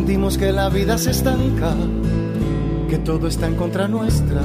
Sentimos 0.00 0.38
que 0.38 0.50
la 0.50 0.70
vida 0.70 0.96
se 0.96 1.10
estanca, 1.10 1.74
que 2.88 2.96
todo 2.96 3.28
está 3.28 3.46
en 3.48 3.54
contra 3.54 3.86
nuestra. 3.86 4.40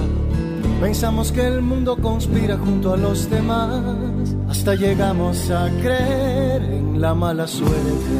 Pensamos 0.81 1.31
que 1.31 1.47
el 1.47 1.61
mundo 1.61 1.95
conspira 1.95 2.57
junto 2.57 2.93
a 2.93 2.97
los 2.97 3.29
demás, 3.29 4.35
hasta 4.49 4.75
llegamos 4.75 5.49
a 5.51 5.69
creer 5.81 6.61
en 6.61 6.99
la 6.99 7.15
mala 7.15 7.47
suerte. 7.47 8.17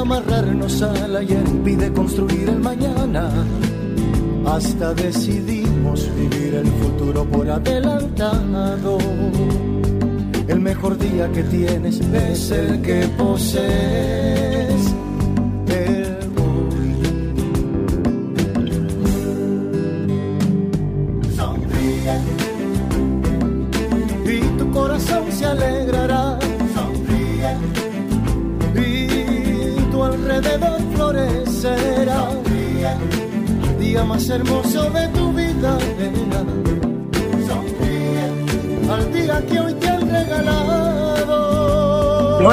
Amarrarnos 0.00 0.80
al 0.80 1.16
ayer 1.16 1.46
impide 1.46 1.92
construir 1.92 2.48
el 2.48 2.60
mañana. 2.60 3.28
Hasta 4.46 4.94
decidimos 4.94 6.08
vivir 6.16 6.54
el 6.54 6.66
futuro 6.66 7.26
por 7.26 7.50
adelantado. 7.50 8.96
El 10.50 10.60
mejor 10.60 10.98
día 10.98 11.30
que 11.30 11.44
tienes 11.44 12.00
es 12.00 12.50
el 12.50 12.82
que 12.82 13.06
posees 13.16 14.49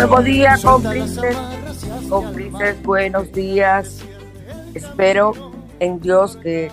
Nuevo 0.07 0.23
día, 0.23 0.55
cómplices. 0.63 1.35
Cómplices, 2.07 2.81
buenos 2.83 3.29
días. 3.33 4.05
Espero 4.73 5.33
en 5.81 5.99
Dios 5.99 6.37
que 6.37 6.71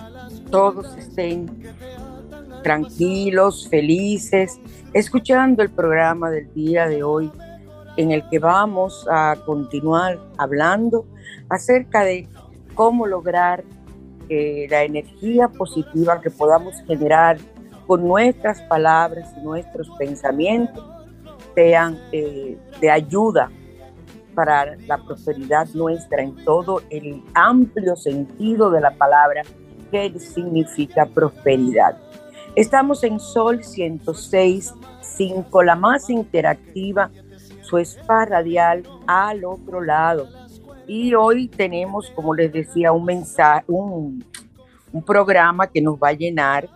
todos 0.53 0.97
estén 0.97 1.50
tranquilos, 2.62 3.67
felices 3.69 4.61
escuchando 4.93 5.65
el 5.65 5.71
programa 5.71 6.31
del 6.31 6.55
día 6.55 6.87
de 6.87 7.03
hoy 7.03 7.28
en 7.97 8.12
el 8.12 8.23
que 8.28 8.39
vamos 8.39 9.05
a 9.11 9.34
continuar 9.44 10.21
hablando 10.39 11.05
acerca 11.49 12.05
de 12.05 12.28
cómo 12.77 13.05
lograr 13.05 13.65
que 14.28 14.69
la 14.71 14.84
energía 14.84 15.49
positiva 15.49 16.21
que 16.21 16.31
podamos 16.31 16.77
generar 16.87 17.39
con 17.89 18.06
nuestras 18.06 18.62
palabras 18.62 19.34
y 19.37 19.41
nuestros 19.41 19.91
pensamientos 19.99 20.94
sean 21.55 21.99
eh, 22.13 22.59
de 22.81 22.91
ayuda 22.91 23.51
para 24.35 24.77
la 24.87 24.99
prosperidad 24.99 25.69
nuestra 25.75 26.23
en 26.23 26.37
todo 26.45 26.83
el 26.91 27.23
amplio 27.35 27.97
sentido 27.97 28.71
de 28.71 28.81
la 28.81 28.95
palabra 28.97 29.43
que 29.91 30.17
significa 30.19 31.05
prosperidad. 31.07 31.99
Estamos 32.57 33.03
en 33.05 33.21
Sol 33.21 33.61
106.5, 33.61 35.65
la 35.65 35.77
más 35.77 36.11
interactiva, 36.11 37.11
su 37.63 37.79
spa 37.79 38.27
radial 38.27 38.83
al 39.07 39.45
otro 39.45 39.81
lado. 39.81 40.29
Y 40.87 41.15
hoy 41.15 41.49
tenemos, 41.49 42.11
como 42.11 42.35
les 42.35 42.53
decía, 42.53 42.93
un 42.93 43.05
mensaje, 43.05 43.65
un, 43.69 44.23
programa 45.05 45.67
que 45.67 45.83
nos 45.83 45.97
va 45.97 46.11
a 46.11 46.13
llenar 46.13 46.69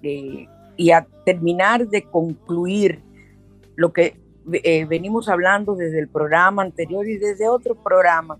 y 0.00 0.90
a 0.92 1.04
terminar 1.24 1.88
de 1.88 2.02
concluir 2.02 3.02
lo 3.76 3.92
que 3.92 4.18
eh, 4.52 4.84
venimos 4.86 5.28
hablando 5.28 5.74
desde 5.74 5.98
el 5.98 6.08
programa 6.08 6.62
anterior 6.62 7.08
y 7.08 7.18
desde 7.18 7.48
otros 7.48 7.78
programas, 7.78 8.38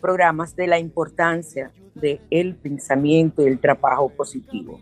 programas 0.00 0.54
de 0.56 0.66
la 0.66 0.78
importancia 0.78 1.70
del 1.94 2.56
pensamiento 2.56 3.42
y 3.42 3.46
el 3.46 3.58
trabajo 3.58 4.08
positivo. 4.08 4.80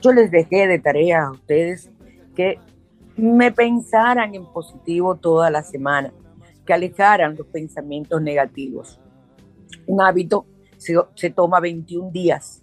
Yo 0.00 0.12
les 0.12 0.30
dejé 0.30 0.66
de 0.66 0.78
tarea 0.78 1.24
a 1.26 1.30
ustedes 1.32 1.90
que 2.34 2.58
me 3.16 3.52
pensaran 3.52 4.34
en 4.34 4.46
positivo 4.46 5.14
toda 5.14 5.50
la 5.50 5.62
semana, 5.62 6.12
que 6.64 6.72
alejaran 6.72 7.36
los 7.36 7.46
pensamientos 7.46 8.20
negativos. 8.22 8.98
Un 9.86 10.00
hábito 10.00 10.46
se, 10.78 11.30
toma 11.30 11.60
21 11.60 12.10
días 12.10 12.62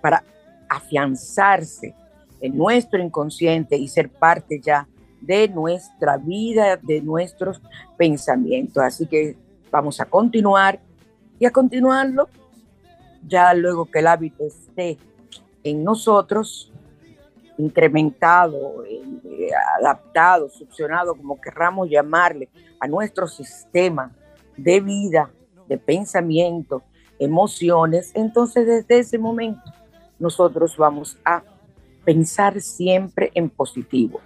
para 0.00 0.24
afianzarse 0.68 1.94
en 2.40 2.56
nuestro 2.56 3.02
inconsciente 3.02 3.76
y 3.76 3.88
ser 3.88 4.08
parte 4.08 4.60
ya 4.60 4.88
de 5.20 5.48
nuestra 5.48 6.16
vida, 6.16 6.76
de 6.76 7.00
nuestros 7.00 7.60
pensamientos. 7.96 8.82
Así 8.82 9.06
que 9.06 9.36
vamos 9.70 10.00
a 10.00 10.04
continuar 10.04 10.80
y 11.38 11.46
a 11.46 11.50
continuarlo 11.50 12.28
ya 13.26 13.52
luego 13.54 13.86
que 13.86 13.98
el 13.98 14.06
hábito 14.06 14.44
esté 14.44 14.98
en 15.62 15.84
nosotros, 15.84 16.72
incrementado, 17.58 18.84
eh, 18.84 19.50
adaptado, 19.78 20.48
succionado, 20.48 21.14
como 21.14 21.40
querramos 21.40 21.88
llamarle, 21.90 22.48
a 22.80 22.86
nuestro 22.86 23.26
sistema 23.26 24.12
de 24.56 24.80
vida, 24.80 25.30
de 25.66 25.76
pensamiento, 25.76 26.82
emociones, 27.18 28.12
entonces 28.14 28.66
desde 28.66 29.00
ese 29.00 29.18
momento 29.18 29.62
nosotros 30.18 30.76
vamos 30.76 31.18
a 31.24 31.42
pensar 32.04 32.60
siempre 32.60 33.30
en 33.34 33.50
positivo. 33.50 34.20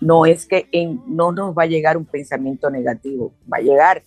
No 0.00 0.26
es 0.26 0.46
que 0.46 0.68
en, 0.72 1.02
no 1.06 1.32
nos 1.32 1.56
va 1.56 1.62
a 1.62 1.66
llegar 1.66 1.96
un 1.96 2.04
pensamiento 2.04 2.70
negativo, 2.70 3.32
va 3.52 3.58
a 3.58 3.62
llegar 3.62 4.02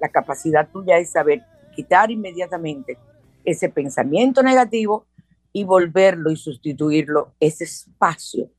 la 0.00 0.08
capacidad 0.08 0.68
tuya 0.70 0.96
de 0.96 1.04
saber 1.04 1.42
quitar 1.74 2.10
inmediatamente 2.10 2.98
ese 3.44 3.68
pensamiento 3.68 4.42
negativo 4.42 5.06
y 5.52 5.64
volverlo 5.64 6.30
y 6.30 6.36
sustituirlo, 6.36 7.34
ese 7.40 7.64
espacio, 7.64 8.50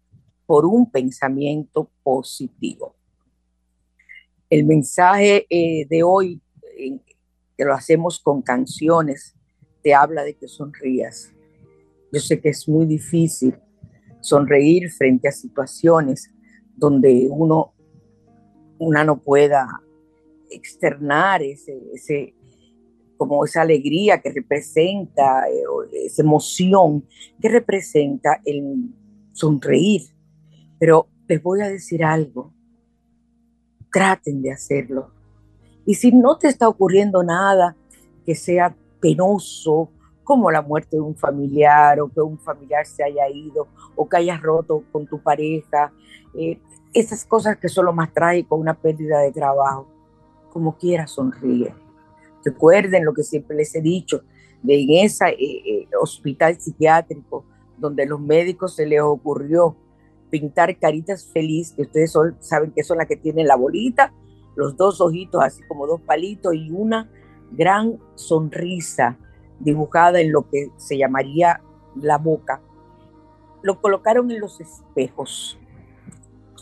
por 0.45 0.65
un 0.65 0.91
pensamiento 0.91 1.89
positivo. 2.03 2.95
El 4.49 4.65
mensaje 4.65 5.47
eh, 5.49 5.87
de 5.89 6.03
hoy, 6.03 6.41
que 7.57 7.65
lo 7.65 7.73
hacemos 7.73 8.19
con 8.19 8.41
canciones, 8.41 9.35
te 9.81 9.93
habla 9.93 10.23
de 10.23 10.35
que 10.35 10.47
sonrías. 10.47 11.31
Yo 12.11 12.19
sé 12.19 12.39
que 12.39 12.49
es 12.49 12.67
muy 12.67 12.85
difícil 12.85 13.55
sonreír 14.21 14.91
frente 14.91 15.27
a 15.27 15.31
situaciones 15.31 16.32
donde 16.75 17.27
uno, 17.29 17.73
una 18.79 19.03
no 19.03 19.17
pueda 19.19 19.67
externar 20.49 21.41
ese, 21.41 21.81
ese, 21.93 22.35
como 23.17 23.45
esa 23.45 23.61
alegría 23.61 24.21
que 24.21 24.31
representa, 24.31 25.47
eh, 25.49 25.63
esa 26.05 26.21
emoción 26.21 27.05
que 27.41 27.49
representa 27.49 28.41
el 28.45 28.89
sonreír. 29.31 30.01
Pero 30.79 31.07
les 31.27 31.41
voy 31.41 31.61
a 31.61 31.69
decir 31.69 32.03
algo, 32.03 32.53
traten 33.91 34.41
de 34.41 34.51
hacerlo. 34.51 35.11
Y 35.85 35.95
si 35.95 36.11
no 36.11 36.37
te 36.37 36.47
está 36.47 36.67
ocurriendo 36.67 37.23
nada 37.23 37.75
que 38.25 38.35
sea 38.35 38.75
penoso, 38.99 39.89
como 40.23 40.51
la 40.51 40.61
muerte 40.61 40.95
de 40.95 41.01
un 41.01 41.15
familiar 41.15 41.99
o 41.99 42.09
que 42.09 42.21
un 42.21 42.39
familiar 42.39 42.85
se 42.85 43.03
haya 43.03 43.27
ido 43.29 43.67
o 43.95 44.07
que 44.07 44.17
hayas 44.17 44.41
roto 44.41 44.83
con 44.91 45.05
tu 45.05 45.21
pareja, 45.21 45.91
eh, 46.35 46.59
esas 46.93 47.25
cosas 47.25 47.57
que 47.57 47.69
son 47.69 47.85
lo 47.85 47.93
más 47.93 48.13
trágico, 48.13 48.55
una 48.55 48.73
pérdida 48.73 49.19
de 49.19 49.31
trabajo, 49.31 49.87
como 50.51 50.77
quiera 50.77 51.07
sonríe. 51.07 51.73
Recuerden 52.43 53.05
lo 53.05 53.13
que 53.13 53.23
siempre 53.23 53.55
les 53.55 53.73
he 53.75 53.81
dicho, 53.81 54.23
de 54.61 54.81
en 54.81 55.05
ese 55.05 55.27
eh, 55.29 55.37
eh, 55.39 55.87
hospital 55.99 56.59
psiquiátrico 56.59 57.45
donde 57.77 58.05
los 58.05 58.19
médicos 58.19 58.75
se 58.75 58.85
les 58.85 59.01
ocurrió 59.01 59.75
pintar 60.29 60.77
caritas 60.79 61.25
felices, 61.31 61.75
que 61.75 61.83
ustedes 61.83 62.13
saben 62.39 62.71
que 62.71 62.83
son 62.83 62.97
las 62.97 63.07
que 63.07 63.17
tienen 63.17 63.47
la 63.47 63.55
bolita, 63.55 64.13
los 64.55 64.77
dos 64.77 65.01
ojitos 65.01 65.43
así 65.43 65.61
como 65.67 65.85
dos 65.85 66.01
palitos 66.01 66.53
y 66.53 66.71
una 66.71 67.09
gran 67.51 67.99
sonrisa 68.15 69.17
dibujada 69.59 70.21
en 70.21 70.31
lo 70.31 70.49
que 70.49 70.69
se 70.77 70.97
llamaría 70.97 71.61
la 71.95 72.17
boca. 72.17 72.61
Lo 73.61 73.79
colocaron 73.81 74.31
en 74.31 74.39
los 74.39 74.59
espejos. 74.59 75.59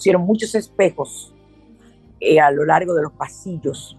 Pusieron 0.02 0.24
muchos 0.24 0.56
espejos 0.56 1.32
eh, 2.20 2.40
a 2.40 2.50
lo 2.50 2.66
largo 2.66 2.96
de 2.96 3.04
los 3.04 3.12
pasillos 3.12 3.96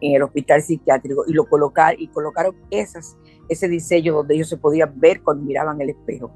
en 0.00 0.16
el 0.16 0.22
hospital 0.24 0.60
psiquiátrico 0.62 1.22
y 1.28 1.32
lo 1.32 1.48
colocar, 1.48 1.94
y 1.96 2.08
colocaron 2.08 2.56
esas, 2.72 3.16
ese 3.48 3.68
diseño 3.68 4.14
donde 4.14 4.34
ellos 4.34 4.48
se 4.48 4.56
podían 4.56 4.98
ver 4.98 5.22
cuando 5.22 5.44
miraban 5.44 5.80
el 5.80 5.90
espejo. 5.90 6.32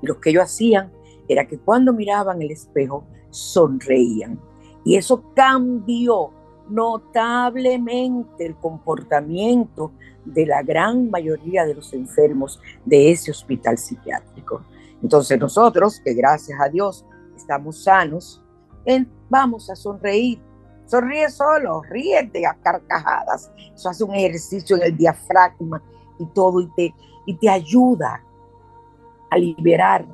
Y 0.00 0.06
lo 0.06 0.20
que 0.20 0.30
ellos 0.30 0.44
hacían 0.44 0.92
era 1.26 1.48
que 1.48 1.58
cuando 1.58 1.92
miraban 1.92 2.40
el 2.40 2.52
espejo 2.52 3.04
sonreían. 3.30 4.40
Y 4.84 4.94
eso 4.94 5.24
cambió 5.34 6.30
notablemente 6.68 8.46
el 8.46 8.54
comportamiento 8.54 9.90
de 10.24 10.46
la 10.46 10.62
gran 10.62 11.10
mayoría 11.10 11.66
de 11.66 11.74
los 11.74 11.92
enfermos 11.92 12.60
de 12.84 13.10
ese 13.10 13.32
hospital 13.32 13.78
psiquiátrico. 13.78 14.64
Entonces 15.02 15.40
nosotros, 15.40 16.00
que 16.04 16.14
gracias 16.14 16.60
a 16.60 16.68
Dios 16.68 17.04
estamos 17.42 17.84
sanos, 17.84 18.42
vamos 19.28 19.68
a 19.70 19.76
sonreír. 19.76 20.40
Sonríe 20.86 21.30
solo, 21.30 21.82
ríete 21.82 22.46
a 22.46 22.54
carcajadas. 22.54 23.50
Eso 23.74 23.88
hace 23.88 24.04
un 24.04 24.14
ejercicio 24.14 24.76
en 24.76 24.82
el 24.82 24.96
diafragma 24.96 25.82
y 26.18 26.26
todo 26.26 26.60
y 26.60 26.68
te, 26.74 26.94
y 27.26 27.34
te 27.36 27.48
ayuda 27.48 28.22
a 29.30 29.38
liberar, 29.38 30.04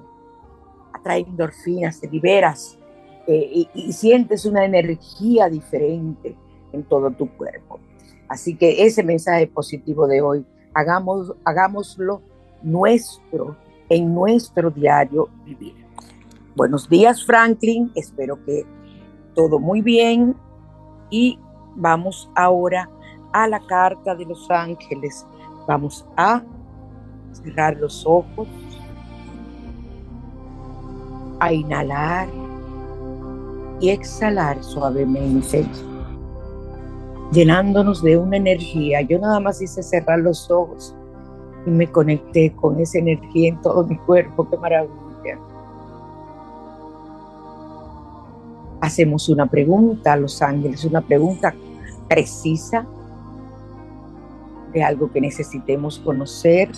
atrae 0.93 1.21
endorfinas, 1.21 2.01
te 2.01 2.09
liberas 2.09 2.79
eh, 3.27 3.67
y 3.75 3.93
sientes 3.93 4.45
una 4.45 4.65
energía 4.65 5.49
diferente 5.49 6.37
en 6.73 6.85
todo 6.85 7.11
tu 7.11 7.29
cuerpo. 7.37 7.81
Así 8.29 8.55
que 8.55 8.85
ese 8.85 9.03
mensaje 9.03 9.47
positivo 9.47 10.07
de 10.07 10.21
hoy, 10.21 10.47
hagamos, 10.75 11.35
hagámoslo 11.45 12.23
nuestro, 12.63 13.57
en 13.89 14.15
nuestro 14.15 14.71
diario 14.71 15.29
vivir. 15.45 15.88
Buenos 16.59 16.89
días, 16.89 17.25
Franklin. 17.25 17.93
Espero 17.95 18.45
que 18.45 18.67
todo 19.37 19.61
muy 19.61 19.81
bien. 19.81 20.35
Y 21.09 21.39
vamos 21.77 22.29
ahora 22.35 22.91
a 23.33 23.47
la 23.47 23.61
carta 23.61 24.13
de 24.17 24.25
los 24.25 24.51
ángeles. 24.51 25.25
Vamos 25.69 26.05
a 26.17 26.43
cerrar 27.31 27.77
los 27.77 28.05
ojos, 28.05 28.49
a 31.39 31.53
inhalar 31.53 32.29
y 33.79 33.91
exhalar 33.91 34.61
suavemente 34.65 35.65
llenándonos 37.31 38.03
de 38.03 38.19
una 38.19 38.37
energía. 38.37 39.03
Yo 39.03 39.21
nada 39.21 39.39
más 39.39 39.63
hice 39.63 39.81
cerrar 39.81 40.19
los 40.19 40.51
ojos 40.51 40.93
y 41.67 41.71
me 41.71 41.87
conecté 41.87 42.53
con 42.57 42.81
esa 42.81 42.99
energía 42.99 43.51
en 43.51 43.61
todo 43.61 43.85
mi 43.85 43.97
cuerpo. 43.99 44.51
¡Qué 44.51 44.57
maravilla! 44.57 45.39
Hacemos 48.81 49.29
una 49.29 49.47
pregunta 49.47 50.13
a 50.13 50.17
los 50.17 50.41
ángeles, 50.41 50.85
una 50.85 51.01
pregunta 51.01 51.55
precisa 52.09 52.87
de 54.73 54.83
algo 54.83 55.11
que 55.11 55.21
necesitemos 55.21 55.99
conocer, 55.99 56.71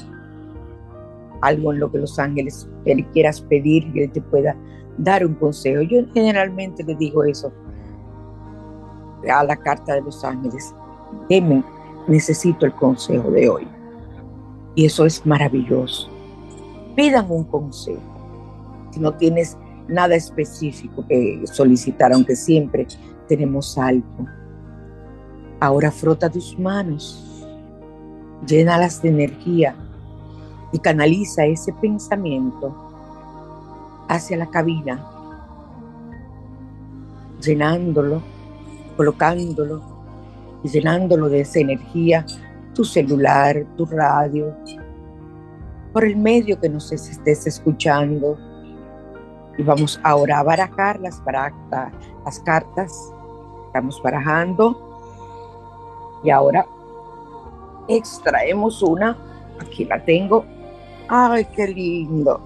algo 1.40 1.72
en 1.72 1.80
lo 1.80 1.90
que 1.90 1.98
los 1.98 2.18
ángeles 2.18 2.68
él 2.84 3.06
quieras 3.12 3.40
pedir 3.40 3.90
y 3.94 4.02
él 4.02 4.12
te 4.12 4.20
pueda 4.20 4.56
dar 4.98 5.24
un 5.24 5.34
consejo. 5.34 5.82
Yo 5.82 6.00
generalmente 6.12 6.82
le 6.84 6.94
digo 6.94 7.24
eso 7.24 7.52
a 9.28 9.44
la 9.44 9.56
carta 9.56 9.94
de 9.94 10.02
los 10.02 10.24
ángeles, 10.24 10.74
deme, 11.28 11.62
necesito 12.06 12.66
el 12.66 12.72
consejo 12.72 13.30
de 13.30 13.48
hoy. 13.48 13.68
Y 14.74 14.86
eso 14.86 15.04
es 15.04 15.24
maravilloso. 15.26 16.08
Pidan 16.96 17.30
un 17.30 17.44
consejo. 17.44 18.00
Si 18.92 19.00
no 19.00 19.12
tienes 19.14 19.56
nada 19.90 20.14
específico 20.14 21.04
que 21.06 21.42
solicitar, 21.44 22.12
aunque 22.12 22.36
siempre 22.36 22.86
tenemos 23.28 23.76
algo. 23.78 24.26
Ahora 25.60 25.90
frota 25.90 26.30
tus 26.30 26.58
manos, 26.58 27.44
llénalas 28.46 29.02
de 29.02 29.10
energía 29.10 29.74
y 30.72 30.78
canaliza 30.78 31.44
ese 31.44 31.72
pensamiento 31.74 32.74
hacia 34.08 34.36
la 34.36 34.46
cabina, 34.46 35.04
llenándolo 37.42 38.22
colocándolo 39.00 39.80
y 40.62 40.68
llenándolo 40.68 41.30
de 41.30 41.40
esa 41.40 41.58
energía, 41.58 42.26
tu 42.74 42.84
celular, 42.84 43.64
tu 43.78 43.86
radio, 43.86 44.54
por 45.94 46.04
el 46.04 46.18
medio 46.18 46.60
que 46.60 46.68
nos 46.68 46.92
estés 46.92 47.46
escuchando. 47.46 48.36
Y 49.60 49.62
vamos 49.62 50.00
ahora 50.02 50.38
a 50.38 50.42
barajar 50.42 50.98
las, 51.00 51.22
las 52.24 52.40
cartas. 52.40 53.12
Estamos 53.66 54.00
barajando. 54.02 54.74
Y 56.24 56.30
ahora 56.30 56.64
extraemos 57.86 58.82
una. 58.82 59.18
Aquí 59.60 59.84
la 59.84 60.02
tengo. 60.02 60.46
¡Ay, 61.10 61.46
qué 61.54 61.68
lindo! 61.68 62.40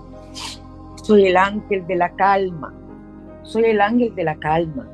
Soy 1.05 1.27
el 1.27 1.37
ángel 1.37 1.87
de 1.87 1.95
la 1.95 2.09
calma. 2.09 2.75
Soy 3.45 3.67
el 3.67 3.81
ángel 3.81 4.13
de 4.17 4.25
la 4.25 4.35
calma. 4.35 4.85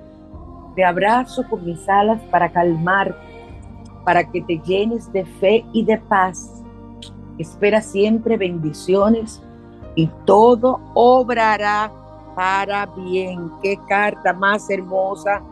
Te 0.76 0.84
abrazo 0.84 1.42
con 1.48 1.64
mis 1.64 1.88
alas 1.88 2.20
para 2.30 2.52
calmarte, 2.52 3.16
para 4.04 4.30
que 4.30 4.42
te 4.42 4.58
llenes 4.58 5.10
de 5.10 5.24
fe 5.24 5.64
y 5.72 5.86
de 5.86 5.96
paz. 5.96 6.62
Espera 7.38 7.80
siempre 7.80 8.36
bendiciones 8.36 9.40
y 9.94 10.06
todo 10.26 10.80
obrará 10.92 11.90
para 12.34 12.86
bien. 12.86 13.50
Qué 13.62 13.78
carta 13.88 14.32
más 14.32 14.68
hermosa 14.70 15.42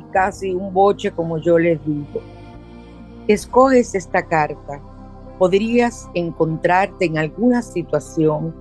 y 0.00 0.12
casi 0.12 0.54
un 0.54 0.72
boche 0.72 1.10
como 1.10 1.38
yo 1.38 1.58
les 1.58 1.84
digo. 1.84 2.20
Escoges 3.28 3.94
esta 3.94 4.22
carta. 4.22 4.80
Podrías 5.38 6.08
encontrarte 6.14 7.06
en 7.06 7.18
alguna 7.18 7.62
situación 7.62 8.54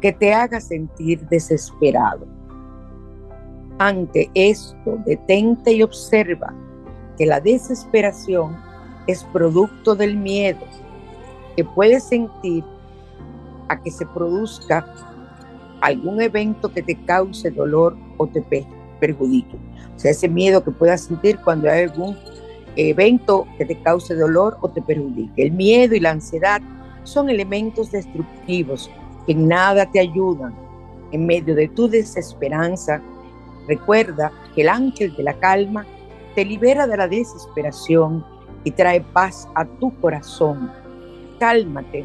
que 0.00 0.12
te 0.12 0.32
haga 0.32 0.60
sentir 0.60 1.26
desesperado 1.28 2.26
ante 3.78 4.30
esto, 4.34 4.98
detente 5.04 5.72
y 5.72 5.82
observa 5.82 6.54
que 7.18 7.26
la 7.26 7.40
desesperación 7.40 8.56
es 9.06 9.24
producto 9.24 9.94
del 9.94 10.16
miedo 10.16 10.60
que 11.56 11.64
puedes 11.64 12.04
sentir 12.04 12.64
a 13.68 13.80
que 13.80 13.90
se 13.90 14.06
produzca 14.06 14.86
algún 15.82 16.20
evento 16.22 16.72
que 16.72 16.82
te 16.82 16.94
cause 17.04 17.50
dolor 17.50 17.96
o 18.16 18.26
te 18.26 18.42
perjudique. 18.98 19.56
O 19.94 19.98
sea, 19.98 20.12
ese 20.12 20.28
miedo 20.28 20.64
que 20.64 20.70
puedas 20.70 21.02
sentir 21.02 21.38
cuando 21.44 21.70
hay 21.70 21.82
algún 21.82 22.16
evento 22.76 23.46
que 23.58 23.66
te 23.66 23.78
cause 23.82 24.14
dolor 24.14 24.56
o 24.62 24.70
te 24.70 24.80
perjudique. 24.80 25.42
El 25.42 25.52
miedo 25.52 25.94
y 25.94 26.00
la 26.00 26.12
ansiedad 26.12 26.62
son 27.04 27.28
elementos 27.28 27.92
destructivos 27.92 28.90
que 29.26 29.34
nada 29.34 29.90
te 29.90 30.00
ayudan 30.00 30.54
en 31.12 31.26
medio 31.26 31.54
de 31.54 31.68
tu 31.68 31.88
desesperanza 31.88 33.02
Recuerda 33.68 34.32
que 34.54 34.62
el 34.62 34.68
ángel 34.68 35.14
de 35.14 35.22
la 35.22 35.34
calma 35.34 35.86
te 36.34 36.44
libera 36.44 36.86
de 36.86 36.96
la 36.96 37.08
desesperación 37.08 38.24
y 38.64 38.70
trae 38.70 39.00
paz 39.00 39.48
a 39.54 39.64
tu 39.64 39.94
corazón. 40.00 40.70
Cálmate 41.38 42.04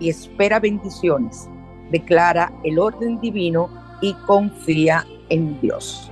y 0.00 0.08
espera 0.08 0.60
bendiciones. 0.60 1.48
Declara 1.90 2.52
el 2.64 2.78
orden 2.78 3.20
divino 3.20 3.68
y 4.00 4.14
confía 4.26 5.04
en 5.28 5.60
Dios. 5.60 6.10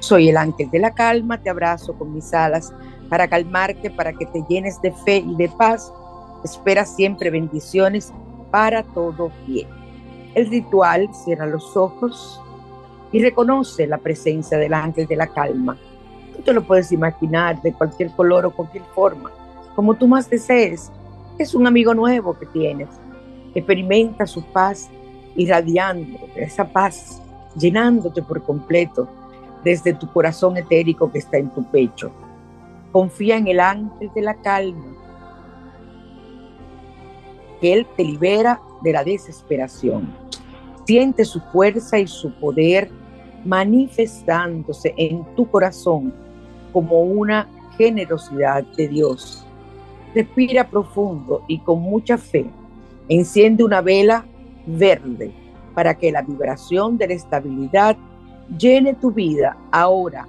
Soy 0.00 0.30
el 0.30 0.36
ángel 0.36 0.70
de 0.70 0.78
la 0.78 0.94
calma, 0.94 1.42
te 1.42 1.50
abrazo 1.50 1.94
con 1.94 2.14
mis 2.14 2.32
alas 2.32 2.72
para 3.08 3.28
calmarte, 3.28 3.90
para 3.90 4.12
que 4.12 4.26
te 4.26 4.42
llenes 4.48 4.80
de 4.80 4.92
fe 4.92 5.18
y 5.18 5.34
de 5.36 5.48
paz. 5.48 5.92
Espera 6.42 6.86
siempre 6.86 7.28
bendiciones 7.28 8.12
para 8.50 8.82
todo 8.82 9.30
bien. 9.46 9.68
El 10.34 10.48
ritual 10.48 11.08
cierra 11.12 11.46
los 11.46 11.76
ojos 11.76 12.40
y 13.12 13.20
reconoce 13.20 13.86
la 13.86 13.98
presencia 13.98 14.56
del 14.56 14.72
ángel 14.72 15.06
de 15.06 15.16
la 15.16 15.26
calma. 15.26 15.76
Tú 16.36 16.42
te 16.42 16.52
lo 16.52 16.62
puedes 16.62 16.92
imaginar 16.92 17.60
de 17.62 17.72
cualquier 17.72 18.10
color 18.12 18.46
o 18.46 18.54
cualquier 18.54 18.84
forma, 18.94 19.30
como 19.74 19.94
tú 19.94 20.06
más 20.06 20.30
desees. 20.30 20.90
Es 21.38 21.54
un 21.54 21.66
amigo 21.66 21.92
nuevo 21.94 22.38
que 22.38 22.46
tienes. 22.46 22.88
Experimenta 23.54 24.26
su 24.26 24.42
paz 24.44 24.88
irradiando 25.40 26.18
esa 26.36 26.64
paz, 26.64 27.22
llenándote 27.56 28.22
por 28.22 28.42
completo 28.42 29.08
desde 29.64 29.94
tu 29.94 30.10
corazón 30.12 30.56
etérico 30.56 31.10
que 31.10 31.18
está 31.18 31.38
en 31.38 31.50
tu 31.50 31.64
pecho. 31.64 32.10
Confía 32.92 33.36
en 33.36 33.48
el 33.48 33.60
ángel 33.60 34.10
de 34.14 34.20
la 34.20 34.34
calma, 34.34 34.86
que 37.60 37.72
Él 37.72 37.86
te 37.96 38.04
libera 38.04 38.60
de 38.82 38.92
la 38.92 39.04
desesperación. 39.04 40.12
Siente 40.84 41.24
su 41.24 41.40
fuerza 41.40 41.98
y 41.98 42.06
su 42.06 42.32
poder 42.34 42.90
manifestándose 43.44 44.92
en 44.96 45.24
tu 45.36 45.48
corazón 45.50 46.12
como 46.72 47.00
una 47.00 47.48
generosidad 47.78 48.64
de 48.76 48.88
Dios. 48.88 49.46
Respira 50.14 50.68
profundo 50.68 51.44
y 51.46 51.58
con 51.60 51.80
mucha 51.80 52.18
fe. 52.18 52.46
Enciende 53.08 53.64
una 53.64 53.80
vela 53.80 54.24
verde 54.66 55.32
para 55.74 55.94
que 55.94 56.12
la 56.12 56.22
vibración 56.22 56.98
de 56.98 57.08
la 57.08 57.14
estabilidad 57.14 57.96
llene 58.58 58.94
tu 58.94 59.10
vida 59.10 59.56
ahora. 59.70 60.26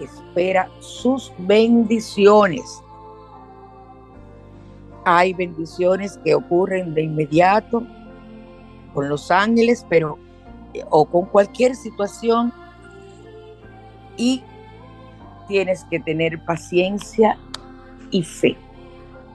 Espera 0.00 0.68
sus 0.80 1.32
bendiciones. 1.38 2.82
Hay 5.04 5.32
bendiciones 5.32 6.18
que 6.24 6.34
ocurren 6.34 6.94
de 6.94 7.02
inmediato 7.02 7.82
con 8.94 9.08
los 9.08 9.30
ángeles, 9.30 9.86
pero 9.88 10.18
o 10.90 11.04
con 11.04 11.26
cualquier 11.26 11.74
situación 11.74 12.52
y 14.16 14.42
tienes 15.48 15.84
que 15.84 16.00
tener 16.00 16.44
paciencia 16.44 17.36
y 18.10 18.22
fe. 18.22 18.56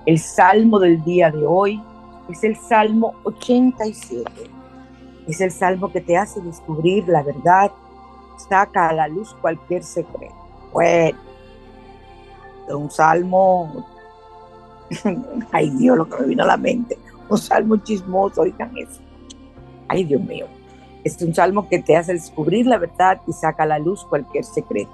El 0.05 0.19
salmo 0.19 0.79
del 0.79 1.03
día 1.03 1.31
de 1.31 1.45
hoy 1.45 1.81
es 2.29 2.43
el 2.43 2.55
Salmo 2.55 3.15
87. 3.23 4.31
Es 5.27 5.41
el 5.41 5.51
salmo 5.51 5.91
que 5.91 5.99
te 5.99 6.15
hace 6.15 6.39
descubrir 6.39 7.07
la 7.09 7.21
verdad, 7.21 7.71
saca 8.49 8.89
a 8.89 8.93
la 8.93 9.07
luz 9.09 9.35
cualquier 9.41 9.83
secreto. 9.83 10.33
Bueno, 10.71 11.17
un 12.69 12.89
salmo, 12.89 13.85
ay 15.51 15.69
Dios, 15.71 15.97
lo 15.97 16.07
que 16.07 16.21
me 16.21 16.27
vino 16.27 16.43
a 16.43 16.47
la 16.47 16.57
mente, 16.57 16.97
un 17.27 17.37
salmo 17.37 17.75
chismoso, 17.77 18.41
oigan 18.41 18.77
eso. 18.77 19.01
Ay 19.89 20.05
Dios 20.05 20.21
mío, 20.21 20.45
es 21.03 21.21
un 21.21 21.33
salmo 21.33 21.67
que 21.67 21.79
te 21.79 21.97
hace 21.97 22.13
descubrir 22.13 22.65
la 22.65 22.77
verdad 22.77 23.21
y 23.27 23.33
saca 23.33 23.63
a 23.63 23.67
la 23.67 23.79
luz 23.79 24.05
cualquier 24.05 24.45
secreto. 24.45 24.91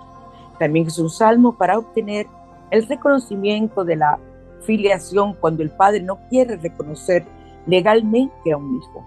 También 0.57 0.87
es 0.87 0.97
un 0.97 1.09
salmo 1.09 1.53
para 1.53 1.77
obtener 1.77 2.27
el 2.71 2.87
reconocimiento 2.87 3.83
de 3.83 3.97
la 3.97 4.19
filiación 4.65 5.33
cuando 5.33 5.63
el 5.63 5.69
padre 5.69 6.01
no 6.01 6.19
quiere 6.29 6.57
reconocer 6.57 7.25
legalmente 7.65 8.51
a 8.51 8.57
un 8.57 8.77
hijo 8.77 9.05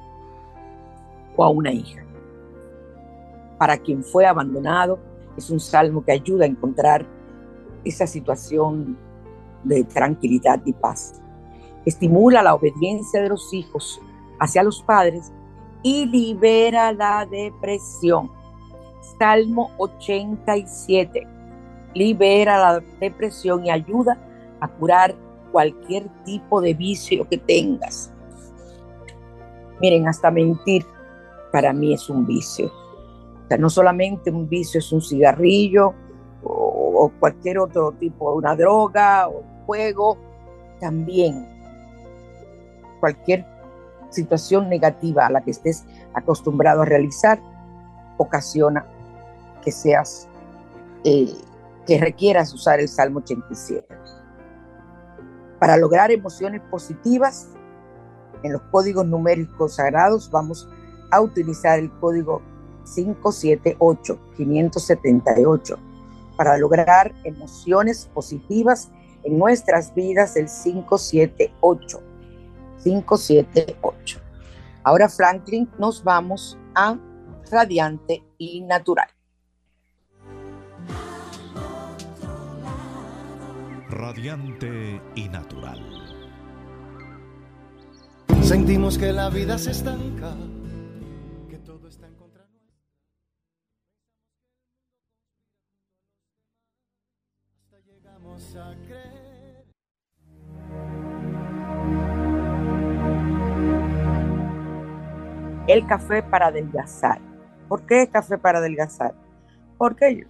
o 1.37 1.45
a 1.45 1.51
una 1.51 1.73
hija. 1.73 2.05
Para 3.59 3.77
quien 3.79 4.03
fue 4.03 4.27
abandonado, 4.27 4.99
es 5.37 5.51
un 5.51 5.61
salmo 5.61 6.05
que 6.05 6.13
ayuda 6.13 6.45
a 6.45 6.49
encontrar 6.49 7.07
esa 7.85 8.07
situación 8.07 8.97
de 9.65 9.85
tranquilidad 9.85 10.61
y 10.65 10.73
paz. 10.73 11.21
Estimula 11.85 12.43
la 12.43 12.55
obediencia 12.55 13.23
de 13.23 13.29
los 13.29 13.53
hijos 13.53 14.01
hacia 14.39 14.63
los 14.63 14.83
padres 14.83 15.33
y 15.83 16.07
libera 16.07 16.93
la 16.93 17.27
depresión. 17.27 18.31
Salmo 19.19 19.71
87. 19.79 21.27
Libera 21.95 22.59
la 22.59 22.81
depresión 23.01 23.65
y 23.65 23.71
ayuda 23.71 24.19
a 24.61 24.69
curar 24.69 25.15
cualquier 25.57 26.07
tipo 26.27 26.61
de 26.61 26.75
vicio 26.75 27.27
que 27.31 27.39
tengas. 27.39 28.13
Miren, 29.81 30.07
hasta 30.07 30.31
mentir 30.31 30.85
para 31.51 31.73
mí 31.73 31.95
es 31.95 32.11
un 32.11 32.27
vicio. 32.27 32.71
No 33.59 33.71
solamente 33.71 34.31
un 34.31 34.51
vicio 34.51 34.81
es 34.81 34.93
un 34.93 35.01
cigarrillo 35.01 35.95
o, 36.45 37.11
cualquier 37.19 37.59
otro 37.59 37.93
tipo, 37.93 38.35
una 38.35 38.55
droga 38.55 39.29
o 39.29 39.43
juego, 39.65 40.19
también 40.79 41.49
cualquier 43.01 43.47
situación 44.11 44.69
negativa 44.69 45.25
a 45.25 45.31
la 45.31 45.41
que 45.41 45.53
estés 45.53 45.87
acostumbrado 46.13 46.83
a 46.83 46.85
realizar 46.85 47.41
ocasiona 48.19 48.85
que 49.65 49.73
seas, 49.73 50.29
eh, 51.05 51.33
que 51.87 51.99
requieras 51.99 52.53
usar 52.53 52.79
el 52.79 52.89
Salmo 52.89 53.21
87. 53.21 54.16
Para 55.59 55.77
lograr 55.77 56.11
emociones 56.11 56.61
positivas, 56.71 57.49
en 58.43 58.53
los 58.53 58.63
códigos 58.71 59.07
numéricos 59.07 59.77
sagrados 59.77 60.31
vamos 60.31 60.69
a 61.11 61.21
utilizar 61.21 61.79
el 61.79 61.91
código 61.99 62.43
578, 62.95 64.19
578. 64.37 65.79
Para 66.37 66.59
lograr 66.59 67.15
emociones 67.25 68.09
positivas 68.13 68.91
en 69.25 69.39
nuestras 69.39 69.95
vidas, 69.95 70.37
el 70.37 70.47
578. 70.47 72.03
578. 72.83 74.21
Ahora, 74.85 75.09
Franklin, 75.09 75.69
nos 75.79 76.05
vamos 76.05 76.57
a 76.75 76.97
Radiante 77.51 78.23
y 78.39 78.61
Natural. 78.63 79.16
Radiante 83.97 85.01
y 85.15 85.29
natural. 85.29 85.81
Sentimos 88.43 88.99
que 88.99 89.13
la 89.13 89.31
vida 89.31 89.59
se 89.59 89.71
estanca, 89.71 90.37
que 91.49 91.57
todo 91.59 91.89
está 91.89 92.07
en 92.07 92.15
contra 92.15 92.47
nuestra. 92.47 92.77
Hasta 97.55 97.81
llegamos 97.81 98.57
a 98.57 98.75
creer. 98.87 99.65
El 105.67 105.87
café 105.87 106.23
para 106.23 106.49
adelgazar. 106.49 107.19
¿Por 107.69 107.87
qué 107.87 108.03
el 108.03 108.11
café 108.11 108.39
para 108.39 108.59
adelgazar? 108.59 109.15
Porque 109.79 110.27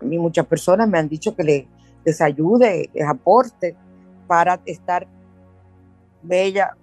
a 0.00 0.04
mí 0.04 0.18
muchas 0.18 0.46
personas 0.46 0.88
me 0.88 0.98
han 0.98 1.08
dicho 1.08 1.36
que 1.36 1.44
le 1.44 1.68
les 2.04 2.20
ayude, 2.20 2.90
les 2.92 3.06
aporte 3.06 3.76
para 4.26 4.60
estar 4.66 5.06
bella, 6.22 6.76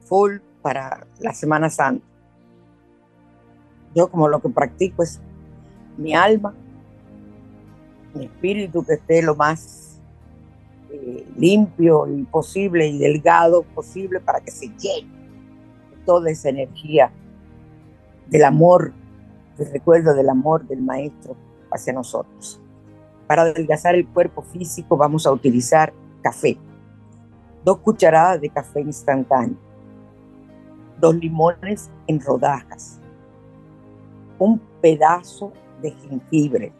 full 0.00 0.38
para 0.62 1.06
la 1.20 1.32
Semana 1.32 1.70
Santa. 1.70 2.04
Yo 3.94 4.08
como 4.10 4.28
lo 4.28 4.40
que 4.40 4.48
practico 4.48 5.02
es 5.02 5.20
mi 5.96 6.14
alma, 6.14 6.54
mi 8.14 8.24
espíritu 8.24 8.84
que 8.84 8.94
esté 8.94 9.22
lo 9.22 9.34
más 9.34 10.00
eh, 10.90 11.26
limpio 11.36 12.06
y 12.08 12.22
posible 12.24 12.86
y 12.88 12.98
delgado 12.98 13.62
posible 13.62 14.20
para 14.20 14.40
que 14.40 14.50
se 14.50 14.68
llene 14.68 15.08
toda 16.04 16.30
esa 16.30 16.48
energía 16.48 17.12
del 18.28 18.44
amor, 18.44 18.92
del 19.58 19.72
recuerdo 19.72 20.14
del 20.14 20.28
amor 20.28 20.66
del 20.66 20.82
Maestro 20.82 21.36
hacia 21.70 21.92
nosotros. 21.92 22.60
Para 23.30 23.42
adelgazar 23.42 23.94
el 23.94 24.08
cuerpo 24.08 24.42
físico 24.42 24.96
vamos 24.96 25.24
a 25.24 25.30
utilizar 25.30 25.92
café. 26.20 26.58
Dos 27.64 27.78
cucharadas 27.78 28.40
de 28.40 28.48
café 28.48 28.80
instantáneo. 28.80 29.56
Dos 30.98 31.14
limones 31.14 31.92
en 32.08 32.20
rodajas. 32.20 32.98
Un 34.36 34.58
pedazo 34.80 35.52
de 35.80 35.92
jengibre. 35.92 36.72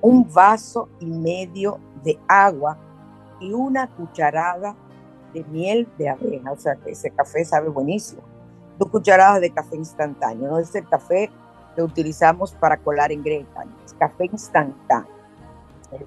Un 0.00 0.26
vaso 0.32 0.88
y 0.98 1.04
medio 1.04 1.78
de 2.02 2.18
agua 2.26 2.78
y 3.40 3.52
una 3.52 3.86
cucharada 3.88 4.74
de 5.34 5.44
miel 5.44 5.86
de 5.98 6.08
abeja. 6.08 6.50
O 6.50 6.56
sea 6.56 6.76
que 6.76 6.92
ese 6.92 7.10
café 7.10 7.44
sabe 7.44 7.68
buenísimo. 7.68 8.22
Dos 8.78 8.88
cucharadas 8.88 9.42
de 9.42 9.50
café 9.50 9.76
instantáneo. 9.76 10.48
No 10.48 10.58
es 10.58 10.74
el 10.74 10.88
café 10.88 11.30
que 11.74 11.82
utilizamos 11.82 12.52
para 12.54 12.76
colar 12.76 13.12
en 13.12 13.22
Greta. 13.22 13.64
Es 13.84 13.94
café 13.94 14.26
instantáneo. 14.26 15.12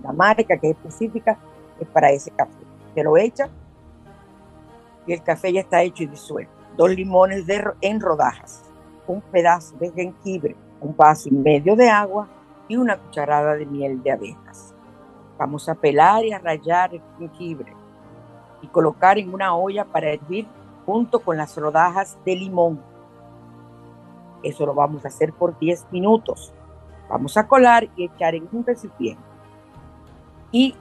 La 0.01 0.12
marca 0.12 0.57
que 0.57 0.69
es 0.69 0.77
específica 0.77 1.38
es 1.79 1.88
para 1.88 2.12
ese 2.12 2.31
café. 2.31 2.51
Se 2.93 3.03
lo 3.03 3.15
echa 3.17 3.50
y 5.05 5.13
el 5.13 5.24
café 5.24 5.53
ya 5.53 5.62
está 5.62 5.81
hecho 5.81 6.03
y 6.03 6.07
disuelto. 6.07 6.51
dos 6.75 6.91
limones 6.91 7.45
en 7.81 8.00
rodajas, 8.00 8.63
un 9.07 9.21
pedazo 9.21 9.75
de 9.77 9.91
jengibre, 9.91 10.55
un 10.81 10.95
vaso 10.95 11.29
y 11.29 11.31
medio 11.31 11.75
de 11.75 11.89
agua 11.89 12.27
y 12.67 12.75
una 12.75 12.97
cucharada 12.97 13.55
de 13.55 13.65
miel 13.65 14.03
de 14.03 14.12
abejas. 14.12 14.75
Vamos 15.38 15.69
a 15.69 15.75
pelar 15.75 16.25
y 16.25 16.33
a 16.33 16.39
rallar 16.39 16.93
el 16.93 17.01
jengibre 17.17 17.74
y 18.62 18.67
colocar 18.67 19.17
en 19.17 19.33
una 19.33 19.55
olla 19.55 19.86
para 19.86 20.12
hervir 20.12 20.47
junto 20.86 21.19
con 21.19 21.38
las 21.38 21.55
rodajas 21.57 22.17
de 22.25 22.36
limón. 22.36 22.81
Eso 24.44 24.65
lo 24.65 24.74
vamos 24.74 25.03
a 25.06 25.08
hacer 25.08 25.34
por 25.34 25.58
10 25.58 25.91
minutos. 25.91 26.53
Vamos 27.10 27.38
a 27.38 27.48
colar 27.48 27.88
y 27.96 28.06
echar 28.06 28.36
en 28.36 28.48
un 28.51 28.65
recipiente. 28.65 29.22
Y 30.51 30.75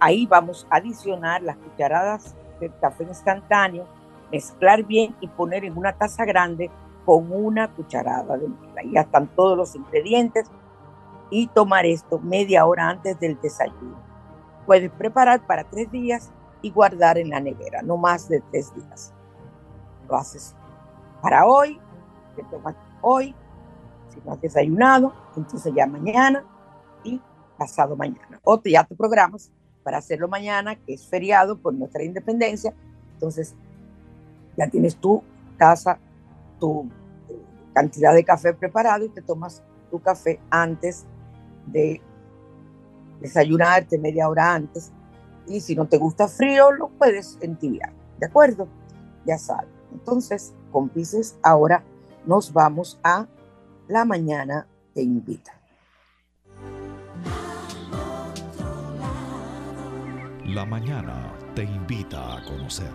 ahí 0.00 0.26
vamos 0.26 0.66
a 0.70 0.76
adicionar 0.76 1.42
las 1.42 1.56
cucharadas 1.56 2.34
de 2.60 2.70
café 2.80 3.04
instantáneo, 3.04 3.86
mezclar 4.30 4.82
bien 4.84 5.14
y 5.20 5.28
poner 5.28 5.64
en 5.64 5.76
una 5.76 5.92
taza 5.92 6.24
grande 6.24 6.70
con 7.04 7.30
una 7.32 7.70
cucharada 7.72 8.36
de 8.36 8.48
miel. 8.48 8.78
Ahí 8.78 8.96
están 8.96 9.26
todos 9.28 9.56
los 9.56 9.74
ingredientes 9.74 10.50
y 11.30 11.46
tomar 11.48 11.86
esto 11.86 12.18
media 12.18 12.66
hora 12.66 12.88
antes 12.88 13.18
del 13.20 13.40
desayuno. 13.40 13.96
Puedes 14.66 14.90
preparar 14.90 15.46
para 15.46 15.64
tres 15.64 15.90
días 15.90 16.30
y 16.62 16.70
guardar 16.70 17.18
en 17.18 17.30
la 17.30 17.40
nevera, 17.40 17.82
no 17.82 17.96
más 17.96 18.28
de 18.28 18.40
tres 18.50 18.74
días. 18.74 19.12
Lo 20.08 20.16
haces 20.16 20.54
para 21.20 21.46
hoy, 21.46 21.80
te 22.34 22.42
tomas 22.44 22.74
hoy, 23.00 23.34
si 24.08 24.20
no 24.24 24.32
has 24.32 24.40
desayunado, 24.40 25.12
entonces 25.36 25.72
ya 25.74 25.86
mañana 25.86 26.44
y 27.02 27.20
pasado 27.58 27.96
mañana. 27.96 28.40
O 28.44 28.60
ya 28.62 28.84
te 28.84 28.94
programas 28.94 29.50
para 29.82 29.98
hacerlo 29.98 30.28
mañana, 30.28 30.76
que 30.76 30.94
es 30.94 31.06
feriado 31.06 31.58
por 31.58 31.74
nuestra 31.74 32.02
independencia, 32.02 32.74
entonces 33.14 33.54
ya 34.56 34.68
tienes 34.68 34.96
tu 34.96 35.22
taza, 35.58 35.98
tu 36.58 36.88
cantidad 37.72 38.14
de 38.14 38.24
café 38.24 38.54
preparado 38.54 39.04
y 39.04 39.08
te 39.08 39.20
tomas 39.20 39.62
tu 39.90 40.00
café 40.00 40.40
antes 40.50 41.04
de 41.66 42.00
desayunarte 43.20 43.98
media 43.98 44.28
hora 44.28 44.54
antes. 44.54 44.92
Y 45.46 45.60
si 45.60 45.74
no 45.74 45.86
te 45.86 45.98
gusta 45.98 46.28
frío, 46.28 46.72
lo 46.72 46.88
puedes 46.88 47.38
entibiar. 47.40 47.92
¿De 48.18 48.26
acuerdo? 48.26 48.68
Ya 49.26 49.38
sabes. 49.38 49.68
Entonces, 49.92 50.54
con 50.72 50.88
Pisces, 50.88 51.36
ahora 51.42 51.84
nos 52.26 52.52
vamos 52.52 52.98
a 53.02 53.26
la 53.88 54.04
mañana 54.04 54.66
te 54.94 55.02
invita. 55.02 55.52
La 60.46 60.64
mañana 60.64 61.32
te 61.54 61.64
invita 61.64 62.36
a 62.36 62.44
conocer. 62.44 62.90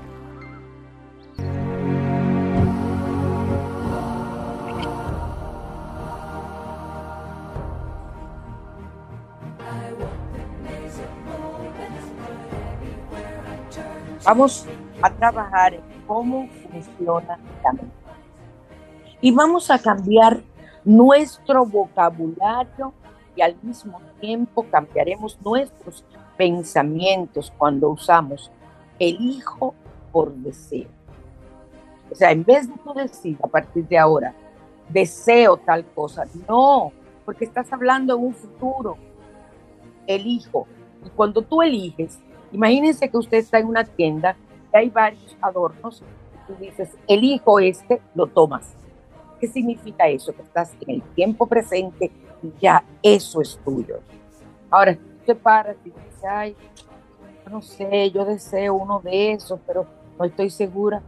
Vamos 14.25 14.67
a 15.01 15.09
trabajar 15.09 15.73
en 15.73 15.81
cómo 16.05 16.47
funciona 16.71 17.39
la 17.63 17.73
mente. 17.73 17.98
Y 19.21 19.31
vamos 19.31 19.69
a 19.69 19.79
cambiar 19.79 20.41
nuestro 20.83 21.65
vocabulario 21.65 22.93
y 23.35 23.41
al 23.41 23.55
mismo 23.61 24.01
tiempo 24.19 24.65
cambiaremos 24.69 25.39
nuestros 25.41 26.05
pensamientos 26.37 27.51
cuando 27.57 27.89
usamos 27.89 28.51
el 28.97 29.19
hijo 29.19 29.75
por 30.11 30.33
deseo. 30.33 30.87
O 32.11 32.15
sea, 32.15 32.31
en 32.31 32.43
vez 32.43 32.67
de 32.67 32.73
tú 32.83 32.93
decir 32.93 33.37
a 33.43 33.47
partir 33.47 33.87
de 33.87 33.97
ahora, 33.97 34.33
deseo 34.87 35.57
tal 35.57 35.85
cosa, 35.85 36.25
no, 36.47 36.91
porque 37.25 37.45
estás 37.45 37.71
hablando 37.71 38.15
en 38.15 38.23
un 38.23 38.33
futuro, 38.33 38.97
elijo. 40.07 40.65
Y 41.05 41.09
cuando 41.09 41.41
tú 41.41 41.61
eliges, 41.61 42.19
Imagínense 42.51 43.09
que 43.09 43.17
usted 43.17 43.37
está 43.37 43.59
en 43.59 43.67
una 43.67 43.83
tienda 43.83 44.35
y 44.73 44.77
hay 44.77 44.89
varios 44.89 45.37
adornos 45.41 46.01
y 46.01 46.47
tú 46.47 46.59
dices, 46.59 46.89
elijo 47.07 47.59
este, 47.59 48.01
lo 48.15 48.27
tomas. 48.27 48.75
¿Qué 49.39 49.47
significa 49.47 50.07
eso? 50.07 50.33
Que 50.33 50.41
estás 50.41 50.73
en 50.81 50.95
el 50.95 51.01
tiempo 51.13 51.47
presente 51.47 52.11
y 52.43 52.51
ya 52.59 52.83
eso 53.01 53.41
es 53.41 53.59
tuyo. 53.63 53.99
Ahora, 54.69 54.95
tú 54.95 55.01
te 55.25 55.35
paras 55.35 55.77
y 55.83 55.89
dices, 55.89 56.23
ay, 56.27 56.55
no 57.49 57.61
sé, 57.61 58.11
yo 58.11 58.25
deseo 58.25 58.75
uno 58.75 58.99
de 58.99 59.33
esos, 59.33 59.59
pero 59.65 59.85
no 60.17 60.25
estoy 60.25 60.49
segura. 60.49 61.01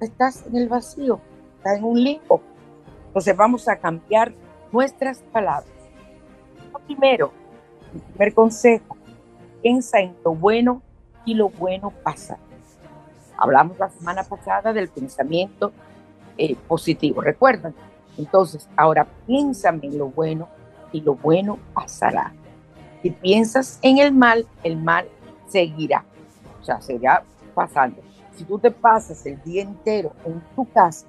Estás 0.00 0.46
en 0.46 0.56
el 0.56 0.68
vacío, 0.68 1.20
estás 1.56 1.78
en 1.78 1.84
un 1.84 2.02
limbo. 2.02 2.40
Entonces 3.08 3.36
vamos 3.36 3.68
a 3.68 3.76
cambiar 3.76 4.32
nuestras 4.72 5.18
palabras. 5.32 5.72
Primero, 6.86 7.32
el 7.94 8.00
primer 8.00 8.34
consejo, 8.34 8.96
piensa 9.60 10.00
en 10.00 10.16
lo 10.24 10.34
bueno 10.34 10.80
y 11.24 11.34
lo 11.34 11.50
bueno 11.50 11.90
pasa. 12.02 12.38
Hablamos 13.36 13.78
la 13.78 13.90
semana 13.90 14.24
pasada 14.24 14.72
del 14.72 14.88
pensamiento 14.88 15.72
eh, 16.38 16.56
positivo, 16.66 17.20
¿recuerdan? 17.20 17.74
Entonces, 18.16 18.68
ahora 18.76 19.06
piénsame 19.26 19.86
en 19.86 19.98
lo 19.98 20.08
bueno 20.08 20.48
y 20.92 21.00
lo 21.00 21.14
bueno 21.14 21.58
pasará. 21.74 22.32
Si 23.02 23.10
piensas 23.10 23.78
en 23.82 23.98
el 23.98 24.12
mal, 24.12 24.46
el 24.64 24.76
mal 24.76 25.06
seguirá. 25.48 26.04
O 26.60 26.64
sea, 26.64 26.80
seguirá 26.80 27.22
pasando. 27.54 28.00
Si 28.36 28.44
tú 28.44 28.58
te 28.58 28.70
pasas 28.70 29.24
el 29.26 29.42
día 29.42 29.62
entero 29.62 30.12
en 30.24 30.40
tu 30.54 30.64
casa 30.70 31.06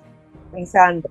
pensando 0.51 1.09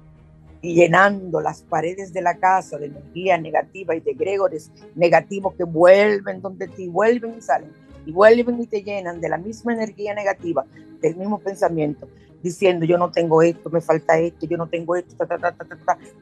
y 0.61 0.75
llenando 0.75 1.41
las 1.41 1.63
paredes 1.63 2.13
de 2.13 2.23
la 2.23 2.37
casa 2.37 2.79
de 2.79 2.87
energía 2.87 3.39
negativa 3.39 3.95
y 3.95 4.01
de 4.01 4.15
gregores 4.15 4.71
negativos 4.95 5.55
que 5.55 5.65
vuelven 5.65 6.43
donde 6.43 6.67
ti, 6.69 6.89
vuelven 6.89 7.37
y 7.39 7.41
salen, 7.41 7.73
y 8.05 8.13
vuelven 8.13 8.61
y 8.61 8.67
te 8.67 8.83
llenan 8.83 9.21
de 9.21 9.29
la 9.29 9.39
misma 9.39 9.75
energía 9.75 10.15
negativa, 10.15 10.65
del 11.01 11.15
mismo 11.17 11.39
pensamiento, 11.39 12.09
diciendo 12.43 12.87
yo 12.87 12.99
no 12.99 13.11
tengo 13.11 13.43
esto, 13.43 13.71
me 13.71 13.81
falta 13.81 14.19
esto, 14.19 14.47
yo 14.47 14.57
no 14.57 14.67
tengo 14.67 14.97
esto, 14.97 15.15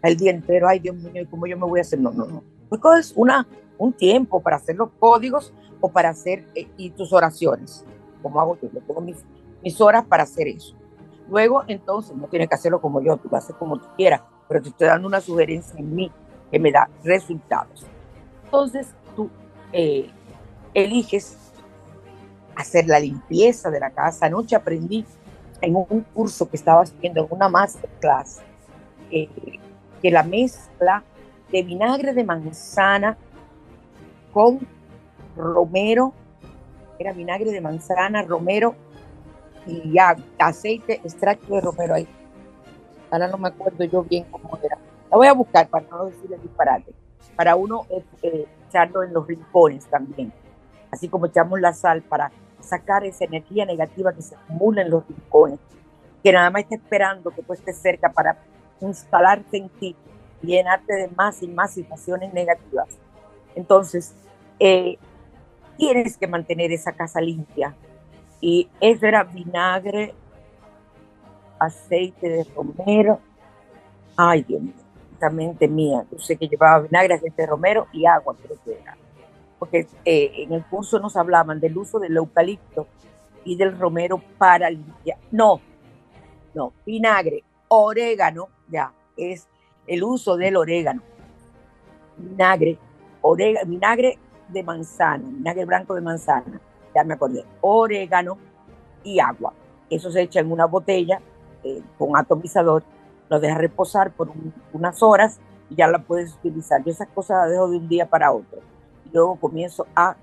el 0.03 0.17
día 0.17 0.31
entero, 0.31 0.69
ay 0.69 0.79
Dios 0.79 0.97
mío, 0.97 1.23
¿y 1.23 1.27
cómo 1.27 1.47
yo 1.47 1.57
me 1.57 1.67
voy 1.67 1.81
a 1.81 1.83
hacer? 1.83 1.99
No, 1.99 2.11
no, 2.11 2.27
no. 2.27 2.43
Pues 2.69 2.81
es 3.01 3.13
una, 3.17 3.47
un 3.79 3.93
tiempo 3.93 4.41
para 4.41 4.57
hacer 4.57 4.77
los 4.77 4.91
códigos 4.99 5.53
o 5.81 5.91
para 5.91 6.09
hacer 6.11 6.47
eh, 6.55 6.69
y 6.77 6.91
tus 6.91 7.13
oraciones, 7.13 7.85
como 8.23 8.41
hago 8.41 8.59
yo, 8.61 8.71
yo 8.73 8.81
tengo 8.81 9.01
mis, 9.01 9.19
mis 9.63 9.81
horas 9.81 10.05
para 10.07 10.23
hacer 10.23 10.49
eso 10.49 10.75
Luego, 11.29 11.65
entonces, 11.67 12.17
no 12.17 12.29
tienes 12.29 12.49
que 12.49 12.55
hacerlo 12.55 12.81
como 12.81 13.01
yo, 13.01 13.17
tú 13.17 13.29
vas 13.29 13.43
a 13.43 13.47
hacer 13.47 13.57
como 13.57 13.79
tú 13.79 13.87
quieras, 13.97 14.23
pero 14.49 14.63
te 14.63 14.69
estoy 14.69 14.87
dando 14.87 15.09
una 15.09 15.21
sugerencia 15.21 15.79
en 15.79 15.95
mí 15.95 16.13
que 16.51 16.59
me 16.59 16.71
da 16.71 16.89
resultados. 17.03 17.85
Entonces, 18.45 18.89
tú 19.17 19.29
eh, 19.73 20.09
eliges 20.73 21.37
hacer 22.55 22.87
la 22.87 23.01
limpieza 23.01 23.71
de 23.71 23.81
la 23.81 23.91
casa. 23.91 24.27
Anoche 24.27 24.55
aprendí 24.55 25.05
en 25.67 25.75
un 25.75 26.03
curso 26.15 26.49
que 26.49 26.57
estaba 26.57 26.83
haciendo, 26.83 27.25
en 27.25 27.27
una 27.31 27.49
masterclass, 27.49 28.41
eh, 29.11 29.29
que 30.01 30.11
la 30.13 30.23
mezcla 30.23 31.03
de 31.51 31.63
vinagre 31.65 32.13
de 32.13 32.23
manzana 32.23 33.17
con 34.33 34.61
romero, 35.37 36.13
era 37.01 37.13
vinagre 37.13 37.51
de 37.51 37.61
manzana, 37.61 38.23
romero 38.23 38.77
y 39.67 39.93
ya 39.93 40.17
aceite 40.39 41.01
extracto 41.03 41.57
de 41.57 41.61
romero 41.61 41.95
ahí. 41.95 42.07
Ahora 43.11 43.27
no 43.27 43.37
me 43.37 43.49
acuerdo 43.49 43.83
yo 43.85 44.05
bien 44.05 44.25
cómo 44.31 44.57
era. 44.63 44.79
La 45.11 45.17
voy 45.17 45.27
a 45.27 45.33
buscar 45.33 45.69
para 45.69 45.85
no 45.89 46.07
decirle 46.07 46.39
disparate. 46.39 46.93
Para 47.35 47.57
uno 47.57 47.87
eh, 48.23 48.47
echarlo 48.69 49.03
en 49.03 49.13
los 49.13 49.27
rincones 49.27 49.85
también. 49.87 50.33
Así 50.93 51.09
como 51.09 51.27
echamos 51.27 51.61
la 51.61 51.73
sal 51.73 52.03
para 52.03 52.31
sacar 52.67 53.05
esa 53.05 53.25
energía 53.25 53.65
negativa 53.65 54.13
que 54.13 54.23
se 54.23 54.35
acumula 54.35 54.83
en 54.83 54.91
los 54.91 55.07
rincones, 55.09 55.59
que 56.23 56.33
nada 56.33 56.51
más 56.51 56.63
está 56.63 56.75
esperando 56.75 57.31
que 57.31 57.43
tú 57.43 57.53
estés 57.53 57.79
cerca 57.79 58.11
para 58.11 58.37
instalarte 58.81 59.57
en 59.57 59.69
ti 59.69 59.97
llenarte 60.43 60.95
de 60.95 61.09
más 61.09 61.43
y 61.43 61.49
más 61.49 61.73
situaciones 61.73 62.33
negativas. 62.33 62.89
Entonces, 63.55 64.15
eh, 64.59 64.99
tienes 65.77 66.17
que 66.17 66.27
mantener 66.27 66.73
esa 66.73 66.93
casa 66.93 67.21
limpia, 67.21 67.75
y 68.41 68.69
eso 68.81 69.07
era 69.07 69.25
vinagre, 69.25 70.15
aceite 71.59 72.29
de 72.29 72.45
romero. 72.55 73.21
Ay, 74.17 74.43
Dios 74.43 74.63
mío, 74.63 74.75
mente 75.33 75.67
mía. 75.69 76.05
Yo 76.11 76.19
sé 76.19 76.37
que 76.37 76.47
llevaba 76.47 76.81
vinagre, 76.81 77.15
aceite 77.15 77.43
de 77.43 77.49
romero 77.49 77.87
y 77.93 78.07
agua, 78.07 78.37
creo 78.41 78.59
que 78.65 78.79
era. 78.81 78.97
Porque 79.59 79.87
eh, 80.05 80.33
en 80.37 80.53
el 80.53 80.65
curso 80.65 80.99
nos 80.99 81.17
hablaban 81.17 81.61
del 81.61 81.77
uso 81.77 81.99
del 81.99 82.17
eucalipto 82.17 82.87
y 83.45 83.57
del 83.57 83.79
romero 83.79 84.21
para 84.39 84.71
limpiar. 84.71 85.19
No, 85.31 85.61
no, 86.55 86.73
vinagre, 86.85 87.45
orégano, 87.69 88.49
ya, 88.69 88.93
es 89.17 89.47
el 89.87 90.03
uso 90.03 90.37
del 90.37 90.57
orégano. 90.57 91.03
Vinagre, 92.17 92.79
orégano, 93.23 93.71
vinagre 93.71 94.19
de 94.49 94.63
manzana, 94.63 95.25
vinagre 95.29 95.65
blanco 95.65 95.95
de 95.95 96.01
manzana 96.01 96.61
ya 96.97 97.05
me 97.05 97.15
acordé, 97.15 97.45
orégano 97.61 98.39
y 99.05 99.21
agua. 99.21 99.53
Eso 99.91 100.11
se 100.11 100.23
echa 100.23 100.41
en 100.41 100.51
una 100.51 100.65
botella 100.65 101.21
eh, 101.63 101.83
con 101.99 102.17
atomizador, 102.17 102.83
lo 103.29 103.39
dejas 103.39 103.59
reposar 103.59 104.13
por 104.13 104.31
unas 104.73 105.03
horas 105.03 105.39
y 105.69 105.75
ya 105.75 105.89
la 105.89 105.99
puedes 105.99 106.35
utilizar. 106.35 106.83
Yo 106.83 106.93
esas 106.93 107.09
cosas 107.09 107.43
las 107.43 107.51
dejo 107.51 107.69
de 107.69 107.77
un 107.77 107.89
día 107.89 108.09
para 108.09 108.33
otro. 108.33 108.61
Luego 109.13 109.37
comienzo 109.37 109.87
a 109.95 110.17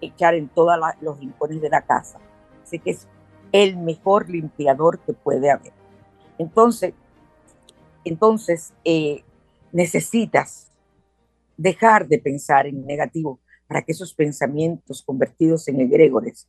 echar 0.00 0.34
en 0.34 0.48
todos 0.48 0.78
los 1.00 1.18
rincones 1.18 1.60
de 1.60 1.68
la 1.68 1.82
casa. 1.82 2.18
Así 2.62 2.78
que 2.78 2.90
es 2.90 3.06
el 3.52 3.76
mejor 3.76 4.28
limpiador 4.28 4.98
que 5.00 5.12
puede 5.12 5.50
haber. 5.50 5.72
Entonces, 6.38 6.94
entonces 8.04 8.74
eh, 8.84 9.24
necesitas 9.72 10.70
dejar 11.56 12.08
de 12.08 12.18
pensar 12.18 12.66
en 12.66 12.84
negativo 12.84 13.40
para 13.66 13.82
que 13.82 13.92
esos 13.92 14.14
pensamientos 14.14 15.02
convertidos 15.02 15.68
en 15.68 15.80
egregores, 15.80 16.48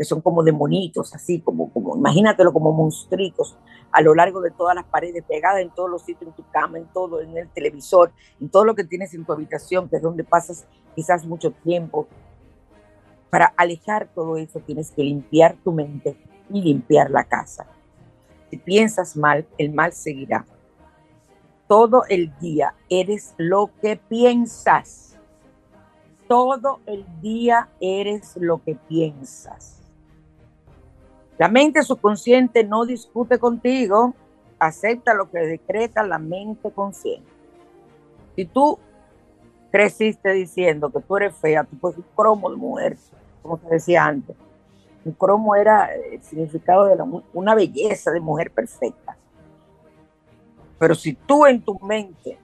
que 0.00 0.04
son 0.04 0.22
como 0.22 0.42
demonitos, 0.42 1.14
así 1.14 1.42
como, 1.42 1.70
como 1.70 1.94
imagínatelo 1.94 2.54
como 2.54 2.72
monstruos 2.72 3.58
a 3.92 4.00
lo 4.00 4.14
largo 4.14 4.40
de 4.40 4.50
todas 4.50 4.74
las 4.74 4.86
paredes, 4.86 5.22
pegadas 5.28 5.60
en 5.60 5.68
todos 5.68 5.90
los 5.90 6.00
sitios, 6.00 6.30
en 6.30 6.32
tu 6.34 6.42
cama, 6.50 6.78
en 6.78 6.86
todo, 6.86 7.20
en 7.20 7.36
el 7.36 7.50
televisor, 7.50 8.10
en 8.40 8.48
todo 8.48 8.64
lo 8.64 8.74
que 8.74 8.84
tienes 8.84 9.12
en 9.12 9.26
tu 9.26 9.32
habitación, 9.34 9.90
que 9.90 9.96
es 9.96 10.02
donde 10.02 10.24
pasas 10.24 10.64
quizás 10.96 11.26
mucho 11.26 11.50
tiempo. 11.50 12.08
Para 13.28 13.52
alejar 13.58 14.08
todo 14.14 14.38
eso 14.38 14.60
tienes 14.60 14.90
que 14.90 15.04
limpiar 15.04 15.56
tu 15.62 15.70
mente 15.70 16.16
y 16.48 16.62
limpiar 16.62 17.10
la 17.10 17.24
casa. 17.24 17.66
Si 18.48 18.56
piensas 18.56 19.16
mal, 19.18 19.46
el 19.58 19.72
mal 19.72 19.92
seguirá 19.92 20.46
todo 21.70 22.02
el 22.08 22.36
día 22.40 22.74
eres 22.88 23.32
lo 23.38 23.70
que 23.80 23.94
piensas. 23.94 25.16
Todo 26.26 26.80
el 26.84 27.06
día 27.20 27.68
eres 27.80 28.36
lo 28.40 28.60
que 28.64 28.74
piensas. 28.74 29.79
La 31.40 31.48
mente 31.48 31.82
subconsciente 31.82 32.64
no 32.64 32.84
discute 32.84 33.38
contigo, 33.38 34.12
acepta 34.58 35.14
lo 35.14 35.30
que 35.30 35.38
decreta 35.38 36.02
la 36.02 36.18
mente 36.18 36.70
consciente. 36.70 37.30
Si 38.36 38.44
tú 38.44 38.78
creciste 39.70 40.32
diciendo 40.32 40.90
que 40.90 41.00
tú 41.00 41.16
eres 41.16 41.34
fea, 41.34 41.64
tú 41.64 41.78
puedes 41.78 41.96
un 41.96 42.04
cromo 42.14 42.50
de 42.50 42.56
mujer, 42.58 42.98
como 43.40 43.58
se 43.58 43.68
decía 43.68 44.04
antes. 44.04 44.36
Un 45.02 45.12
cromo 45.12 45.56
era 45.56 45.94
el 45.94 46.22
significado 46.22 46.84
de 46.84 47.22
una 47.32 47.54
belleza 47.54 48.10
de 48.10 48.20
mujer 48.20 48.50
perfecta. 48.50 49.16
Pero 50.78 50.94
si 50.94 51.14
tú 51.14 51.46
en 51.46 51.62
tu 51.62 51.78
mente 51.78 52.36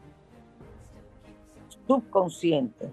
subconsciente, 1.87 2.91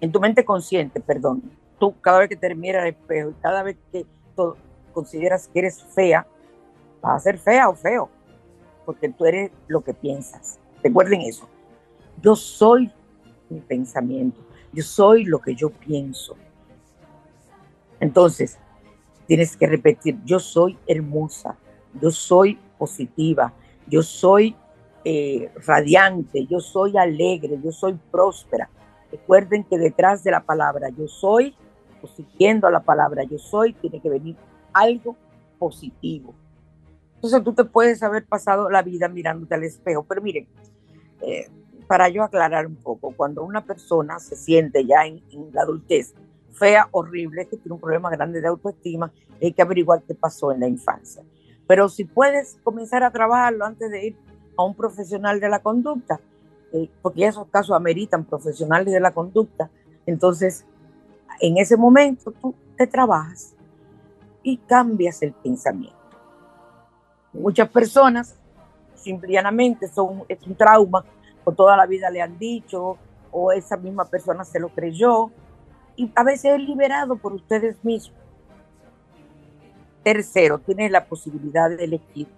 en 0.00 0.10
tu 0.10 0.18
mente 0.18 0.44
consciente, 0.44 0.98
perdón, 0.98 1.40
tú 1.78 1.98
cada 2.00 2.20
vez 2.20 2.28
que 2.28 2.36
te 2.36 2.54
miras 2.54 2.82
al 2.82 2.88
espejo 2.90 3.30
y 3.30 3.34
cada 3.34 3.62
vez 3.62 3.76
que 3.92 4.06
consideras 4.92 5.48
que 5.48 5.60
eres 5.60 5.82
fea, 5.82 6.26
vas 7.00 7.16
a 7.16 7.18
ser 7.20 7.38
fea 7.38 7.68
o 7.68 7.74
feo, 7.74 8.08
porque 8.84 9.08
tú 9.08 9.26
eres 9.26 9.50
lo 9.66 9.82
que 9.82 9.94
piensas. 9.94 10.58
Recuerden 10.82 11.20
eso. 11.22 11.48
Yo 12.20 12.34
soy 12.34 12.92
mi 13.48 13.60
pensamiento, 13.60 14.40
yo 14.72 14.82
soy 14.82 15.24
lo 15.24 15.40
que 15.40 15.54
yo 15.54 15.70
pienso. 15.70 16.36
Entonces, 18.00 18.58
tienes 19.26 19.56
que 19.56 19.66
repetir, 19.66 20.18
yo 20.24 20.38
soy 20.38 20.78
hermosa, 20.86 21.56
yo 22.00 22.10
soy 22.10 22.58
positiva, 22.78 23.52
yo 23.86 24.02
soy 24.02 24.56
eh, 25.04 25.50
radiante, 25.66 26.46
yo 26.46 26.60
soy 26.60 26.96
alegre, 26.96 27.58
yo 27.62 27.72
soy 27.72 27.98
próspera. 28.10 28.68
Recuerden 29.10 29.64
que 29.64 29.78
detrás 29.78 30.22
de 30.22 30.30
la 30.30 30.40
palabra 30.40 30.88
yo 30.90 31.08
soy, 31.08 31.54
o 32.02 32.06
siguiendo 32.06 32.70
la 32.70 32.80
palabra 32.80 33.24
yo 33.24 33.38
soy, 33.38 33.72
tiene 33.74 34.00
que 34.00 34.10
venir 34.10 34.36
algo 34.72 35.16
positivo. 35.58 36.34
Entonces 37.16 37.42
tú 37.42 37.52
te 37.52 37.64
puedes 37.64 38.02
haber 38.02 38.24
pasado 38.26 38.70
la 38.70 38.82
vida 38.82 39.08
mirándote 39.08 39.54
al 39.54 39.64
espejo, 39.64 40.04
pero 40.04 40.22
miren, 40.22 40.46
eh, 41.22 41.50
para 41.86 42.08
yo 42.08 42.22
aclarar 42.22 42.66
un 42.66 42.76
poco, 42.76 43.12
cuando 43.16 43.42
una 43.42 43.64
persona 43.64 44.18
se 44.18 44.36
siente 44.36 44.84
ya 44.84 45.06
en, 45.06 45.22
en 45.30 45.50
la 45.52 45.62
adultez 45.62 46.14
fea, 46.58 46.88
horrible, 46.90 47.46
que 47.46 47.56
tiene 47.56 47.74
un 47.74 47.80
problema 47.80 48.10
grande 48.10 48.40
de 48.40 48.48
autoestima, 48.48 49.12
hay 49.40 49.52
que 49.52 49.62
averiguar 49.62 50.02
qué 50.02 50.14
pasó 50.14 50.52
en 50.52 50.60
la 50.60 50.68
infancia. 50.68 51.22
Pero 51.66 51.88
si 51.88 52.04
puedes 52.04 52.58
comenzar 52.62 53.04
a 53.04 53.10
trabajarlo 53.10 53.64
antes 53.64 53.90
de 53.90 54.06
ir 54.08 54.16
a 54.56 54.64
un 54.64 54.74
profesional 54.74 55.40
de 55.40 55.48
la 55.48 55.60
conducta, 55.60 56.20
eh, 56.72 56.90
porque 57.00 57.26
esos 57.26 57.46
casos 57.48 57.76
ameritan 57.76 58.24
profesionales 58.24 58.92
de 58.92 59.00
la 59.00 59.12
conducta, 59.12 59.70
entonces 60.06 60.66
en 61.40 61.58
ese 61.58 61.76
momento 61.76 62.32
tú 62.32 62.54
te 62.76 62.86
trabajas 62.86 63.54
y 64.42 64.56
cambias 64.56 65.22
el 65.22 65.32
pensamiento. 65.32 65.96
Muchas 67.32 67.68
personas 67.68 68.34
simplemente 68.94 69.88
son, 69.88 70.24
es 70.28 70.42
un 70.46 70.54
trauma, 70.54 71.04
o 71.44 71.52
toda 71.52 71.76
la 71.76 71.86
vida 71.86 72.10
le 72.10 72.20
han 72.20 72.38
dicho, 72.38 72.98
o 73.30 73.52
esa 73.52 73.76
misma 73.76 74.04
persona 74.04 74.44
se 74.44 74.58
lo 74.58 74.68
creyó, 74.68 75.30
y 75.96 76.10
a 76.14 76.22
veces 76.22 76.54
es 76.54 76.60
liberado 76.60 77.16
por 77.16 77.32
ustedes 77.32 77.82
mismos. 77.84 78.18
Tercero, 80.02 80.58
tienes 80.58 80.90
la 80.90 81.04
posibilidad 81.04 81.68
de 81.68 81.84
elegir. 81.84 82.28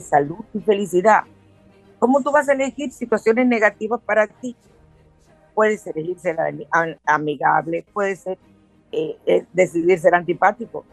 Salud 0.00 0.44
y 0.52 0.60
felicidad. 0.60 1.22
¿Cómo 1.98 2.20
tú 2.20 2.32
vas 2.32 2.48
a 2.48 2.52
elegir 2.52 2.90
situaciones 2.90 3.46
negativas 3.46 4.00
para 4.00 4.26
ti? 4.26 4.56
Elegir 5.56 6.18
ser 6.18 6.36
amigable, 7.06 7.84
puedes 7.92 8.20
ser, 8.20 8.38
eh, 8.90 9.16
eh, 9.26 9.46
decidir 9.52 9.98
ser 9.98 10.14
antipático, 10.14 10.84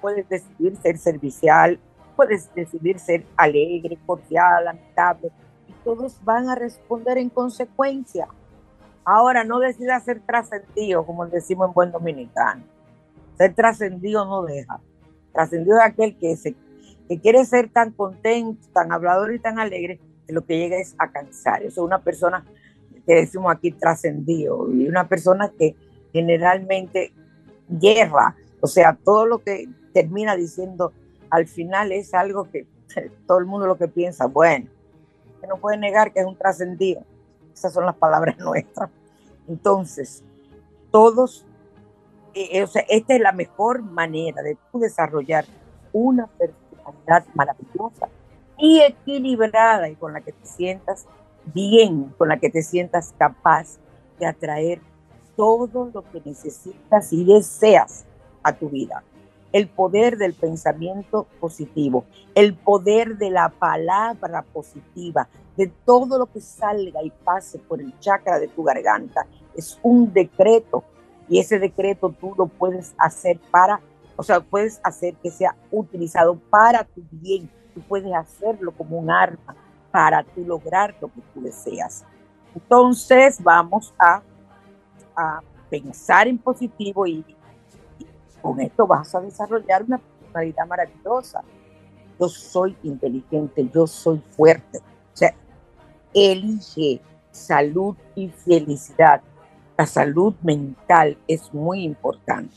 puedes 0.00 0.28
decidir 0.28 0.76
ser 0.76 0.98
servicial, 0.98 1.78
puedes 2.16 2.52
decidir 2.54 2.98
ser 2.98 3.24
alegre, 3.36 3.98
cordial, 4.04 4.68
amigable, 4.68 5.30
y 5.68 5.72
todos 5.84 6.22
van 6.24 6.48
a 6.48 6.54
responder 6.54 7.18
en 7.18 7.30
consecuencia. 7.30 8.28
Ahora 9.04 9.44
no 9.44 9.58
decidas 9.58 10.04
ser 10.04 10.20
trascendido, 10.20 11.04
como 11.04 11.26
decimos 11.26 11.68
en 11.68 11.74
buen 11.74 11.90
dominicano. 11.90 12.62
Ser 13.36 13.54
trascendido 13.54 14.24
no 14.24 14.42
deja. 14.42 14.80
Trascendido 15.32 15.78
es 15.78 15.84
aquel 15.84 16.16
que, 16.18 16.36
se, 16.36 16.54
que 17.08 17.18
quiere 17.20 17.44
ser 17.44 17.70
tan 17.70 17.92
contento, 17.92 18.68
tan 18.72 18.92
hablador 18.92 19.34
y 19.34 19.40
tan 19.40 19.58
alegre, 19.58 19.98
que 20.26 20.32
lo 20.32 20.44
que 20.44 20.58
llega 20.58 20.76
es 20.76 20.94
a 20.98 21.10
cansar. 21.10 21.62
Eso 21.62 21.80
es 21.80 21.86
una 21.86 22.00
persona 22.00 22.44
que 23.06 23.14
decimos 23.14 23.52
aquí 23.52 23.72
trascendido 23.72 24.72
y 24.72 24.88
una 24.88 25.08
persona 25.08 25.50
que 25.58 25.74
generalmente 26.12 27.12
guerra, 27.68 28.36
o 28.60 28.66
sea, 28.66 28.98
todo 29.02 29.26
lo 29.26 29.38
que 29.38 29.68
termina 29.92 30.36
diciendo 30.36 30.92
al 31.30 31.46
final 31.46 31.92
es 31.92 32.14
algo 32.14 32.44
que 32.50 32.66
todo 33.26 33.38
el 33.38 33.46
mundo 33.46 33.66
lo 33.66 33.78
que 33.78 33.88
piensa, 33.88 34.26
bueno, 34.26 34.66
que 35.40 35.46
no 35.46 35.56
puede 35.56 35.78
negar 35.78 36.12
que 36.12 36.20
es 36.20 36.26
un 36.26 36.36
trascendido. 36.36 37.02
Esas 37.52 37.72
son 37.72 37.86
las 37.86 37.96
palabras 37.96 38.38
nuestras. 38.40 38.90
Entonces, 39.48 40.22
todos 40.90 41.46
eh, 42.34 42.62
o 42.62 42.66
sea, 42.66 42.84
esta 42.88 43.14
es 43.14 43.20
la 43.20 43.32
mejor 43.32 43.82
manera 43.82 44.42
de 44.42 44.56
desarrollar 44.72 45.44
una 45.92 46.26
personalidad 46.26 47.26
maravillosa 47.34 48.08
y 48.56 48.80
equilibrada 48.80 49.88
y 49.88 49.96
con 49.96 50.14
la 50.14 50.22
que 50.22 50.32
te 50.32 50.46
sientas 50.46 51.06
bien, 51.52 52.14
con 52.18 52.28
la 52.28 52.38
que 52.38 52.50
te 52.50 52.62
sientas 52.62 53.14
capaz 53.18 53.78
de 54.18 54.26
atraer 54.26 54.80
todo 55.36 55.90
lo 55.92 56.02
que 56.10 56.22
necesitas 56.24 57.12
y 57.12 57.24
deseas 57.24 58.04
a 58.42 58.52
tu 58.52 58.68
vida. 58.68 59.02
El 59.52 59.68
poder 59.68 60.16
del 60.16 60.34
pensamiento 60.34 61.26
positivo, 61.40 62.04
el 62.34 62.54
poder 62.54 63.18
de 63.18 63.30
la 63.30 63.50
palabra 63.50 64.42
positiva, 64.42 65.28
de 65.56 65.66
todo 65.66 66.18
lo 66.18 66.26
que 66.26 66.40
salga 66.40 67.02
y 67.02 67.10
pase 67.10 67.58
por 67.58 67.80
el 67.80 67.98
chakra 68.00 68.38
de 68.38 68.48
tu 68.48 68.62
garganta. 68.62 69.26
Es 69.54 69.78
un 69.82 70.12
decreto 70.12 70.84
y 71.28 71.38
ese 71.38 71.58
decreto 71.58 72.14
tú 72.18 72.34
lo 72.36 72.46
puedes 72.46 72.94
hacer 72.98 73.38
para, 73.50 73.80
o 74.16 74.22
sea, 74.22 74.40
puedes 74.40 74.80
hacer 74.82 75.14
que 75.16 75.30
sea 75.30 75.54
utilizado 75.70 76.38
para 76.50 76.84
tu 76.84 77.02
bien, 77.10 77.50
tú 77.74 77.80
puedes 77.82 78.12
hacerlo 78.14 78.72
como 78.72 78.98
un 78.98 79.10
arma 79.10 79.54
para 79.92 80.24
tú 80.24 80.44
lograr 80.44 80.96
lo 81.00 81.08
que 81.08 81.20
tú 81.32 81.42
deseas. 81.42 82.04
Entonces 82.54 83.40
vamos 83.40 83.94
a, 83.98 84.22
a 85.14 85.40
pensar 85.70 86.26
en 86.26 86.38
positivo 86.38 87.06
y, 87.06 87.24
con 88.40 88.60
esto 88.60 88.88
vas 88.88 89.14
a 89.14 89.20
desarrollar 89.20 89.84
una 89.84 89.98
personalidad 89.98 90.66
maravillosa. 90.66 91.44
Yo 92.18 92.28
soy 92.28 92.76
inteligente, 92.82 93.70
yo 93.72 93.86
soy 93.86 94.20
fuerte. 94.36 94.78
O 94.78 95.16
sea, 95.16 95.32
elige 96.12 97.00
salud 97.30 97.94
y 98.16 98.28
felicidad 98.28 99.22
la 99.76 99.86
salud 99.86 100.34
mental 100.42 101.16
es 101.26 101.52
muy 101.52 101.82
importante. 101.82 102.54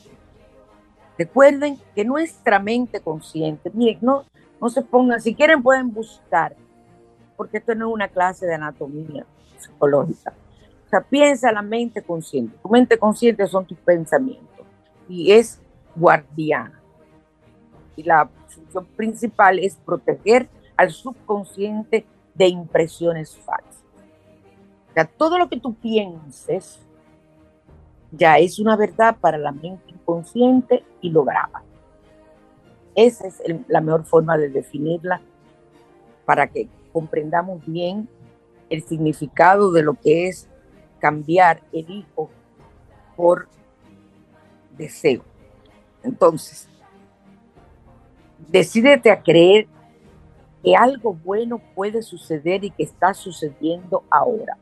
Recuerden 1.18 1.78
que 1.94 2.04
nuestra 2.04 2.58
mente 2.58 3.00
consciente, 3.00 3.70
miren, 3.72 3.98
no, 4.02 4.24
no 4.60 4.68
se 4.68 4.82
pongan, 4.82 5.20
si 5.20 5.34
quieren 5.34 5.62
pueden 5.62 5.92
buscar, 5.92 6.54
porque 7.36 7.58
esto 7.58 7.74
no 7.74 7.88
es 7.88 7.94
una 7.94 8.08
clase 8.08 8.46
de 8.46 8.54
anatomía 8.54 9.26
psicológica. 9.58 10.32
O 10.86 10.88
sea, 10.88 11.00
piensa 11.00 11.50
la 11.52 11.62
mente 11.62 12.02
consciente. 12.02 12.56
Tu 12.62 12.68
mente 12.68 12.98
consciente 12.98 13.46
son 13.46 13.66
tus 13.66 13.78
pensamientos 13.78 14.66
y 15.08 15.32
es 15.32 15.60
guardiana. 15.94 16.80
y 17.98 18.02
la 18.02 18.28
función 18.48 18.84
principal 18.94 19.58
es 19.58 19.76
proteger 19.76 20.48
al 20.76 20.90
subconsciente 20.90 22.04
de 22.34 22.48
impresiones 22.48 23.34
falsas. 23.36 23.82
O 24.90 24.92
sea, 24.92 25.06
todo 25.06 25.38
lo 25.38 25.48
que 25.48 25.58
tú 25.58 25.74
pienses 25.74 26.78
ya 28.12 28.38
es 28.38 28.58
una 28.58 28.76
verdad 28.76 29.16
para 29.18 29.38
la 29.38 29.52
mente 29.52 29.90
inconsciente 29.90 30.84
y 31.00 31.10
lo 31.10 31.24
graba. 31.24 31.62
Esa 32.94 33.26
es 33.26 33.42
la 33.68 33.80
mejor 33.80 34.04
forma 34.04 34.36
de 34.38 34.48
definirla 34.48 35.20
para 36.24 36.46
que 36.46 36.68
comprendamos 36.96 37.60
bien 37.66 38.08
el 38.70 38.82
significado 38.82 39.70
de 39.70 39.82
lo 39.82 39.92
que 39.92 40.28
es 40.28 40.48
cambiar 40.98 41.62
el 41.70 41.90
hijo 41.90 42.30
por 43.14 43.48
deseo. 44.78 45.22
Entonces, 46.02 46.70
decídete 48.48 49.10
a 49.10 49.22
creer 49.22 49.66
que 50.64 50.74
algo 50.74 51.12
bueno 51.12 51.60
puede 51.74 52.00
suceder 52.00 52.64
y 52.64 52.70
que 52.70 52.84
está 52.84 53.12
sucediendo 53.12 54.02
ahora. 54.08 54.56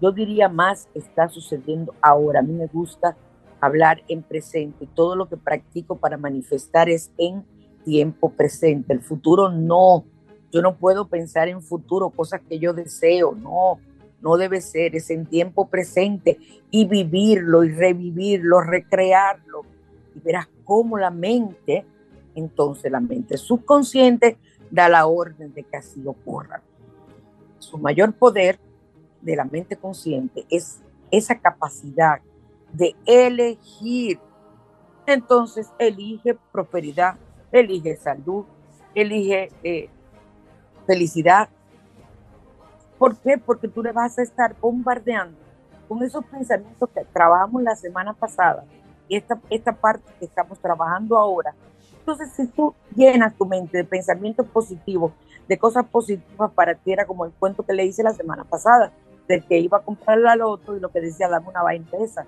Yo 0.00 0.10
diría 0.10 0.48
más, 0.48 0.88
está 0.94 1.28
sucediendo 1.28 1.94
ahora. 2.00 2.40
A 2.40 2.44
mí 2.44 2.54
me 2.54 2.68
gusta 2.68 3.14
hablar 3.60 4.02
en 4.08 4.22
presente. 4.22 4.88
Todo 4.94 5.14
lo 5.16 5.28
que 5.28 5.36
practico 5.36 5.96
para 5.96 6.16
manifestar 6.16 6.88
es 6.88 7.10
en 7.18 7.44
tiempo 7.84 8.30
presente. 8.30 8.94
El 8.94 9.02
futuro 9.02 9.50
no. 9.50 10.06
Yo 10.52 10.62
no 10.62 10.76
puedo 10.76 11.08
pensar 11.08 11.48
en 11.48 11.62
futuro, 11.62 12.10
cosas 12.10 12.40
que 12.48 12.58
yo 12.58 12.72
deseo. 12.72 13.34
No, 13.34 13.78
no 14.20 14.36
debe 14.36 14.60
ser. 14.60 14.96
Es 14.96 15.10
en 15.10 15.26
tiempo 15.26 15.68
presente 15.68 16.38
y 16.70 16.86
vivirlo 16.86 17.64
y 17.64 17.70
revivirlo, 17.70 18.60
recrearlo. 18.60 19.62
Y 20.14 20.20
verás 20.20 20.48
cómo 20.64 20.98
la 20.98 21.10
mente, 21.10 21.84
entonces 22.34 22.90
la 22.90 23.00
mente 23.00 23.36
subconsciente, 23.36 24.38
da 24.70 24.88
la 24.88 25.06
orden 25.06 25.52
de 25.54 25.62
que 25.62 25.76
así 25.76 26.02
ocurra. 26.06 26.62
Su 27.58 27.78
mayor 27.78 28.12
poder 28.12 28.58
de 29.20 29.36
la 29.36 29.44
mente 29.44 29.76
consciente 29.76 30.46
es 30.50 30.80
esa 31.10 31.38
capacidad 31.38 32.20
de 32.72 32.94
elegir. 33.06 34.18
Entonces 35.06 35.68
elige 35.78 36.36
prosperidad, 36.52 37.16
elige 37.50 37.96
salud, 37.96 38.44
elige 38.94 39.50
eh, 39.62 39.88
felicidad. 40.88 41.48
¿Por 42.98 43.16
qué? 43.18 43.38
Porque 43.38 43.68
tú 43.68 43.80
le 43.80 43.92
vas 43.92 44.18
a 44.18 44.22
estar 44.22 44.56
bombardeando 44.60 45.38
con 45.86 46.02
esos 46.02 46.24
pensamientos 46.24 46.88
que 46.90 47.04
trabajamos 47.04 47.62
la 47.62 47.76
semana 47.76 48.12
pasada 48.12 48.64
y 49.06 49.14
esta, 49.16 49.40
esta 49.48 49.72
parte 49.72 50.10
que 50.18 50.24
estamos 50.24 50.58
trabajando 50.58 51.16
ahora 51.16 51.54
entonces, 52.08 52.32
si 52.34 52.46
tú 52.46 52.74
llenas 52.96 53.36
tu 53.36 53.44
mente 53.44 53.76
de 53.76 53.84
pensamientos 53.84 54.46
positivos, 54.48 55.12
de 55.46 55.58
cosas 55.58 55.84
positivas 55.84 56.50
para 56.52 56.74
ti, 56.74 56.90
era 56.90 57.06
como 57.06 57.26
el 57.26 57.32
cuento 57.32 57.62
que 57.64 57.74
le 57.74 57.84
hice 57.84 58.02
la 58.02 58.14
semana 58.14 58.44
pasada, 58.44 58.92
del 59.28 59.44
que 59.44 59.58
iba 59.58 59.76
a 59.76 59.82
comprar 59.82 60.16
la 60.16 60.34
loto 60.34 60.74
y 60.74 60.80
lo 60.80 60.88
que 60.88 61.02
decía, 61.02 61.28
dame 61.28 61.50
una 61.50 61.62
vaina 61.62 61.86
esa. 62.00 62.24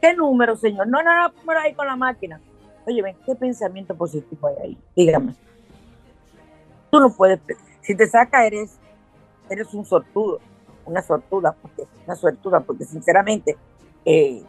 ¿Qué 0.00 0.14
número, 0.14 0.56
señor? 0.56 0.88
No, 0.88 1.02
no, 1.02 1.28
no, 1.28 1.58
ahí 1.60 1.74
con 1.74 1.86
la 1.86 1.96
máquina. 1.96 2.40
Oye, 2.86 3.02
ven, 3.02 3.16
¿qué 3.26 3.34
pensamiento 3.34 3.94
positivo 3.94 4.48
hay 4.48 4.56
ahí? 4.62 4.78
Dígame. 4.96 5.34
Tú 6.90 7.00
no 7.00 7.10
puedes, 7.10 7.40
si 7.82 7.94
te 7.94 8.06
saca, 8.06 8.46
eres, 8.46 8.78
eres 9.48 9.72
un 9.74 9.84
sortudo, 9.84 10.40
una 10.86 11.02
sortuda, 11.02 11.54
porque, 11.60 11.84
una 12.06 12.16
sortuda, 12.16 12.60
porque 12.60 12.84
sinceramente, 12.84 13.56
eh, 14.04 14.42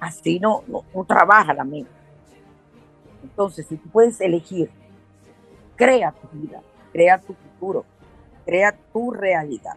así 0.00 0.40
no, 0.40 0.64
no, 0.66 0.84
no 0.94 1.04
trabaja 1.04 1.54
la 1.54 1.64
mente. 1.64 1.90
Entonces, 3.22 3.66
si 3.66 3.76
tú 3.76 3.88
puedes 3.90 4.20
elegir, 4.20 4.70
crea 5.76 6.12
tu 6.12 6.28
vida, 6.36 6.60
crea 6.92 7.20
tu 7.20 7.34
futuro, 7.34 7.84
crea 8.44 8.76
tu 8.92 9.12
realidad. 9.12 9.74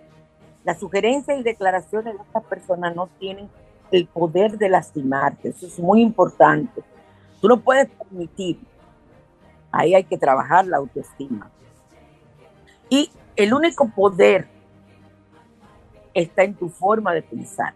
Las 0.64 0.80
sugerencias 0.80 1.40
y 1.40 1.44
declaraciones 1.44 2.16
de 2.16 2.24
estas 2.24 2.44
personas 2.46 2.96
no 2.96 3.08
tienen 3.20 3.50
el 3.92 4.08
poder 4.08 4.58
de 4.58 4.70
lastimarte, 4.70 5.50
eso 5.50 5.68
es 5.68 5.80
muy 5.80 6.02
importante. 6.02 6.82
Tú 7.42 7.48
no 7.48 7.60
puedes 7.60 7.90
permitir, 7.90 8.60
ahí 9.72 9.94
hay 9.96 10.04
que 10.04 10.18
trabajar 10.18 10.66
la 10.66 10.78
autoestima. 10.78 11.52
Y 12.92 13.12
el 13.36 13.56
único 13.56 13.90
poder 13.90 14.48
está 16.14 16.44
en 16.44 16.54
tu 16.54 16.70
forma 16.70 17.12
de 17.14 17.24
pensar. 17.24 17.74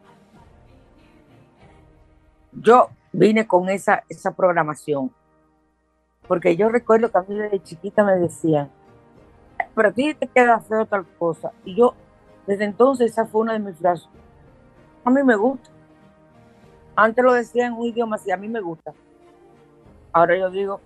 Yo 2.51 2.89
vine 3.11 3.47
con 3.47 3.69
esa, 3.69 4.03
esa 4.07 4.35
programación 4.35 5.11
porque 6.27 6.55
yo 6.55 6.69
recuerdo 6.69 7.11
que 7.11 7.17
a 7.17 7.21
mí 7.21 7.35
desde 7.35 7.61
chiquita 7.61 8.03
me 8.03 8.15
decían, 8.15 8.69
pero 9.75 9.89
a 9.89 9.91
ti 9.91 10.13
te 10.13 10.27
queda 10.27 10.59
feo 10.59 10.85
tal 10.85 11.05
cosa. 11.19 11.51
Y 11.63 11.75
yo, 11.75 11.93
desde 12.47 12.65
entonces, 12.65 13.11
esa 13.11 13.25
fue 13.25 13.41
una 13.41 13.53
de 13.53 13.59
mis 13.59 13.77
frases. 13.77 14.09
A 15.03 15.09
mí 15.11 15.23
me 15.23 15.35
gusta. 15.35 15.69
Antes 16.95 17.23
lo 17.23 17.33
decía 17.33 17.67
en 17.67 17.73
un 17.73 17.85
idioma 17.85 18.15
así, 18.15 18.31
a 18.31 18.37
mí 18.37 18.47
me 18.47 18.61
gusta. 18.61 18.93
Ahora 20.11 20.37
yo 20.37 20.49
digo, 20.49 20.81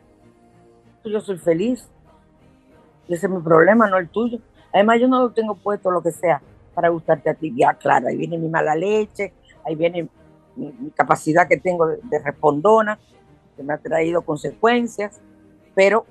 yo 1.05 1.21
soy 1.21 1.37
feliz. 1.37 1.87
Ese 3.15 3.27
es 3.27 3.31
mi 3.31 3.41
problema, 3.41 3.87
no 3.87 3.97
el 3.97 4.09
tuyo. 4.09 4.39
Además, 4.73 4.99
yo 4.99 5.07
no 5.07 5.31
tengo 5.31 5.55
puesto 5.55 5.91
lo 5.91 6.01
que 6.01 6.11
sea 6.11 6.41
para 6.73 6.89
gustarte 6.89 7.29
a 7.29 7.33
ti. 7.33 7.53
Ya, 7.55 7.73
claro, 7.73 8.07
ahí 8.07 8.17
viene 8.17 8.37
mi 8.37 8.47
mala 8.47 8.75
leche, 8.75 9.33
ahí 9.65 9.75
viene 9.75 10.07
mi, 10.55 10.91
capacidad 10.91 11.47
que 11.47 11.57
tengo 11.57 11.87
de 11.87 12.19
respondona, 12.23 12.99
que 13.55 13.63
me 13.63 13.73
ha 13.73 13.77
traído 13.77 14.21
consecuencias 14.21 15.19
pero 15.79 16.05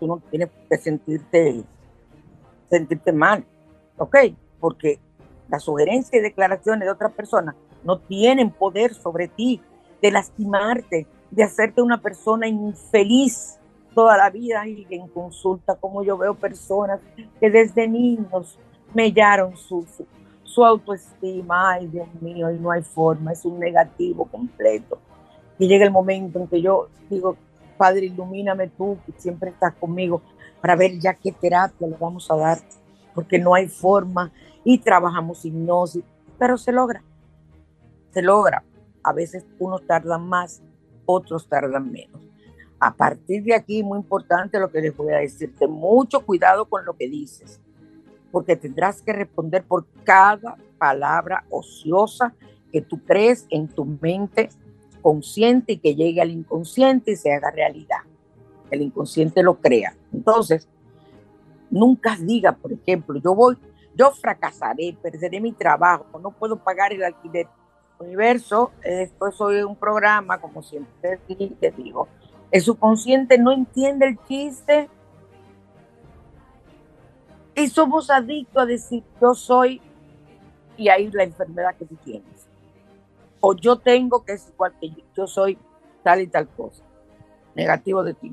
tú 0.00 0.08
no 0.08 0.20
tienes 0.28 0.50
que 0.68 0.76
sentirte, 0.76 1.62
sentirte 2.68 3.12
mal, 3.12 3.44
¿ok? 3.98 4.16
Porque 4.58 4.98
las 5.48 5.62
sugerencias 5.62 6.14
y 6.14 6.20
declaraciones 6.20 6.86
de 6.86 6.90
otras 6.90 7.12
personas 7.12 7.54
no 7.84 8.00
tienen 8.00 8.50
poder 8.50 8.94
sobre 8.94 9.28
ti, 9.28 9.60
de 10.00 10.10
lastimarte, 10.10 11.06
de 11.30 11.42
hacerte 11.44 11.82
una 11.82 12.00
persona 12.00 12.48
infeliz 12.48 13.60
toda 13.94 14.16
la 14.16 14.30
vida 14.30 14.66
y 14.66 14.86
en 14.90 15.08
consulta, 15.08 15.76
como 15.76 16.02
yo 16.02 16.16
veo 16.16 16.34
personas 16.34 17.00
que 17.40 17.50
desde 17.50 17.88
niños 17.88 18.58
mellaron 18.94 19.56
su, 19.56 19.86
su, 19.96 20.06
su 20.44 20.64
autoestima, 20.64 21.72
ay 21.72 21.86
Dios 21.86 22.08
mío, 22.20 22.50
y 22.50 22.58
no 22.58 22.70
hay 22.70 22.82
forma, 22.82 23.32
es 23.32 23.44
un 23.44 23.58
negativo 23.58 24.26
completo. 24.26 24.98
Y 25.58 25.68
llega 25.68 25.84
el 25.84 25.90
momento 25.90 26.38
en 26.38 26.48
que 26.48 26.60
yo 26.60 26.88
digo, 27.08 27.36
Padre, 27.76 28.06
ilumíname 28.06 28.68
tú, 28.68 28.98
que 29.06 29.12
siempre 29.18 29.50
estás 29.50 29.74
conmigo, 29.74 30.22
para 30.60 30.76
ver 30.76 30.98
ya 30.98 31.14
qué 31.14 31.32
terapia 31.32 31.86
le 31.86 31.96
vamos 31.96 32.30
a 32.30 32.36
dar, 32.36 32.58
porque 33.14 33.38
no 33.38 33.54
hay 33.54 33.68
forma 33.68 34.30
y 34.64 34.78
trabajamos 34.78 35.44
hipnosis, 35.44 36.04
pero 36.38 36.56
se 36.56 36.72
logra, 36.72 37.02
se 38.12 38.22
logra. 38.22 38.62
A 39.04 39.12
veces 39.12 39.44
unos 39.58 39.84
tardan 39.86 40.28
más, 40.28 40.62
otros 41.06 41.48
tardan 41.48 41.90
menos. 41.90 42.31
A 42.84 42.92
partir 42.92 43.44
de 43.44 43.54
aquí, 43.54 43.80
muy 43.84 44.00
importante 44.00 44.58
lo 44.58 44.68
que 44.68 44.80
les 44.80 44.96
voy 44.96 45.12
a 45.12 45.18
decirte, 45.18 45.68
mucho 45.68 46.26
cuidado 46.26 46.64
con 46.64 46.84
lo 46.84 46.94
que 46.94 47.08
dices, 47.08 47.60
porque 48.32 48.56
tendrás 48.56 49.00
que 49.00 49.12
responder 49.12 49.62
por 49.62 49.86
cada 50.02 50.56
palabra 50.78 51.44
ociosa 51.48 52.34
que 52.72 52.80
tú 52.80 53.00
crees 53.04 53.46
en 53.50 53.68
tu 53.68 53.84
mente 53.84 54.48
consciente 55.00 55.74
y 55.74 55.78
que 55.78 55.94
llegue 55.94 56.20
al 56.20 56.32
inconsciente 56.32 57.12
y 57.12 57.16
se 57.16 57.32
haga 57.32 57.52
realidad. 57.52 58.00
El 58.68 58.82
inconsciente 58.82 59.44
lo 59.44 59.60
crea. 59.60 59.94
Entonces, 60.12 60.66
nunca 61.70 62.16
diga, 62.20 62.50
por 62.50 62.72
ejemplo, 62.72 63.20
yo 63.22 63.32
voy, 63.32 63.56
yo 63.94 64.10
fracasaré, 64.10 64.98
perderé 65.00 65.40
mi 65.40 65.52
trabajo, 65.52 66.18
no 66.18 66.32
puedo 66.32 66.56
pagar 66.56 66.92
el 66.92 67.04
alquiler. 67.04 67.46
Universo, 68.00 68.72
esto 68.82 69.28
es 69.28 69.40
hoy 69.40 69.62
un 69.62 69.76
programa, 69.76 70.40
como 70.40 70.60
siempre 70.64 71.20
te 71.60 71.70
digo, 71.70 72.08
el 72.52 72.60
subconsciente 72.62 73.38
no 73.38 73.50
entiende 73.50 74.06
el 74.06 74.18
chiste 74.28 74.88
y 77.56 77.66
somos 77.66 78.10
adictos 78.10 78.62
a 78.62 78.66
decir 78.66 79.02
yo 79.20 79.34
soy 79.34 79.80
y 80.76 80.88
ahí 80.88 81.10
la 81.10 81.24
enfermedad 81.24 81.74
que 81.76 81.84
tú 81.84 81.96
tienes 81.96 82.32
o 83.42 83.54
yo 83.56 83.76
tengo 83.76 84.24
que 84.24 84.34
es 84.34 84.48
igual 84.48 84.72
que 84.80 84.92
yo, 85.14 85.26
soy 85.26 85.58
tal 86.04 86.20
y 86.20 86.28
tal 86.28 86.48
cosa, 86.48 86.84
negativo 87.56 88.04
de 88.04 88.14
ti, 88.14 88.32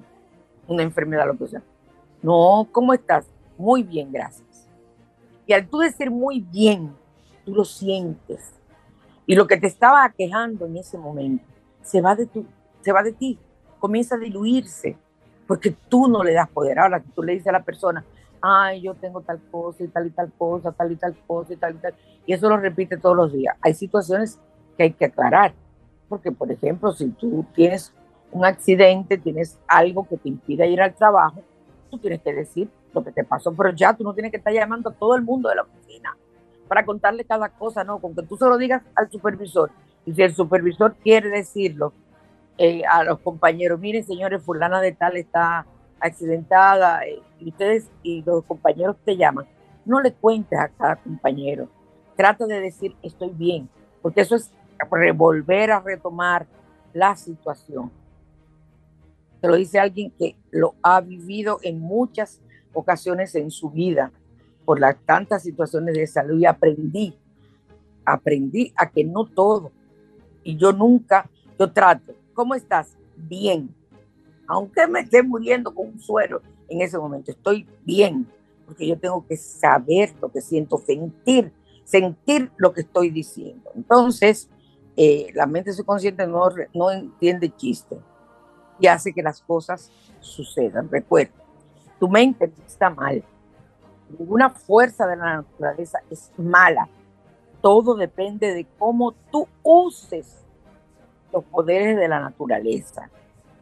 una 0.68 0.84
enfermedad, 0.84 1.26
lo 1.26 1.36
que 1.36 1.48
sea. 1.48 1.64
No, 2.22 2.68
¿cómo 2.72 2.94
estás? 2.94 3.26
Muy 3.58 3.82
bien, 3.82 4.12
gracias. 4.12 4.70
Y 5.48 5.54
al 5.54 5.68
tú 5.68 5.80
decir 5.80 6.12
muy 6.12 6.42
bien, 6.42 6.96
tú 7.44 7.56
lo 7.56 7.66
sientes. 7.66 8.54
Y 9.26 9.34
lo 9.34 9.48
que 9.48 9.58
te 9.58 9.66
estaba 9.66 10.08
quejando 10.16 10.68
en 10.68 10.78
ese 10.78 10.98
momento 11.00 11.44
se 11.82 12.02
va 12.02 12.16
de, 12.16 12.28
tu, 12.28 12.46
se 12.82 12.92
va 12.92 13.02
de 13.02 13.14
ti, 13.14 13.40
comienza 13.80 14.16
a 14.16 14.20
diluirse, 14.20 14.98
porque 15.48 15.76
tú 15.90 16.08
no 16.08 16.24
le 16.24 16.34
das 16.34 16.50
poder. 16.50 16.80
Ahora 16.80 17.00
que 17.00 17.10
tú 17.16 17.24
le 17.24 17.34
dices 17.34 17.48
a 17.48 17.54
la 17.54 17.64
persona, 17.64 18.04
ay, 18.42 18.82
yo 18.82 18.94
tengo 18.94 19.22
tal 19.22 19.40
cosa 19.52 19.84
y 19.84 19.88
tal 19.88 20.08
y 20.08 20.12
tal 20.12 20.32
cosa, 20.38 20.72
tal 20.72 20.92
y 20.92 20.96
tal 20.96 21.16
cosa 21.26 21.54
y 21.54 21.56
tal 21.58 21.76
y 21.76 21.78
tal, 21.78 21.94
y 22.26 22.34
eso 22.34 22.50
lo 22.50 22.58
repite 22.58 22.98
todos 22.98 23.16
los 23.16 23.34
días. 23.34 23.56
Hay 23.62 23.74
situaciones 23.74 24.40
que 24.78 24.84
hay 24.84 24.94
que 24.94 25.06
aclarar. 25.06 25.54
Porque, 26.08 26.32
por 26.32 26.52
ejemplo, 26.52 26.92
si 26.92 27.08
tú 27.10 27.46
tienes 27.54 27.94
un 28.32 28.44
accidente, 28.44 29.18
tienes 29.18 29.60
algo 29.68 30.08
que 30.08 30.18
te 30.18 30.28
impide 30.28 30.68
ir 30.68 30.82
al 30.82 30.96
trabajo, 30.96 31.42
tú 31.92 32.00
tienes 32.00 32.22
que 32.22 32.34
decir 32.34 32.70
lo 32.94 33.04
que 33.04 33.12
te 33.12 33.24
pasó, 33.24 33.54
pero 33.54 33.72
ya 33.72 33.96
tú 33.96 34.04
no 34.04 34.14
tienes 34.14 34.32
que 34.32 34.38
estar 34.38 34.52
llamando 34.52 34.90
a 34.90 34.94
todo 34.94 35.16
el 35.16 35.22
mundo 35.22 35.50
de 35.50 35.56
la 35.56 35.62
oficina 35.62 36.18
para 36.68 36.86
contarle 36.86 37.24
cada 37.26 37.50
cosa, 37.50 37.84
no, 37.84 38.00
con 38.00 38.16
que 38.16 38.24
tú 38.24 38.38
se 38.38 38.46
lo 38.46 38.58
digas 38.58 38.82
al 38.96 39.10
supervisor. 39.10 39.72
Y 40.06 40.14
si 40.14 40.22
el 40.24 40.34
supervisor 40.34 40.96
quiere 40.96 41.30
decirlo 41.30 41.94
eh, 42.62 42.84
a 42.92 43.06
los 43.06 43.20
compañeros, 43.20 43.80
miren 43.80 44.04
señores, 44.04 44.44
fulana 44.44 44.82
de 44.82 44.92
tal 44.92 45.16
está 45.16 45.66
accidentada, 45.98 47.06
eh, 47.06 47.22
y 47.40 47.52
ustedes 47.52 47.90
y 48.04 48.22
los 48.24 48.44
compañeros 48.44 48.98
te 49.06 49.16
llaman, 49.16 49.48
no 49.86 50.02
le 50.02 50.12
cuentes 50.12 50.60
a 50.60 50.68
cada 50.68 50.98
compañero, 50.98 51.70
trata 52.18 52.46
de 52.46 52.60
decir 52.60 52.98
estoy 53.02 53.30
bien, 53.30 53.70
porque 54.02 54.20
eso 54.20 54.36
es 54.36 54.52
revolver 54.92 55.72
a 55.72 55.80
retomar 55.80 56.48
la 56.92 57.16
situación. 57.16 57.92
Te 59.40 59.48
lo 59.48 59.56
dice 59.56 59.80
alguien 59.80 60.12
que 60.12 60.36
lo 60.52 60.76
ha 60.84 61.00
vivido 61.00 61.60
en 61.64 61.80
muchas 61.80 62.42
ocasiones 62.74 63.36
en 63.36 63.52
su 63.52 63.70
vida 63.70 64.12
por 64.66 64.82
las 64.82 64.98
tantas 65.06 65.44
situaciones 65.44 65.96
de 65.96 66.08
salud 66.08 66.38
y 66.42 66.46
aprendí, 66.46 67.16
aprendí 68.04 68.74
a 68.76 68.90
que 68.90 69.06
no 69.06 69.24
todo. 69.24 69.72
Y 70.44 70.58
yo 70.58 70.74
nunca, 70.74 71.30
yo 71.58 71.72
trato, 71.72 72.19
¿cómo 72.40 72.56
estás? 72.56 72.96
Bien. 73.18 73.76
Aunque 74.48 74.88
me 74.88 75.02
esté 75.02 75.22
muriendo 75.22 75.76
con 75.76 75.88
un 75.88 76.00
suero 76.00 76.42
en 76.70 76.80
ese 76.80 76.98
momento, 76.98 77.32
estoy 77.32 77.68
bien, 77.84 78.32
porque 78.66 78.88
yo 78.88 78.98
tengo 78.98 79.28
que 79.28 79.36
saber 79.36 80.14
lo 80.22 80.32
que 80.32 80.40
siento, 80.40 80.78
sentir, 80.78 81.52
sentir 81.84 82.50
lo 82.56 82.72
que 82.72 82.80
estoy 82.80 83.10
diciendo. 83.10 83.70
Entonces, 83.76 84.50
eh, 84.96 85.32
la 85.34 85.48
mente 85.48 85.74
subconsciente 85.74 86.26
no, 86.28 86.48
no 86.74 86.92
entiende 86.92 87.54
chiste 87.54 88.00
y 88.80 88.88
hace 88.88 89.12
que 89.12 89.22
las 89.22 89.42
cosas 89.42 89.92
sucedan. 90.22 90.90
Recuerda, 90.90 91.44
tu 92.00 92.08
mente 92.08 92.54
está 92.66 92.90
mal. 92.90 93.22
Ninguna 94.18 94.50
fuerza 94.50 95.06
de 95.08 95.18
la 95.18 95.36
naturaleza 95.40 96.00
es 96.10 96.32
mala. 96.38 96.88
Todo 97.60 97.96
depende 97.96 98.54
de 98.54 98.66
cómo 98.78 99.12
tú 99.30 99.46
uses 99.62 100.46
los 101.32 101.44
poderes 101.46 101.98
de 101.98 102.08
la 102.08 102.20
naturaleza. 102.20 103.10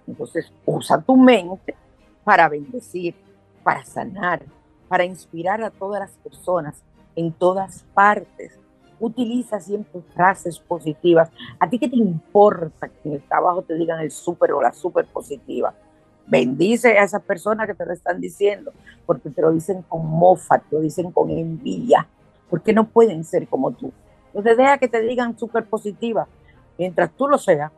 Entonces, 0.08 0.52
usa 0.66 1.02
tu 1.02 1.16
mente 1.18 1.76
para 2.24 2.48
bendecir, 2.50 3.16
para 3.64 3.84
sanar, 3.84 4.44
para 4.88 5.06
inspirar 5.06 5.62
a 5.64 5.70
todas 5.70 6.00
las 6.00 6.12
personas 6.12 6.82
en 7.16 7.34
todas 7.34 7.84
partes 7.94 8.58
utiliza 9.00 9.60
siempre 9.60 10.02
frases 10.14 10.60
positivas. 10.60 11.30
¿A 11.60 11.70
ti 11.70 11.80
qué 11.80 11.90
te 11.90 11.98
importa 11.98 12.88
que 12.88 13.10
en 13.10 13.16
el 13.16 13.22
trabajo 13.22 13.62
te 13.62 13.76
digan 13.76 14.00
el 14.00 14.12
súper 14.12 14.52
o 14.52 14.62
la 14.62 14.74
súper 14.74 15.06
positiva? 15.06 15.74
Bendice 16.26 16.98
a 16.98 17.04
esas 17.04 17.22
personas 17.22 17.68
que 17.68 17.74
te 17.74 17.86
lo 17.86 17.94
están 17.94 18.20
diciendo, 18.20 18.74
porque 19.06 19.30
te 19.30 19.42
lo 19.42 19.52
dicen 19.52 19.82
con 19.84 20.06
mofa, 20.06 20.60
te 20.60 20.76
lo 20.76 20.82
dicen 20.82 21.12
con 21.12 21.30
envidia, 21.30 22.08
porque 22.50 22.74
no 22.74 22.88
pueden 22.88 23.24
ser 23.24 23.48
como 23.48 23.72
tú. 23.72 23.92
Entonces 24.28 24.58
deja 24.58 24.78
que 24.78 24.88
te 24.88 25.02
digan 25.02 25.38
súper 25.38 25.66
positiva, 25.66 26.28
mientras 26.78 27.12
tú 27.12 27.28
lo 27.28 27.38
seas, 27.38 27.72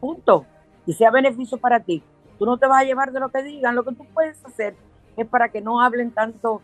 punto, 0.00 0.46
y 0.86 0.92
sea 0.92 1.10
beneficio 1.10 1.58
para 1.58 1.80
ti. 1.80 2.02
Tú 2.38 2.46
no 2.46 2.58
te 2.58 2.66
vas 2.66 2.82
a 2.82 2.84
llevar 2.84 3.12
de 3.12 3.20
lo 3.20 3.30
que 3.30 3.42
digan, 3.42 3.74
lo 3.74 3.84
que 3.84 3.94
tú 3.94 4.04
puedes 4.12 4.44
hacer 4.44 4.74
es 5.16 5.26
para 5.26 5.48
que 5.48 5.60
no 5.60 5.80
hablen 5.80 6.10
tanto 6.10 6.62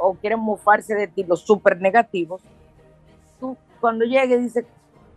o 0.00 0.14
quieren 0.14 0.40
mofarse 0.40 0.94
de 0.94 1.08
ti 1.08 1.24
los 1.24 1.40
súper 1.40 1.80
negativos, 1.80 2.42
tú 3.40 3.56
cuando 3.80 4.04
llegue 4.04 4.38
dice, 4.38 4.66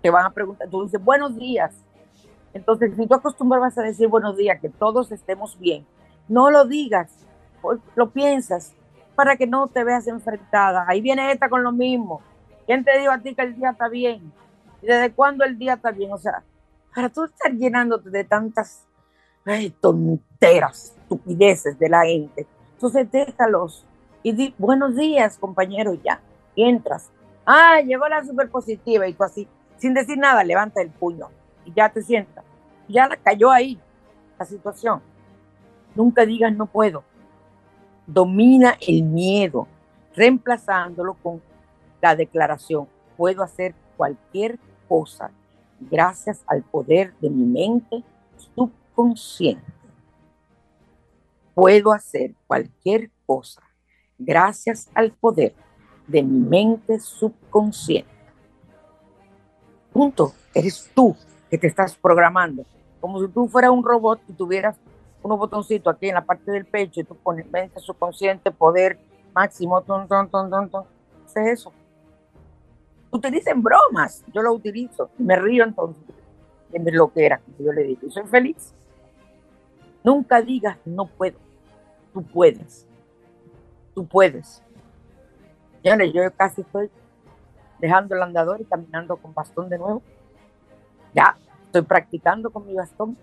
te 0.02 0.10
van 0.10 0.26
a 0.26 0.32
preguntar, 0.32 0.70
tú 0.70 0.84
dices 0.84 1.04
buenos 1.04 1.36
días. 1.36 1.76
Entonces, 2.54 2.94
si 2.96 3.08
tú 3.08 3.16
acostumbras 3.16 3.78
a 3.78 3.82
decir 3.82 4.08
buenos 4.08 4.36
días, 4.36 4.60
que 4.60 4.70
todos 4.70 5.12
estemos 5.12 5.58
bien, 5.58 5.86
no 6.28 6.52
lo 6.52 6.66
digas, 6.66 7.26
lo 7.96 8.10
piensas 8.10 8.74
para 9.16 9.36
que 9.36 9.48
no 9.48 9.68
te 9.68 9.84
veas 9.84 10.08
enfrentada. 10.08 10.86
Ahí 10.88 11.02
viene 11.02 11.32
esta 11.32 11.50
con 11.50 11.64
lo 11.64 11.72
mismo. 11.72 12.22
¿Quién 12.66 12.84
te 12.84 12.98
dijo 13.00 13.12
a 13.12 13.20
ti 13.20 13.36
que 13.36 13.42
el 13.42 13.56
día 13.56 13.72
está 13.72 13.88
bien? 13.88 14.32
¿Y 14.82 14.88
desde 14.88 15.12
cuándo 15.12 15.44
el 15.44 15.58
día 15.58 15.74
está 15.74 15.92
bien? 15.92 16.12
O 16.12 16.18
sea, 16.18 16.44
para 16.94 17.10
tú 17.10 17.24
estar 17.24 17.52
llenándote 17.52 18.10
de 18.10 18.24
tantas 18.24 18.86
tonteras, 19.80 20.96
estupideces 21.02 21.78
de 21.80 21.90
la 21.90 22.04
gente, 22.04 22.48
entonces 22.74 23.12
déjalos 23.12 23.86
y 24.24 24.34
di 24.34 24.56
buenos 24.58 24.96
días, 24.96 25.38
compañero, 25.38 25.94
ya. 25.94 26.22
Y 26.56 26.64
entras 26.64 27.10
Ah, 27.46 27.82
llegó 27.82 28.08
la 28.08 28.24
superpositiva 28.24 29.08
y 29.08 29.14
tú 29.14 29.24
así, 29.24 29.48
sin 29.78 29.94
decir 29.94 30.18
nada, 30.18 30.44
levanta 30.44 30.82
el 30.82 30.90
puño 30.90 31.28
y 31.66 31.74
ya 31.74 31.90
te 31.90 32.02
sientas. 32.02 32.46
Ya 32.88 33.08
la 33.08 33.18
cayó 33.18 33.52
ahí 33.52 33.80
la 34.38 34.46
situación. 34.46 35.02
Nunca 35.96 36.26
digas 36.26 36.54
no 36.56 36.68
puedo. 36.68 37.04
Domina 38.06 38.78
el 38.80 39.04
miedo, 39.04 39.68
reemplazándolo 40.16 41.16
con 41.16 41.42
la 42.02 42.16
declaración. 42.16 42.88
Puedo 43.18 43.44
hacer 43.44 43.74
cualquier 43.98 44.58
cosa 44.58 44.71
gracias 45.80 46.44
al 46.48 46.64
poder 46.64 47.14
de 47.20 47.30
mi 47.30 47.46
mente 47.46 48.04
subconsciente. 48.56 49.72
Puedo 51.54 51.92
hacer 51.92 52.34
cualquier 52.48 53.12
cosa 53.26 53.62
gracias 54.18 54.90
al 54.94 55.12
poder 55.12 55.54
de 56.08 56.24
mi 56.24 56.40
mente 56.40 57.00
subconsciente. 57.00 58.12
Punto. 59.92 60.34
Eres 60.54 60.90
tú 60.94 61.16
que 61.50 61.58
te 61.58 61.68
estás 61.68 61.96
programando. 61.96 62.66
Como 63.00 63.22
si 63.22 63.28
tú 63.30 63.48
fueras 63.48 63.72
un 63.72 63.84
robot 63.84 64.22
y 64.28 64.34
tuvieras 64.34 64.78
unos 65.24 65.38
botoncitos 65.38 65.94
aquí 65.94 66.10
en 66.10 66.16
la 66.16 66.26
parte 66.26 66.52
del 66.52 66.66
pecho 66.66 67.02
y 67.02 67.04
tú 67.04 67.16
pones 67.16 67.50
mente 67.50 67.80
subconsciente, 67.80 68.52
poder 68.52 69.00
máximo, 69.34 69.82
ton, 69.82 70.08
ton, 70.08 70.30
ton, 70.30 70.50
ton, 70.50 70.70
ton. 70.70 70.84
es 71.26 71.36
eso. 71.36 71.72
Utilicen 73.12 73.62
bromas. 73.62 74.24
Yo 74.34 74.42
lo 74.42 74.54
utilizo. 74.54 75.10
Me 75.18 75.36
río 75.36 75.64
entonces 75.64 76.04
en 76.74 76.96
lo 76.96 77.12
que 77.12 77.26
era. 77.26 77.42
Yo 77.60 77.72
le 77.72 77.84
digo, 77.84 78.10
soy 78.10 78.24
feliz. 78.28 78.74
Nunca 80.04 80.42
digas 80.42 80.78
no 80.86 81.06
puedo. 81.06 81.38
Tú 82.14 82.24
puedes. 82.24 82.88
Tú 83.94 84.06
puedes. 84.06 84.64
Señores, 85.84 86.14
yo 86.14 86.22
casi 86.36 86.62
estoy 86.62 86.90
dejando 87.80 88.16
el 88.16 88.22
andador 88.22 88.62
y 88.62 88.66
caminando 88.66 89.18
con 89.18 89.34
bastón 89.34 89.70
de 89.70 89.78
nuevo. 89.78 90.02
Ya, 91.14 91.36
estoy 91.66 91.82
practicando 91.82 92.50
con 92.50 92.66
mi 92.66 92.74
bastón. 92.74 93.18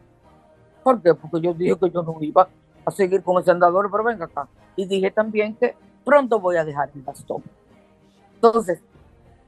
¿Por 0.83 1.01
qué? 1.01 1.15
Porque 1.15 1.41
yo 1.41 1.55
dije 1.55 1.77
que 1.79 1.91
yo 1.91 2.03
no 2.03 2.17
iba 2.21 2.49
a 2.85 2.91
seguir 2.91 3.23
con 3.23 3.41
ese 3.41 3.51
andador, 3.51 3.91
pero 3.91 4.05
venga 4.05 4.27
acá. 4.27 4.49
Y 4.77 4.87
dije 4.87 5.11
también 5.11 5.55
que 5.55 5.77
pronto 6.05 6.41
voy 6.41 6.57
a 6.57 6.65
dejar 6.65 6.91
el 6.95 7.03
bastón. 7.03 7.43
Entonces, 8.35 8.81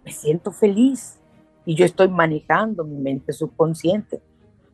me 0.05 0.13
siento 0.13 0.53
feliz 0.53 1.21
y 1.65 1.75
yo 1.75 1.85
estoy 1.85 2.09
manejando 2.09 2.85
mi 2.85 2.97
mente 2.97 3.33
subconsciente 3.33 4.21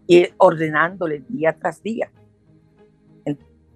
y 0.07 0.29
ordenándole 0.39 1.25
día 1.29 1.57
tras 1.59 1.83
día. 1.83 2.11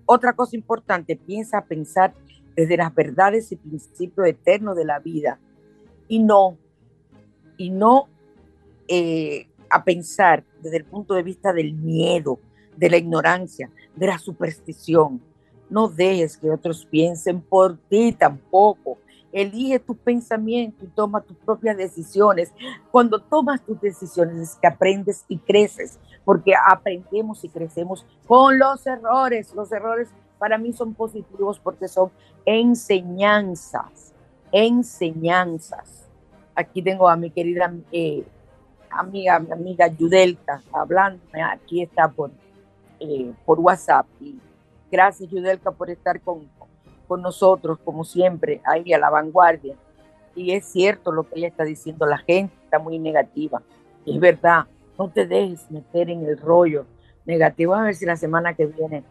Otra 0.06 0.32
cosa 0.32 0.56
importante, 0.56 1.14
piensa 1.14 1.58
a 1.58 1.64
pensar 1.64 2.14
desde 2.56 2.76
las 2.76 2.92
verdades 2.94 3.52
y 3.52 3.56
principios 3.56 4.26
eternos 4.26 4.76
de 4.76 4.84
la 4.84 4.98
vida 4.98 5.38
y 6.08 6.18
no, 6.18 6.58
y 7.56 7.70
no 7.70 8.08
eh, 8.88 9.46
a 9.70 9.84
pensar 9.84 10.44
desde 10.60 10.78
el 10.78 10.84
punto 10.84 11.14
de 11.14 11.22
vista 11.22 11.52
del 11.52 11.74
miedo, 11.74 12.40
de 12.76 12.90
la 12.90 12.96
ignorancia, 12.96 13.70
de 13.94 14.06
la 14.08 14.18
superstición. 14.18 15.22
No 15.68 15.88
dejes 15.88 16.36
que 16.36 16.50
otros 16.50 16.84
piensen 16.86 17.40
por 17.40 17.76
ti 17.76 18.12
tampoco. 18.12 18.98
Elige 19.32 19.78
tus 19.78 19.96
pensamientos 19.96 20.82
y 20.82 20.86
toma 20.88 21.20
tus 21.20 21.36
propias 21.36 21.76
decisiones. 21.76 22.52
Cuando 22.90 23.20
tomas 23.20 23.62
tus 23.62 23.80
decisiones 23.80 24.36
es 24.36 24.54
que 24.56 24.66
aprendes 24.66 25.24
y 25.28 25.38
creces, 25.38 25.98
porque 26.24 26.52
aprendemos 26.54 27.44
y 27.44 27.48
crecemos 27.48 28.04
con 28.26 28.58
los 28.58 28.86
errores. 28.86 29.54
Los 29.54 29.70
errores 29.70 30.08
para 30.38 30.58
mí 30.58 30.72
son 30.72 30.94
positivos 30.94 31.60
porque 31.60 31.86
son 31.86 32.10
enseñanzas, 32.44 34.12
enseñanzas. 34.50 36.06
Aquí 36.54 36.82
tengo 36.82 37.08
a 37.08 37.16
mi 37.16 37.30
querida 37.30 37.72
eh, 37.92 38.24
amiga, 38.90 39.38
mi 39.38 39.52
amiga 39.52 39.86
Yudelka 39.86 40.62
hablando, 40.72 41.22
aquí 41.52 41.82
está 41.82 42.08
por, 42.08 42.30
eh, 42.98 43.32
por 43.44 43.60
WhatsApp. 43.60 44.06
Gracias 44.90 45.30
Yudelka 45.30 45.70
por 45.70 45.90
estar 45.90 46.20
con, 46.20 46.48
con 47.10 47.22
nosotros, 47.22 47.80
como 47.84 48.04
siempre, 48.04 48.60
ahí 48.64 48.92
a 48.92 48.98
la 48.98 49.10
vanguardia. 49.10 49.74
Y 50.36 50.52
es 50.52 50.64
cierto 50.64 51.10
lo 51.10 51.28
que 51.28 51.40
ella 51.40 51.48
está 51.48 51.64
diciendo, 51.64 52.06
la 52.06 52.18
gente 52.18 52.54
está 52.62 52.78
muy 52.78 53.00
negativa. 53.00 53.60
Es 54.06 54.20
verdad, 54.20 54.66
no 54.96 55.08
te 55.10 55.26
dejes 55.26 55.68
meter 55.72 56.08
en 56.08 56.24
el 56.24 56.38
rollo 56.38 56.86
negativo. 57.26 57.74
A 57.74 57.82
ver 57.82 57.96
si 57.96 58.06
la 58.06 58.14
semana 58.14 58.54
que 58.54 58.66
viene 58.66 59.02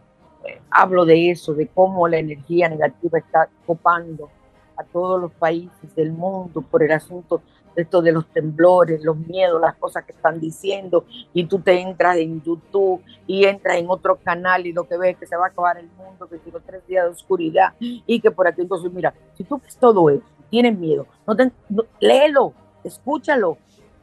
hablo 0.71 1.03
de 1.03 1.29
eso, 1.29 1.53
de 1.53 1.67
cómo 1.67 2.07
la 2.07 2.19
energía 2.19 2.69
negativa 2.69 3.19
está 3.19 3.49
copando 3.67 4.29
a 4.77 4.83
todos 4.85 5.19
los 5.19 5.33
países 5.33 5.93
del 5.93 6.13
mundo 6.13 6.61
por 6.61 6.81
el 6.81 6.93
asunto 6.93 7.41
esto 7.79 8.01
de 8.01 8.11
los 8.11 8.25
temblores, 8.27 9.03
los 9.03 9.17
miedos, 9.17 9.61
las 9.61 9.75
cosas 9.75 10.05
que 10.05 10.11
están 10.11 10.39
diciendo, 10.39 11.05
y 11.33 11.45
tú 11.45 11.59
te 11.59 11.79
entras 11.79 12.17
en 12.17 12.41
YouTube 12.41 13.01
y 13.27 13.45
entras 13.45 13.77
en 13.77 13.89
otro 13.89 14.17
canal 14.17 14.65
y 14.65 14.73
lo 14.73 14.87
que 14.87 14.97
ves 14.97 15.11
es 15.11 15.17
que 15.17 15.25
se 15.25 15.35
va 15.35 15.45
a 15.45 15.49
acabar 15.49 15.77
el 15.77 15.87
mundo, 15.97 16.27
que 16.27 16.37
tiene 16.37 16.59
tres 16.65 16.85
días 16.87 17.05
de 17.05 17.11
oscuridad 17.11 17.73
y 17.79 18.19
que 18.19 18.31
por 18.31 18.47
aquí 18.47 18.61
entonces, 18.61 18.91
mira, 18.91 19.13
si 19.35 19.43
tú 19.43 19.59
ves 19.59 19.75
todo 19.77 20.09
eso, 20.09 20.23
tienes 20.49 20.77
miedo, 20.77 21.05
no, 21.27 21.35
te, 21.35 21.51
léelo, 21.99 22.53
escúchalo, 22.83 23.57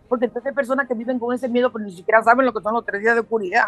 porque 0.09 0.27
entonces 0.27 0.51
hay 0.51 0.55
personas 0.55 0.87
que 0.87 0.95
viven 0.95 1.19
con 1.19 1.35
ese 1.35 1.49
miedo 1.49 1.73
pero 1.73 1.85
ni 1.85 1.93
siquiera 1.93 2.23
saben 2.23 2.47
lo 2.47 2.53
que 2.53 2.63
son 2.63 2.75
los 2.75 2.85
tres 2.85 3.03
días 3.03 3.15
de 3.15 3.21
oscuridad. 3.21 3.67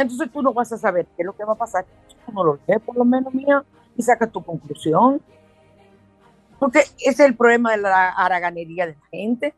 Entonces 0.00 0.30
tú 0.32 0.40
no 0.40 0.54
vas 0.54 0.72
a 0.72 0.78
saber 0.78 1.04
qué 1.14 1.22
es 1.22 1.26
lo 1.26 1.36
que 1.36 1.44
va 1.44 1.52
a 1.52 1.56
pasar. 1.56 1.84
Tú 2.24 2.32
no 2.32 2.42
lo 2.42 2.58
lees 2.66 2.80
por 2.80 2.96
lo 2.96 3.04
menos, 3.04 3.34
mía, 3.34 3.62
y 3.96 4.02
sacas 4.02 4.32
tu 4.32 4.42
conclusión. 4.42 5.20
Porque 6.60 6.80
ese 6.80 6.94
es 6.98 7.20
el 7.20 7.34
problema 7.34 7.72
de 7.72 7.78
la 7.78 8.10
haraganería 8.10 8.86
de 8.86 8.92
la 8.92 9.06
gente, 9.10 9.54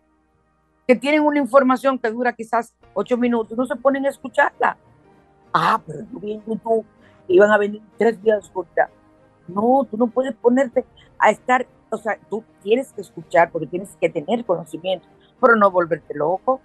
que 0.86 0.96
tienen 0.96 1.22
una 1.22 1.38
información 1.38 1.98
que 1.98 2.10
dura 2.10 2.32
quizás 2.32 2.72
ocho 2.94 3.18
minutos 3.18 3.58
no 3.58 3.66
se 3.66 3.76
ponen 3.76 4.06
a 4.06 4.08
escucharla. 4.08 4.78
Ah, 5.52 5.80
pero 5.86 6.04
tú 6.06 6.20
vi 6.20 6.32
en 6.32 6.44
YouTube 6.46 6.86
iban 7.28 7.50
a 7.50 7.58
venir 7.58 7.82
tres 7.98 8.22
días 8.22 8.44
escuchar. 8.44 8.88
No, 9.48 9.86
tú 9.90 9.96
no 9.96 10.06
puedes 10.06 10.34
ponerte 10.34 10.84
a 11.18 11.30
estar, 11.30 11.66
o 11.90 11.96
sea, 11.96 12.18
tú 12.30 12.44
tienes 12.62 12.92
que 12.92 13.00
escuchar 13.00 13.50
porque 13.50 13.66
tienes 13.66 13.96
que 14.00 14.08
tener 14.08 14.44
conocimiento, 14.44 15.06
pero 15.40 15.56
no 15.56 15.70
volverte 15.70 16.14
loco. 16.14 16.60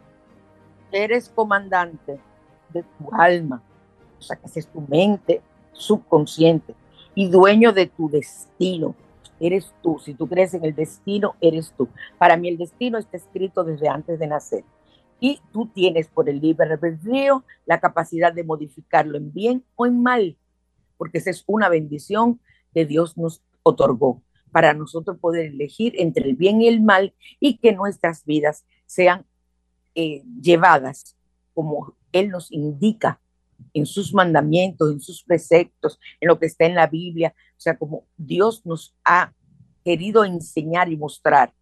Eres 0.91 1.29
comandante 1.29 2.19
de 2.69 2.83
tu 2.83 3.09
alma, 3.11 3.61
o 4.19 4.21
sea, 4.21 4.37
que 4.37 4.47
es 4.59 4.67
tu 4.67 4.81
mente 4.81 5.41
subconsciente 5.73 6.75
y 7.13 7.27
dueño 7.29 7.73
de 7.73 7.87
tu 7.87 8.09
destino. 8.09 8.95
Eres 9.39 9.73
tú. 9.81 9.99
Si 9.99 10.13
tú 10.13 10.27
crees 10.27 10.53
en 10.53 10.65
el 10.65 10.75
destino, 10.75 11.35
eres 11.41 11.73
tú. 11.77 11.89
Para 12.17 12.37
mí 12.37 12.49
el 12.49 12.57
destino 12.57 12.97
está 12.97 13.17
escrito 13.17 13.63
desde 13.63 13.87
antes 13.87 14.19
de 14.19 14.27
nacer. 14.27 14.63
Y 15.19 15.41
tú 15.51 15.67
tienes 15.67 16.07
por 16.07 16.29
el 16.29 16.39
libre 16.39 16.67
albedrío 16.71 17.43
la 17.65 17.79
capacidad 17.79 18.33
de 18.33 18.43
modificarlo 18.43 19.17
en 19.17 19.33
bien 19.33 19.63
o 19.75 19.85
en 19.85 20.01
mal, 20.01 20.37
porque 20.97 21.17
esa 21.17 21.31
es 21.31 21.43
una 21.47 21.69
bendición 21.69 22.39
que 22.73 22.85
Dios 22.85 23.17
nos 23.17 23.41
otorgó 23.63 24.21
para 24.51 24.73
nosotros 24.73 25.17
poder 25.17 25.47
elegir 25.47 25.93
entre 25.97 26.29
el 26.29 26.35
bien 26.35 26.61
y 26.61 26.67
el 26.67 26.81
mal 26.81 27.13
y 27.39 27.57
que 27.57 27.73
nuestras 27.73 28.25
vidas 28.25 28.65
sean 28.85 29.25
eh, 29.95 30.23
llevadas 30.41 31.17
como 31.53 31.95
Él 32.11 32.29
nos 32.29 32.51
indica 32.51 33.19
en 33.73 33.85
sus 33.85 34.13
mandamientos, 34.13 34.91
en 34.91 34.99
sus 34.99 35.23
preceptos, 35.23 35.99
en 36.19 36.27
lo 36.27 36.39
que 36.39 36.47
está 36.47 36.65
en 36.65 36.75
la 36.75 36.87
Biblia, 36.87 37.33
o 37.37 37.59
sea, 37.59 37.77
como 37.77 38.05
Dios 38.17 38.65
nos 38.65 38.95
ha 39.03 39.33
querido 39.83 40.25
enseñar 40.25 40.91
y 40.91 40.97
mostrar. 40.97 41.53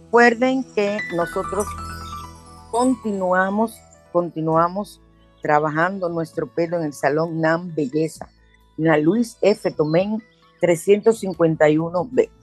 Recuerden 0.04 0.64
que 0.74 1.00
nosotros 1.14 1.66
continuamos, 2.70 3.78
continuamos 4.10 5.02
trabajando 5.42 6.08
nuestro 6.08 6.46
pelo 6.46 6.78
en 6.78 6.84
el 6.84 6.94
Salón 6.94 7.42
NAM 7.42 7.74
Belleza, 7.74 8.30
en 8.78 8.86
la 8.86 8.96
Luis 8.96 9.36
F. 9.42 9.70
Tomén 9.72 10.22
351B 10.62 12.37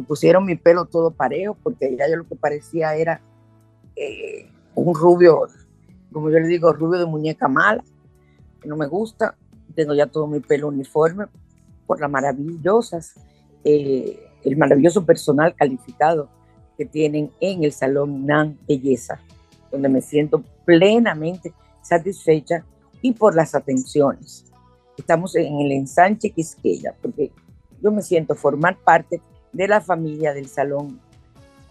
me 0.00 0.06
pusieron 0.06 0.46
mi 0.46 0.56
pelo 0.56 0.86
todo 0.86 1.10
parejo 1.10 1.58
porque 1.62 1.94
ya 1.94 2.08
yo 2.08 2.16
lo 2.16 2.26
que 2.26 2.34
parecía 2.34 2.94
era 2.94 3.20
eh, 3.96 4.50
un 4.74 4.94
rubio, 4.94 5.46
como 6.10 6.30
yo 6.30 6.40
le 6.40 6.46
digo, 6.46 6.72
rubio 6.72 6.98
de 6.98 7.06
muñeca 7.06 7.48
mala, 7.48 7.84
que 8.62 8.68
no 8.68 8.76
me 8.76 8.86
gusta. 8.86 9.36
Tengo 9.74 9.94
ya 9.94 10.06
todo 10.06 10.26
mi 10.26 10.40
pelo 10.40 10.68
uniforme 10.68 11.26
por 11.86 12.00
las 12.00 12.10
maravillosas, 12.10 13.14
eh, 13.62 14.18
el 14.42 14.56
maravilloso 14.56 15.04
personal 15.04 15.54
calificado 15.54 16.30
que 16.78 16.86
tienen 16.86 17.30
en 17.40 17.62
el 17.62 17.72
Salón 17.72 18.24
NAN 18.24 18.58
Belleza, 18.66 19.20
donde 19.70 19.90
me 19.90 20.00
siento 20.00 20.42
plenamente 20.64 21.52
satisfecha 21.82 22.64
y 23.02 23.12
por 23.12 23.34
las 23.34 23.54
atenciones. 23.54 24.46
Estamos 24.96 25.36
en 25.36 25.60
el 25.60 25.72
ensanche 25.72 26.30
Quisqueya, 26.30 26.94
porque 27.02 27.30
yo 27.82 27.92
me 27.92 28.00
siento 28.00 28.34
formar 28.34 28.78
parte 28.78 29.20
de 29.52 29.68
la 29.68 29.80
familia 29.80 30.32
del 30.32 30.48
Salón 30.48 31.00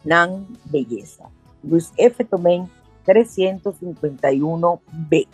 NAN 0.03 0.45
Belleza. 0.65 1.30
Luis 1.63 1.91
F. 1.97 2.23
Tomén 2.25 2.69
351B. 3.05 5.27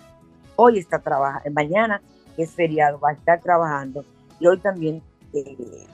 Hoy 0.55 0.77
está 0.79 0.99
trabajando, 0.99 1.51
mañana 1.51 2.01
es 2.37 2.51
feriado, 2.51 2.97
va 2.99 3.09
a 3.09 3.13
estar 3.13 3.41
trabajando 3.41 4.05
y 4.39 4.47
hoy 4.47 4.57
también, 4.59 5.01
eh, 5.33 5.87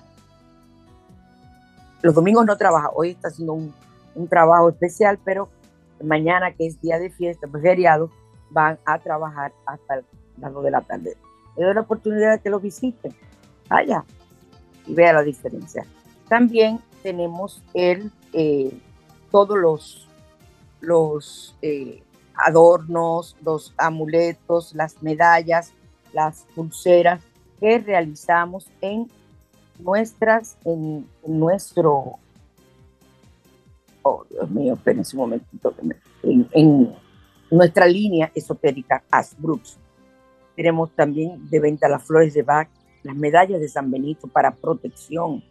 los 2.01 2.15
domingos 2.15 2.45
no 2.45 2.57
trabaja, 2.57 2.89
hoy 2.93 3.11
está 3.11 3.29
haciendo 3.29 3.53
un, 3.53 3.73
trabajo 4.29 4.67
especial, 4.69 5.17
pero 5.23 5.47
mañana 6.03 6.51
que 6.51 6.67
es 6.67 6.81
día 6.81 6.99
de 6.99 7.09
fiesta, 7.09 7.47
pues 7.47 7.63
feriado, 7.63 8.11
van 8.49 8.77
a 8.85 8.99
trabajar 8.99 9.53
hasta 9.65 10.01
las 10.37 10.53
2 10.53 10.65
de 10.65 10.71
la 10.71 10.81
tarde. 10.81 11.15
Le 11.55 11.65
doy 11.65 11.73
la 11.73 11.79
oportunidad 11.81 12.33
de 12.33 12.41
que 12.41 12.49
lo 12.49 12.59
visiten, 12.59 13.15
vaya 13.69 14.03
y 14.85 14.93
vea 14.93 15.13
la 15.13 15.23
diferencia. 15.23 15.85
También 16.31 16.79
tenemos 17.03 17.61
el, 17.73 18.09
eh, 18.31 18.71
todos 19.31 19.57
los, 19.57 20.07
los 20.79 21.57
eh, 21.61 22.01
adornos, 22.35 23.35
los 23.43 23.73
amuletos, 23.75 24.73
las 24.73 25.03
medallas, 25.03 25.73
las 26.13 26.45
pulseras 26.55 27.21
que 27.59 27.79
realizamos 27.79 28.69
en 28.79 29.11
nuestras, 29.77 30.57
en, 30.63 31.05
nuestro, 31.27 32.17
oh 34.03 34.25
Dios 34.29 34.49
mío, 34.51 34.75
espérense 34.75 35.17
un 35.17 35.23
momentito, 35.23 35.75
en, 36.23 36.95
nuestra 37.51 37.85
línea 37.87 38.31
esotérica 38.33 39.03
Asbrooks. 39.11 39.77
Tenemos 40.55 40.91
también 40.91 41.49
de 41.49 41.59
venta 41.59 41.89
las 41.89 42.03
flores 42.03 42.33
de 42.33 42.43
Bach, 42.43 42.69
las 43.03 43.17
medallas 43.17 43.59
de 43.59 43.67
San 43.67 43.91
Benito 43.91 44.29
para 44.29 44.55
protección, 44.55 45.43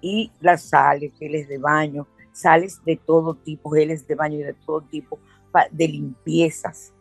y 0.00 0.30
las 0.40 0.62
sales, 0.62 1.12
geles 1.18 1.48
de 1.48 1.58
baño, 1.58 2.06
sales 2.32 2.82
de 2.84 2.96
todo 2.96 3.34
tipo, 3.34 3.70
geles 3.70 4.06
de 4.06 4.14
baño 4.14 4.38
y 4.38 4.42
de 4.42 4.54
todo 4.54 4.80
tipo 4.82 5.18
de 5.70 5.88
limpiezas. 5.88 6.92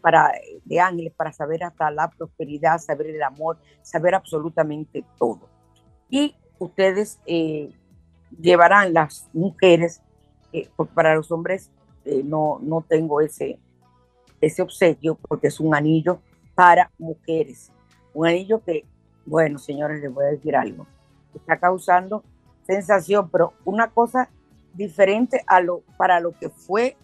para 0.01 0.33
de 0.65 0.79
ángeles 0.81 1.13
para 1.13 1.31
saber 1.31 1.63
hasta 1.63 1.89
la 1.89 2.09
prosperidad, 2.09 2.77
saber 2.77 3.07
el 3.07 3.23
amor, 3.23 3.57
saber 3.81 4.13
absolutamente 4.13 5.05
todo. 5.17 5.47
Y 6.09 6.35
ustedes 6.63 7.19
eh, 7.25 7.71
llevarán 8.39 8.93
las 8.93 9.29
mujeres, 9.33 10.01
eh, 10.51 10.69
para 10.93 11.15
los 11.15 11.31
hombres 11.31 11.69
no, 12.25 12.59
no 12.61 12.81
tengo 12.81 13.21
ese, 13.21 13.59
ese 14.41 14.61
obsequio 14.61 15.15
porque 15.15 15.47
es 15.47 15.59
un 15.59 15.73
anillo 15.73 16.19
para 16.55 16.91
mujeres. 16.97 17.71
Un 18.13 18.27
anillo 18.27 18.61
que, 18.63 18.85
bueno, 19.25 19.57
señores, 19.57 20.01
les 20.01 20.13
voy 20.13 20.25
a 20.25 20.29
decir 20.29 20.55
algo. 20.55 20.85
Está 21.33 21.57
causando 21.57 22.23
sensación, 22.65 23.29
pero 23.29 23.53
una 23.65 23.89
cosa 23.89 24.29
diferente 24.73 25.43
a 25.47 25.61
lo, 25.61 25.81
para 25.97 26.19
lo 26.19 26.31
que 26.31 26.49
fue 26.49 26.95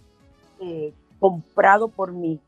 eh, 0.60 0.94
comprado 1.20 1.90
por 1.90 2.12
mí 2.12 2.40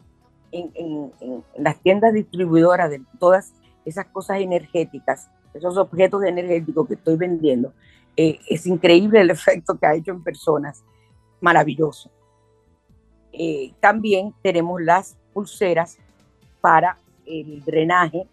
en, 0.51 1.11
las 1.57 1.79
tiendas 1.79 2.13
distribuidoras 2.13 2.89
de 2.89 3.01
todas 3.19 3.53
esas 3.85 4.05
cosas 4.07 4.39
energéticas, 4.39 5.29
esos 5.53 5.77
objetos 5.77 6.23
energéticos 6.23 6.87
que 6.87 6.93
estoy 6.95 7.15
vendiendo. 7.15 7.73
Eh, 8.15 8.39
es 8.47 8.65
increíble 8.65 9.21
el 9.21 9.29
efecto 9.31 9.77
que 9.77 9.85
ha 9.85 9.95
hecho 9.95 10.11
en 10.11 10.23
personas. 10.23 10.83
Maravilloso. 11.39 12.09
Eh, 13.33 13.73
también 13.79 14.33
tenemos 14.41 14.81
las 14.81 15.17
pulseras 15.33 15.97
para 16.59 16.97
el 17.25 17.63
drenaje, 17.63 18.27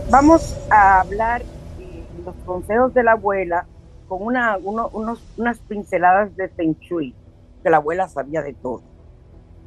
Vamos 0.10 0.58
a 0.70 1.02
hablar 1.02 1.44
de 1.78 2.06
los 2.24 2.36
consejos 2.46 2.94
de 2.94 3.04
la 3.04 3.12
abuela 3.12 3.68
con 4.08 4.22
unas 4.24 5.60
pinceladas 5.68 6.34
de 6.38 6.48
Feng 6.48 6.80
Shui, 6.80 7.14
que 7.62 7.70
la 7.70 7.76
abuela 7.78 8.08
sabía 8.08 8.42
de 8.42 8.54
todo. 8.54 8.82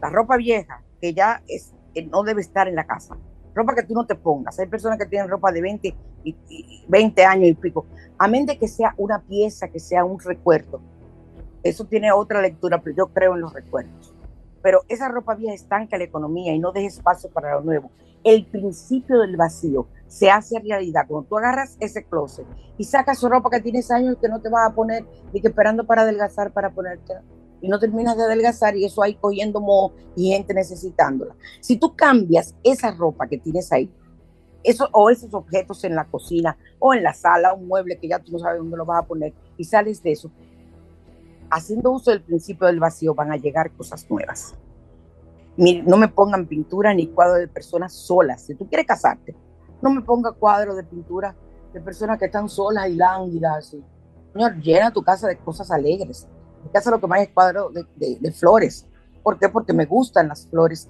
La 0.01 0.09
ropa 0.09 0.39
vieja, 0.39 0.85
que 1.03 1.13
ya 1.13 1.43
es, 1.49 1.75
no 2.11 2.23
debe 2.23 2.41
estar 2.41 2.67
en 2.67 2.77
la 2.77 2.87
casa. 2.87 3.15
Ropa 3.55 3.75
que 3.75 3.83
tú 3.83 3.95
no 3.95 4.07
te 4.07 4.15
pongas. 4.15 4.59
Hay 4.59 4.67
personas 4.67 4.99
que 4.99 5.07
tienen 5.07 5.29
ropa 5.29 5.51
de 5.53 5.61
20, 5.61 5.95
y, 6.25 6.85
20 6.89 7.25
años 7.25 7.49
y 7.49 7.55
pico. 7.55 7.87
A 8.19 8.29
de 8.29 8.59
que 8.59 8.69
sea 8.69 8.95
una 8.97 9.21
pieza, 9.21 9.69
que 9.69 9.81
sea 9.81 10.05
un 10.05 10.19
recuerdo. 10.21 10.81
Eso 11.63 11.85
tiene 11.85 12.13
otra 12.13 12.41
lectura, 12.41 12.81
pero 12.81 12.97
yo 12.97 13.07
creo 13.09 13.35
en 13.35 13.41
los 13.41 13.53
recuerdos. 13.53 14.15
Pero 14.63 14.83
esa 14.89 15.09
ropa 15.09 15.35
vieja 15.35 15.55
estanca 15.55 15.99
la 15.99 16.05
economía 16.05 16.53
y 16.53 16.59
no 16.59 16.73
deja 16.73 16.89
espacio 16.89 17.31
para 17.31 17.55
lo 17.55 17.63
nuevo. 17.63 17.91
El 18.25 18.47
principio 18.47 19.21
del 19.21 19.37
vacío 19.37 19.87
se 20.07 20.31
hace 20.31 20.59
realidad. 20.61 21.05
Cuando 21.07 21.29
tú 21.29 21.39
agarras 21.39 21.77
ese 21.81 22.05
closet 22.05 22.47
y 22.77 22.85
sacas 22.85 23.19
su 23.19 23.29
ropa 23.29 23.51
que 23.51 23.61
tienes 23.61 23.91
años 23.91 24.17
que 24.21 24.29
no 24.29 24.41
te 24.41 24.49
vas 24.49 24.71
a 24.71 24.75
poner 24.75 25.05
y 25.33 25.41
que 25.41 25.49
esperando 25.49 25.87
para 25.87 26.03
adelgazar 26.03 26.53
para 26.53 26.71
ponerte 26.71 27.15
y 27.61 27.69
no 27.69 27.79
terminas 27.79 28.17
de 28.17 28.25
adelgazar 28.25 28.77
y 28.77 28.85
eso 28.85 29.03
ahí 29.03 29.15
cogiendo 29.15 29.61
moho 29.61 29.93
y 30.17 30.31
gente 30.31 30.55
necesitándola. 30.55 31.35
Si 31.61 31.77
tú 31.77 31.95
cambias 31.95 32.55
esa 32.63 32.91
ropa 32.91 33.27
que 33.27 33.39
tienes 33.39 33.73
ahí, 33.73 33.91
eso, 34.63 34.89
o 34.93 35.11
esos 35.11 35.33
objetos 35.35 35.85
en 35.85 35.95
la 35.95 36.05
cocina 36.05 36.57
o 36.79 36.95
en 36.95 37.03
la 37.03 37.15
sala, 37.15 37.55
un 37.55 37.67
mueble 37.67 37.99
que 37.99 38.09
ya 38.09 38.19
tú 38.19 38.33
no 38.33 38.39
sabes 38.39 38.59
dónde 38.59 38.77
lo 38.77 38.85
vas 38.85 39.03
a 39.03 39.07
poner 39.07 39.33
y 39.57 39.65
sales 39.65 40.03
de 40.03 40.13
eso, 40.13 40.31
haciendo 41.51 41.91
uso 41.91 42.11
del 42.11 42.23
principio 42.23 42.67
del 42.67 42.81
vacío 42.81 43.15
van 43.15 43.33
a 43.33 43.37
llegar 43.37 43.73
cosas 43.73 44.09
nuevas. 44.11 44.55
no 45.57 45.97
me 45.97 46.09
pongan 46.09 46.47
pintura 46.47 46.95
ni 46.95 47.07
cuadro 47.09 47.35
de 47.35 47.49
personas 47.49 47.93
solas. 47.93 48.43
Si 48.43 48.55
tú 48.55 48.69
quieres 48.69 48.87
casarte, 48.87 49.35
no 49.81 49.91
me 49.91 50.03
ponga 50.03 50.33
cuadros 50.33 50.77
de 50.77 50.85
pintura 50.85 51.35
de 51.73 51.81
personas 51.81 52.19
que 52.19 52.27
están 52.27 52.49
solas 52.49 52.89
y 52.89 52.95
lánguidas. 52.95 53.77
Señor, 54.33 54.57
llena 54.61 54.93
tu 54.93 55.03
casa 55.03 55.29
de 55.29 55.37
cosas 55.39 55.71
alegres. 55.71 56.27
Mi 56.65 56.71
casa 56.71 56.91
lo 56.91 57.01
que 57.01 57.07
más 57.07 57.21
es 57.21 57.29
cuadro 57.31 57.71
de, 57.71 58.33
flores. 58.33 58.87
¿Por 59.23 59.39
qué? 59.39 59.49
Porque 59.49 59.73
me 59.73 59.87
gustan 59.87 60.29
las 60.29 60.47
flores 60.49 60.89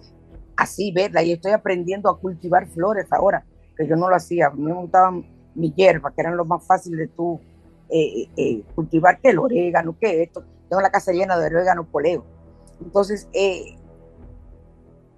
así, 0.56 0.92
verla. 0.92 1.22
Y 1.22 1.32
estoy 1.32 1.52
aprendiendo 1.52 2.08
a 2.08 2.18
cultivar 2.18 2.66
flores 2.68 3.06
ahora, 3.10 3.44
que 3.76 3.86
yo 3.86 3.96
no 3.96 4.08
lo 4.08 4.16
hacía. 4.16 4.50
Me 4.50 4.72
gustaban 4.72 5.26
mi 5.54 5.72
hierba, 5.72 6.12
que 6.12 6.20
eran 6.20 6.36
lo 6.36 6.44
más 6.44 6.64
fácil 6.64 6.96
de 6.96 7.08
tú 7.08 7.40
eh, 7.88 8.22
eh, 8.22 8.28
eh, 8.36 8.64
cultivar, 8.74 9.20
que 9.20 9.30
el 9.30 9.38
orégano, 9.38 9.96
que 9.98 10.22
esto. 10.22 10.44
Tengo 10.68 10.82
la 10.82 10.90
casa 10.90 11.12
llena 11.12 11.38
de 11.38 11.46
orégano 11.46 11.86
poleo. 11.86 12.24
Entonces, 12.80 13.28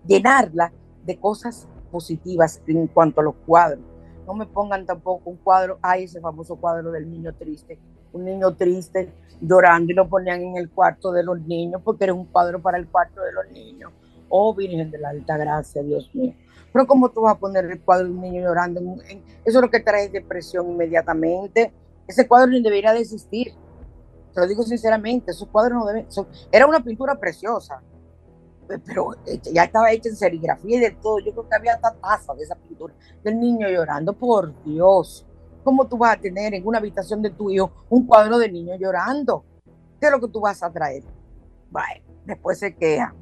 llenarla 0.06 0.72
de 1.04 1.18
cosas 1.18 1.68
positivas 1.90 2.62
en 2.66 2.86
cuanto 2.86 3.20
a 3.20 3.24
los 3.24 3.34
cuadros. 3.46 3.84
No 4.26 4.34
me 4.34 4.46
pongan 4.46 4.86
tampoco 4.86 5.30
un 5.30 5.36
cuadro, 5.36 5.78
ay, 5.82 6.04
ese 6.04 6.20
famoso 6.20 6.56
cuadro 6.56 6.90
del 6.92 7.10
niño 7.10 7.34
triste, 7.34 7.78
un 8.12 8.24
niño 8.24 8.54
triste 8.54 9.12
llorando 9.40 9.92
y 9.92 9.94
lo 9.94 10.08
ponían 10.08 10.42
en 10.42 10.56
el 10.56 10.70
cuarto 10.70 11.12
de 11.12 11.22
los 11.22 11.40
niños 11.40 11.80
porque 11.84 12.04
era 12.04 12.14
un 12.14 12.26
cuadro 12.26 12.60
para 12.60 12.78
el 12.78 12.86
cuarto 12.88 13.20
de 13.22 13.32
los 13.32 13.50
niños. 13.50 13.92
Oh, 14.28 14.54
Virgen 14.54 14.90
de 14.90 14.98
la 14.98 15.10
Alta 15.10 15.36
Gracia, 15.36 15.82
Dios 15.82 16.10
mío. 16.14 16.34
Pero 16.72 16.86
¿cómo 16.86 17.10
tú 17.10 17.22
vas 17.22 17.34
a 17.34 17.38
poner 17.38 17.64
el 17.64 17.80
cuadro 17.80 18.06
de 18.06 18.12
un 18.12 18.20
niño 18.20 18.42
llorando? 18.42 18.80
eso 18.80 19.18
es 19.44 19.54
lo 19.54 19.70
que 19.70 19.80
trae 19.80 20.08
depresión 20.08 20.70
inmediatamente. 20.70 21.72
Ese 22.06 22.28
cuadro 22.28 22.50
ni 22.50 22.62
debería 22.62 22.92
de 22.92 23.00
existir. 23.00 23.52
Te 24.32 24.40
lo 24.40 24.46
digo 24.46 24.62
sinceramente, 24.62 25.32
esos 25.32 25.48
cuadros 25.48 25.78
no 25.78 25.86
deben... 25.86 26.06
era 26.52 26.66
una 26.66 26.80
pintura 26.80 27.16
preciosa, 27.16 27.82
pero 28.86 29.16
este, 29.26 29.52
ya 29.52 29.64
estaba 29.64 29.90
hecha 29.90 30.08
en 30.08 30.16
serigrafía 30.16 30.76
y 30.76 30.80
de 30.80 30.90
todo. 30.92 31.18
Yo 31.18 31.32
creo 31.32 31.48
que 31.48 31.56
había 31.56 31.74
hasta 31.74 31.94
taza 31.94 32.34
de 32.34 32.44
esa 32.44 32.54
pintura 32.54 32.94
del 33.24 33.40
niño 33.40 33.68
llorando. 33.68 34.12
Por 34.12 34.54
Dios, 34.64 35.26
¿cómo 35.62 35.86
tú 35.86 35.98
vas 35.98 36.16
a 36.16 36.20
tener 36.20 36.54
en 36.54 36.66
una 36.66 36.78
habitación 36.78 37.22
de 37.22 37.30
tu 37.30 37.50
hijo 37.50 37.70
un 37.88 38.06
cuadro 38.06 38.38
de 38.38 38.50
niño 38.50 38.76
llorando? 38.76 39.44
¿Qué 40.00 40.06
es 40.06 40.12
lo 40.12 40.20
que 40.20 40.28
tú 40.28 40.40
vas 40.40 40.62
a 40.62 40.70
traer? 40.70 41.02
Bueno, 41.70 42.04
después 42.24 42.58
se 42.58 42.74
queja. 42.74 43.14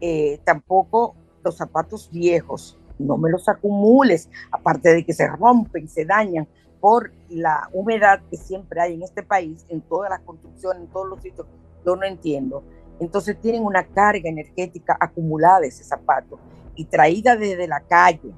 Eh, 0.00 0.40
tampoco 0.44 1.14
los 1.44 1.56
zapatos 1.56 2.10
viejos, 2.10 2.78
no 2.98 3.16
me 3.16 3.30
los 3.30 3.48
acumules, 3.48 4.28
aparte 4.50 4.94
de 4.94 5.04
que 5.04 5.12
se 5.12 5.26
rompen, 5.28 5.88
se 5.88 6.04
dañan 6.04 6.46
por 6.80 7.12
la 7.28 7.68
humedad 7.72 8.20
que 8.28 8.36
siempre 8.36 8.80
hay 8.80 8.94
en 8.94 9.02
este 9.02 9.22
país, 9.22 9.64
en 9.68 9.80
todas 9.82 10.10
las 10.10 10.20
construcciones, 10.20 10.82
en 10.82 10.88
todos 10.88 11.08
los 11.08 11.22
sitios, 11.22 11.46
yo 11.86 11.94
no 11.96 12.04
entiendo. 12.04 12.64
Entonces 12.98 13.40
tienen 13.40 13.64
una 13.64 13.86
carga 13.86 14.28
energética 14.28 14.96
acumulada 15.00 15.66
ese 15.66 15.84
zapato 15.84 16.38
y 16.74 16.84
traída 16.84 17.36
desde 17.36 17.66
la 17.68 17.80
calle. 17.80 18.32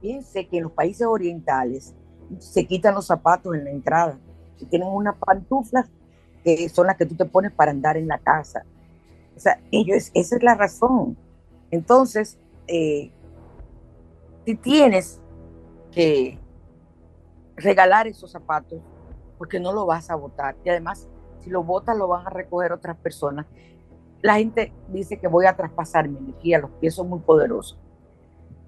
Piense 0.00 0.46
que 0.48 0.56
en 0.58 0.64
los 0.64 0.72
países 0.72 1.06
orientales 1.06 1.94
se 2.38 2.66
quitan 2.66 2.94
los 2.94 3.06
zapatos 3.06 3.54
en 3.54 3.64
la 3.64 3.70
entrada 3.70 4.18
y 4.58 4.66
tienen 4.66 4.88
unas 4.88 5.16
pantuflas 5.16 5.90
que 6.44 6.68
son 6.68 6.86
las 6.86 6.96
que 6.96 7.06
tú 7.06 7.14
te 7.14 7.24
pones 7.24 7.52
para 7.52 7.70
andar 7.70 7.96
en 7.96 8.08
la 8.08 8.18
casa. 8.18 8.64
O 9.36 9.40
sea, 9.40 9.60
esa 9.70 10.36
es 10.36 10.42
la 10.42 10.54
razón. 10.54 11.16
Entonces, 11.70 12.38
eh, 12.66 13.10
si 14.44 14.54
tienes 14.56 15.20
que 15.92 16.38
regalar 17.56 18.06
esos 18.06 18.30
zapatos, 18.30 18.80
porque 19.38 19.60
no 19.60 19.72
lo 19.72 19.86
vas 19.86 20.10
a 20.10 20.14
votar. 20.14 20.56
Y 20.64 20.68
además, 20.68 21.08
si 21.40 21.50
lo 21.50 21.64
votas, 21.64 21.96
lo 21.96 22.08
van 22.08 22.26
a 22.26 22.30
recoger 22.30 22.72
otras 22.72 22.96
personas. 22.96 23.46
La 24.20 24.34
gente 24.36 24.72
dice 24.88 25.18
que 25.18 25.26
voy 25.26 25.46
a 25.46 25.56
traspasar 25.56 26.08
mi 26.08 26.18
energía, 26.18 26.58
los 26.58 26.70
pies 26.72 26.94
son 26.94 27.08
muy 27.08 27.18
poderosos. 27.20 27.78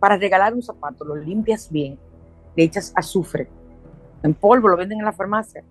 Para 0.00 0.16
regalar 0.16 0.52
un 0.52 0.62
zapato, 0.62 1.04
lo 1.04 1.14
limpias 1.14 1.70
bien, 1.70 1.98
le 2.56 2.64
echas 2.64 2.92
azufre. 2.94 3.48
En 4.22 4.34
polvo 4.34 4.68
lo 4.68 4.76
venden 4.76 4.98
en 4.98 5.04
la 5.04 5.12
farmacia. 5.12 5.62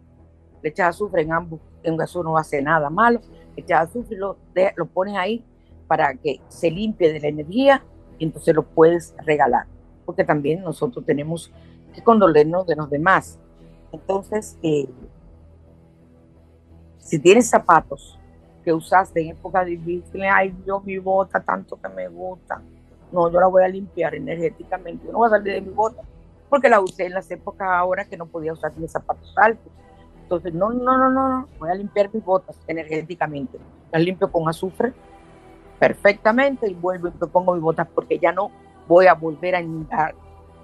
Le 0.61 0.69
echas 0.69 0.89
azufre 0.95 1.21
en 1.21 1.31
ambos, 1.31 1.59
en 1.83 1.99
eso 2.01 2.23
no 2.23 2.37
hace 2.37 2.61
nada 2.61 2.89
malo. 2.89 3.21
Le 3.55 3.63
echas 3.63 3.89
azufre 3.89 4.15
y 4.15 4.19
lo, 4.19 4.37
lo 4.75 4.85
pones 4.85 5.15
ahí 5.15 5.43
para 5.87 6.13
que 6.15 6.39
se 6.47 6.71
limpie 6.71 7.11
de 7.11 7.19
la 7.19 7.27
energía 7.27 7.83
y 8.17 8.25
entonces 8.25 8.55
lo 8.55 8.63
puedes 8.63 9.15
regalar. 9.25 9.65
Porque 10.05 10.23
también 10.23 10.63
nosotros 10.63 11.05
tenemos 11.05 11.51
que 11.93 12.03
condolernos 12.03 12.65
de 12.67 12.75
los 12.75 12.89
demás. 12.89 13.39
Entonces, 13.91 14.57
eh, 14.63 14.87
si 16.97 17.19
tienes 17.19 17.49
zapatos 17.49 18.17
que 18.63 18.73
usaste 18.73 19.21
en 19.21 19.31
época 19.31 19.63
difíciles, 19.63 20.29
ay 20.33 20.51
Dios, 20.63 20.83
mi 20.83 20.97
bota 20.97 21.39
tanto 21.41 21.79
que 21.79 21.89
me 21.89 22.07
gusta, 22.07 22.61
no, 23.11 23.29
yo 23.29 23.39
la 23.39 23.47
voy 23.47 23.63
a 23.63 23.67
limpiar 23.67 24.15
energéticamente, 24.15 25.05
yo 25.05 25.11
no 25.11 25.19
voy 25.19 25.27
a 25.27 25.31
salir 25.31 25.53
de 25.53 25.61
mi 25.61 25.69
bota, 25.69 26.01
porque 26.53 26.69
la 26.69 26.81
usé 26.81 27.07
en 27.07 27.13
las 27.13 27.31
épocas 27.31 27.67
ahora 27.67 28.05
que 28.05 28.15
no 28.15 28.27
podía 28.27 28.53
usar 28.53 28.77
mis 28.77 28.91
zapatos 28.91 29.33
altos. 29.37 29.73
Entonces, 30.21 30.53
no, 30.53 30.69
no, 30.69 30.99
no, 30.99 31.09
no, 31.09 31.47
voy 31.57 31.71
a 31.71 31.73
limpiar 31.73 32.11
mis 32.13 32.23
botas 32.23 32.55
energéticamente. 32.67 33.57
Las 33.91 34.03
limpio 34.03 34.31
con 34.31 34.47
azufre 34.47 34.93
perfectamente 35.79 36.69
y 36.69 36.75
vuelvo 36.75 37.07
y 37.07 37.11
me 37.19 37.25
pongo 37.25 37.55
mis 37.55 37.63
botas 37.63 37.87
porque 37.95 38.19
ya 38.19 38.31
no 38.31 38.51
voy 38.87 39.07
a 39.07 39.15
volver 39.15 39.55
a 39.55 39.61
inundar 39.61 40.13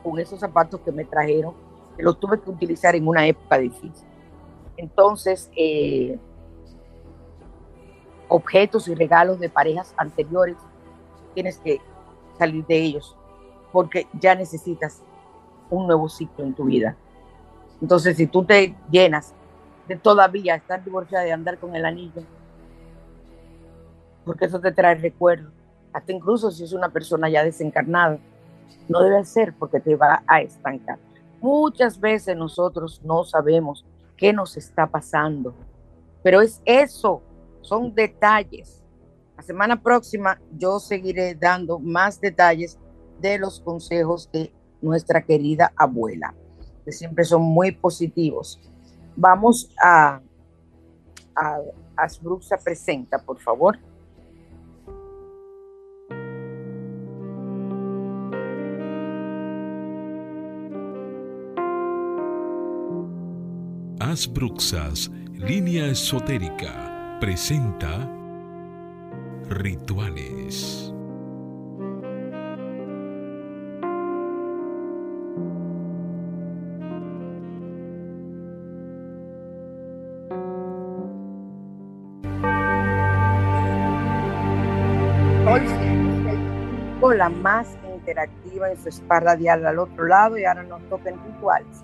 con 0.04 0.20
esos 0.20 0.40
zapatos 0.40 0.80
que 0.82 0.92
me 0.92 1.06
trajeron, 1.06 1.56
que 1.98 2.04
los 2.04 2.20
tuve 2.20 2.40
que 2.40 2.52
utilizar 2.52 2.96
en 2.96 3.08
una 3.08 3.26
época 3.26 3.58
difícil. 3.58 4.08
Entonces, 4.78 5.50
eh, 5.56 6.20
objetos 8.28 8.88
y 8.88 8.94
regalos 8.94 9.40
de 9.40 9.50
parejas 9.50 9.96
anteriores, 9.98 10.58
tienes 11.34 11.58
que 11.58 11.82
salir 12.38 12.64
de 12.68 12.78
ellos, 12.78 13.18
porque 13.72 14.06
ya 14.14 14.36
necesitas 14.36 15.02
un 15.70 15.88
nuevo 15.88 16.10
ciclo 16.10 16.44
en 16.46 16.54
tu 16.54 16.66
vida. 16.66 16.96
Entonces, 17.82 18.18
si 18.18 18.28
tú 18.28 18.44
te 18.44 18.76
llenas 18.92 19.34
de 19.88 19.96
todavía 19.96 20.56
estar 20.56 20.84
divorciada 20.84 21.24
de 21.24 21.34
andar 21.34 21.58
con 21.58 21.76
el 21.76 21.86
anillo, 21.86 22.24
porque 24.26 24.46
eso 24.46 24.60
te 24.60 24.72
trae 24.72 24.96
recuerdos, 24.96 25.52
hasta 25.94 26.12
incluso 26.12 26.52
si 26.52 26.64
es 26.64 26.74
una 26.74 26.90
persona 26.90 27.30
ya 27.30 27.44
desencarnada, 27.44 28.20
no 28.88 29.02
debe 29.02 29.24
ser 29.26 29.54
porque 29.58 29.80
te 29.80 29.96
va 29.96 30.24
a 30.28 30.42
estancar. 30.42 31.00
Muchas 31.42 32.00
veces 32.00 32.36
nosotros 32.36 33.02
no 33.04 33.24
sabemos 33.24 33.86
qué 34.18 34.34
nos 34.34 34.58
está 34.58 34.88
pasando, 34.88 35.54
pero 36.22 36.42
es 36.42 36.62
eso, 36.66 37.22
son 37.62 37.94
detalles. 37.96 38.84
La 39.38 39.44
semana 39.44 39.82
próxima 39.82 40.40
yo 40.58 40.80
seguiré 40.80 41.34
dando 41.34 41.80
más 41.80 42.20
detalles 42.20 42.78
de 43.22 43.40
los 43.40 43.60
consejos 43.62 44.30
de 44.32 44.52
nuestra 44.82 45.22
querida 45.22 45.72
abuela, 45.76 46.34
que 46.86 46.92
siempre 46.92 47.24
son 47.24 47.42
muy 47.42 47.72
positivos. 47.72 48.60
Vamos 49.16 49.72
a, 49.82 50.22
a 51.36 51.60
Asbruxa 51.98 52.58
Presenta, 52.58 53.20
por 53.20 53.40
favor. 53.40 53.78
Bruxas, 64.28 65.10
línea 65.36 65.88
esotérica, 65.88 67.18
presenta 67.20 68.10
Rituales. 69.50 70.94
La 87.20 87.30
más 87.30 87.68
interactiva 87.94 88.72
en 88.72 88.82
su 88.82 88.88
espalda 88.88 89.36
dial 89.36 89.66
al 89.68 89.78
otro 89.78 90.06
lado 90.06 90.38
y 90.38 90.46
ahora 90.46 90.64
nos 90.64 90.82
toca 90.88 91.10
en 91.10 91.22
rituales. 91.26 91.84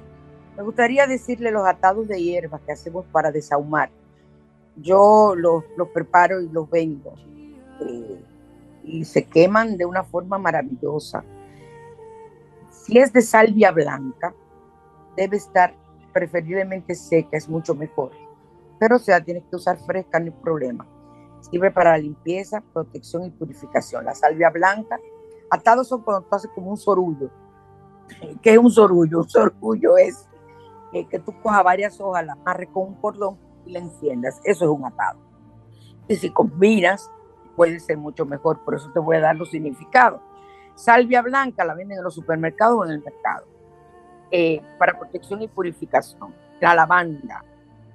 Me 0.56 0.64
gustaría 0.64 1.06
decirle 1.08 1.52
los 1.52 1.68
atados 1.68 2.08
de 2.08 2.24
hierbas 2.24 2.62
que 2.62 2.72
hacemos 2.72 3.06
para 3.12 3.34
desahumar. 3.34 3.92
Yo 4.78 5.36
los, 5.36 5.66
preparo 5.94 6.40
y 6.40 6.48
los 6.48 6.70
vendo. 6.70 7.14
Eh, 7.82 8.24
y 8.86 9.04
se 9.04 9.26
queman 9.26 9.76
de 9.76 9.86
una 9.86 10.06
forma 10.06 10.38
maravillosa. 10.38 11.22
Si 12.70 12.98
es 12.98 13.12
de 13.12 13.22
salvia 13.22 13.72
blanca, 13.72 14.34
debe 15.18 15.36
estar 15.36 15.74
preferiblemente 16.14 16.96
seca, 16.96 17.36
es 17.36 17.50
mucho 17.50 17.76
mejor. 17.76 18.12
Pero 18.80 18.96
o 18.96 19.00
sea, 19.00 19.22
tienes 19.22 19.44
que 19.50 19.58
usar 19.58 19.78
fresca, 19.86 20.18
no 20.18 20.28
hay 20.28 20.42
problema. 20.42 20.88
Sirve 21.42 21.72
para 21.72 21.98
limpieza, 21.98 22.64
protección 22.72 23.26
y 23.26 23.30
purificación. 23.32 24.06
La 24.06 24.16
salvia 24.16 24.50
blanca, 24.50 24.98
atados 25.50 25.88
son 25.88 26.02
cuando 26.02 26.28
tú 26.28 26.36
haces 26.36 26.52
como 26.54 26.72
un 26.72 26.78
sorullo. 26.78 27.30
¿Qué 28.42 28.54
es 28.54 28.58
un 28.58 28.72
sorullo? 28.72 29.20
Un 29.20 29.30
sorullo 29.30 29.98
es 29.98 30.28
que 31.04 31.20
tú 31.20 31.34
cojas 31.42 31.64
varias 31.64 32.00
hojas, 32.00 32.26
la 32.26 32.34
amarres 32.34 32.70
con 32.72 32.88
un 32.88 32.96
cordón 32.96 33.38
y 33.66 33.72
la 33.74 33.80
enciendas. 33.80 34.40
Eso 34.44 34.66
es 34.66 34.72
un 34.72 34.86
atado. 34.86 35.20
Y 36.08 36.16
si 36.16 36.30
combinas, 36.30 37.12
puede 37.56 37.80
ser 37.80 37.98
mucho 37.98 38.26
mejor. 38.26 38.64
Por 38.64 38.76
eso 38.76 38.90
te 38.94 39.00
voy 39.00 39.18
a 39.18 39.22
dar 39.22 39.36
los 39.36 39.50
significados. 39.50 40.22
Salvia 40.76 41.22
blanca 41.22 41.66
la 41.66 41.74
venden 41.74 41.98
en 41.98 42.04
los 42.04 42.16
supermercados 42.16 42.80
o 42.80 42.86
en 42.86 42.92
el 42.92 43.04
mercado. 43.04 43.46
Eh, 44.32 44.62
para 44.78 44.98
protección 44.98 45.42
y 45.42 45.48
purificación. 45.48 46.34
La 46.62 46.74
lavanda, 46.76 47.44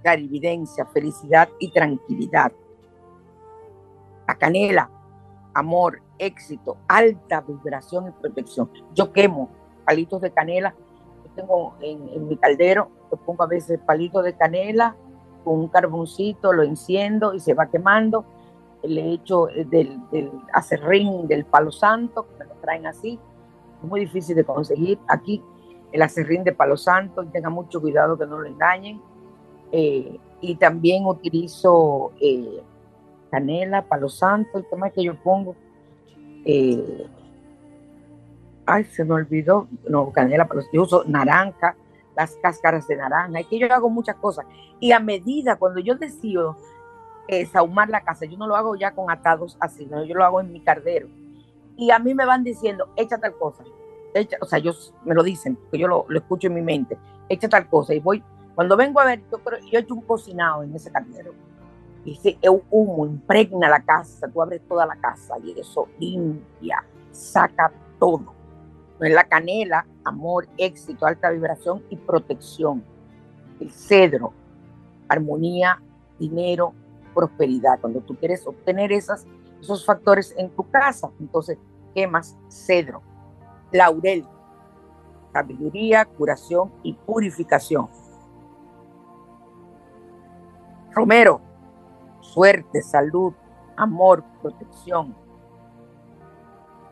clarividencia, 0.03 0.85
felicidad 0.87 1.49
y 1.59 1.71
tranquilidad. 1.73 2.53
La 4.27 4.35
canela, 4.37 4.91
amor, 5.55 6.03
éxito, 6.21 6.77
alta 6.87 7.41
vibración 7.41 8.09
y 8.09 8.11
protección. 8.13 8.71
Yo 8.95 9.13
quemo 9.13 9.49
palitos 9.85 10.21
de 10.21 10.31
canela 10.31 10.75
tengo 11.35 11.75
en, 11.81 12.29
mi 12.29 12.37
caldero, 12.37 12.91
le 13.11 13.17
pongo 13.17 13.45
a 13.45 13.47
veces 13.47 13.79
palitos 13.81 14.25
de 14.25 14.35
canela 14.35 14.97
con 15.45 15.59
un 15.59 15.69
carboncito, 15.69 16.53
lo 16.53 16.63
enciendo 16.63 17.35
y 17.35 17.41
se 17.41 17.55
va 17.55 17.71
quemando. 17.71 18.25
Le 18.83 19.13
echo 19.13 19.49
eh, 19.51 19.65
del, 19.65 19.99
del 20.11 20.31
acerrín 20.53 21.27
del 21.27 21.45
palo 21.45 21.71
santo, 21.71 22.27
que 22.27 22.45
me 22.45 22.45
lo 22.47 22.55
traen 22.61 22.87
así. 22.87 23.19
Es 23.83 23.89
muy 23.89 24.01
difícil 24.01 24.37
de 24.37 24.45
conseguir 24.45 24.99
aquí 25.09 25.43
el 25.93 26.03
acerrín 26.03 26.45
de 26.45 26.53
palo 26.53 26.77
santo 26.77 27.23
y 27.23 27.27
tenga 27.27 27.51
mucho 27.51 27.81
cuidado 27.81 28.19
que 28.19 28.27
no 28.27 28.39
lo 28.39 28.47
engañen. 28.47 29.01
Eh, 29.73 30.19
y 30.41 30.57
también 30.57 31.07
utilizo 31.07 32.13
eh, 32.21 32.63
canela, 33.31 33.83
palo 33.83 34.09
santo, 34.09 34.59
el 34.59 34.69
tema 34.69 34.91
que 34.91 35.05
yo 35.05 35.15
pongo 35.23 35.55
ay, 38.67 38.85
se 38.85 39.05
me 39.05 39.15
olvidó, 39.15 39.69
no, 39.89 40.11
canela, 40.13 40.47
pero 40.47 40.63
yo 40.73 40.83
uso 40.83 41.05
naranja, 41.07 41.75
las 42.17 42.37
cáscaras 42.37 42.87
de 42.87 42.97
naranja, 42.97 43.41
es 43.41 43.47
que 43.47 43.59
yo 43.59 43.73
hago 43.73 43.91
muchas 43.91 44.17
cosas. 44.17 44.47
Y 44.79 44.93
a 44.93 45.01
medida, 45.01 45.57
cuando 45.57 45.81
yo 45.81 45.95
decido 45.97 46.57
eh, 47.29 47.47
sahumar 47.47 47.89
la 47.89 48.03
casa, 48.03 48.27
yo 48.27 48.37
no 48.37 48.47
lo 48.47 48.57
hago 48.57 48.77
ya 48.77 48.93
con 48.93 49.11
atados 49.11 49.57
así, 49.61 49.87
no, 49.87 50.05
yo 50.05 50.15
lo 50.15 50.25
hago 50.25 50.41
en 50.41 50.53
mi 50.53 50.61
cardero. 50.61 51.09
Y 51.77 51.91
a 51.91 51.99
mí 51.99 52.15
me 52.15 52.27
van 52.27 52.45
diciendo, 52.45 52.89
echa 52.97 53.19
tal 53.19 53.35
cosa, 53.35 53.65
o 54.41 54.45
sea, 54.47 54.59
ellos 54.59 54.95
me 55.05 55.15
lo 55.15 55.23
dicen, 55.23 55.59
que 55.71 55.79
yo 55.79 55.89
lo, 55.89 56.07
escucho 56.11 56.49
en 56.49 56.55
mi 56.55 56.63
mente, 56.63 56.99
echa 57.29 57.49
tal 57.49 57.69
cosa, 57.69 57.95
y 57.95 58.01
voy, 58.01 58.23
cuando 58.55 58.77
vengo 58.77 59.01
a 59.01 59.05
ver, 59.05 59.23
yo, 59.31 59.39
yo 59.71 59.79
he 59.79 59.83
hecho 59.83 59.95
un 59.95 60.03
cocinado 60.03 60.63
en 60.63 60.75
ese 60.75 60.91
cardero. 60.91 61.33
Ese 62.05 62.39
humo 62.71 63.07
impregna 63.07 63.69
la 63.69 63.83
casa, 63.83 64.29
tú 64.29 64.41
abres 64.43 64.63
toda 64.67 64.87
la 64.87 64.97
casa 64.97 65.35
y 65.43 65.59
eso 65.59 65.89
limpia, 65.99 66.85
saca 67.11 67.73
todo. 67.99 68.35
Es 69.01 69.13
la 69.13 69.25
canela, 69.25 69.87
amor, 70.05 70.47
éxito, 70.57 71.07
alta 71.07 71.31
vibración 71.31 71.83
y 71.91 71.97
protección. 71.97 72.83
El 73.59 73.71
cedro, 73.71 74.33
armonía, 75.09 75.81
dinero, 76.19 76.75
prosperidad. 77.15 77.81
Cuando 77.81 78.01
tú 78.01 78.17
quieres 78.17 78.47
obtener 78.47 78.93
esas, 78.93 79.27
esos 79.61 79.85
factores 79.85 80.35
en 80.37 80.51
tu 80.51 80.69
casa, 80.71 81.11
entonces 81.19 81.59
quemas 81.95 82.39
cedro, 82.49 83.03
laurel, 83.73 84.27
sabiduría, 85.33 86.05
curación 86.05 86.73
y 86.83 86.95
purificación. 86.95 87.89
Romero, 90.93 91.41
suerte, 92.33 92.83
salud, 92.83 93.33
amor, 93.77 94.23
protección. 94.41 95.15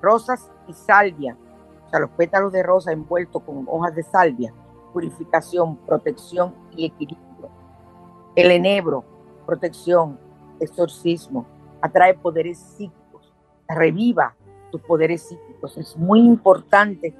Rosas 0.00 0.50
y 0.66 0.72
salvia, 0.72 1.36
o 1.86 1.90
sea, 1.90 2.00
los 2.00 2.10
pétalos 2.10 2.52
de 2.52 2.62
rosa 2.62 2.92
envueltos 2.92 3.42
con 3.42 3.66
hojas 3.68 3.94
de 3.94 4.02
salvia, 4.02 4.52
purificación, 4.92 5.76
protección 5.76 6.54
y 6.76 6.86
equilibrio. 6.86 7.50
El 8.34 8.50
enebro, 8.50 9.04
protección, 9.46 10.18
exorcismo, 10.60 11.46
atrae 11.80 12.14
poderes 12.14 12.58
psíquicos, 12.58 13.32
reviva 13.68 14.34
tus 14.70 14.80
poderes 14.82 15.22
psíquicos. 15.22 15.76
Es 15.78 15.96
muy 15.96 16.20
importante 16.20 17.14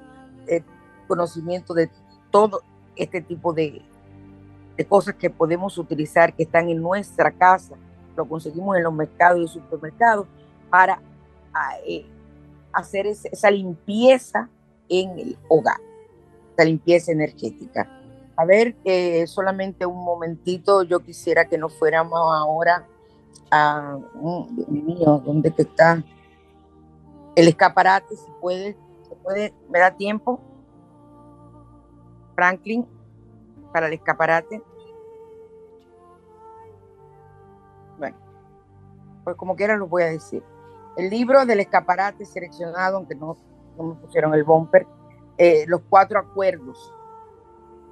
el 0.47 0.63
conocimiento 1.07 1.73
de 1.73 1.89
todo 2.31 2.61
este 2.95 3.21
tipo 3.21 3.53
de, 3.53 3.81
de 4.77 4.85
cosas 4.85 5.15
que 5.15 5.29
podemos 5.29 5.77
utilizar, 5.77 6.33
que 6.33 6.43
están 6.43 6.69
en 6.69 6.81
nuestra 6.81 7.31
casa, 7.31 7.75
lo 8.19 8.27
conseguimos 8.27 8.75
en 8.75 8.83
los 8.83 8.93
mercados 8.93 9.39
y 9.39 9.47
supermercados, 9.47 10.27
para 10.69 11.01
ah, 11.53 11.77
eh, 11.87 12.05
hacer 12.73 13.07
esa 13.07 13.49
limpieza 13.49 14.49
en 14.89 15.17
el 15.17 15.37
hogar, 15.47 15.79
esa 16.53 16.65
limpieza 16.65 17.13
energética. 17.13 17.89
A 18.35 18.45
ver, 18.45 18.75
eh, 18.83 19.25
solamente 19.25 19.85
un 19.85 20.03
momentito, 20.03 20.83
yo 20.83 20.99
quisiera 20.99 21.45
que 21.45 21.57
nos 21.57 21.73
fuéramos 21.73 22.19
ahora 22.19 22.85
a, 23.51 23.97
Dios 24.51 24.69
mío, 24.69 25.21
¿dónde 25.25 25.53
está? 25.57 26.03
El 27.35 27.47
escaparate, 27.47 28.15
si 28.15 28.31
puede, 28.41 28.77
se 29.07 29.15
puede, 29.15 29.53
¿me 29.69 29.79
da 29.79 29.91
tiempo? 29.91 30.41
Franklin, 32.35 32.85
para 33.71 33.87
el 33.87 33.93
escaparate. 33.93 34.61
Pues 39.29 39.37
como 39.37 39.55
quiera 39.55 39.77
lo 39.77 39.85
voy 39.85 40.01
a 40.01 40.07
decir. 40.07 40.41
El 40.97 41.11
libro 41.11 41.45
del 41.45 41.59
escaparate 41.59 42.25
seleccionado, 42.25 42.97
aunque 42.97 43.13
no, 43.13 43.37
no 43.77 43.83
me 43.83 43.95
pusieron 43.95 44.33
el 44.33 44.43
bumper, 44.43 44.87
eh, 45.37 45.65
los 45.67 45.81
cuatro 45.87 46.19
acuerdos. 46.19 46.91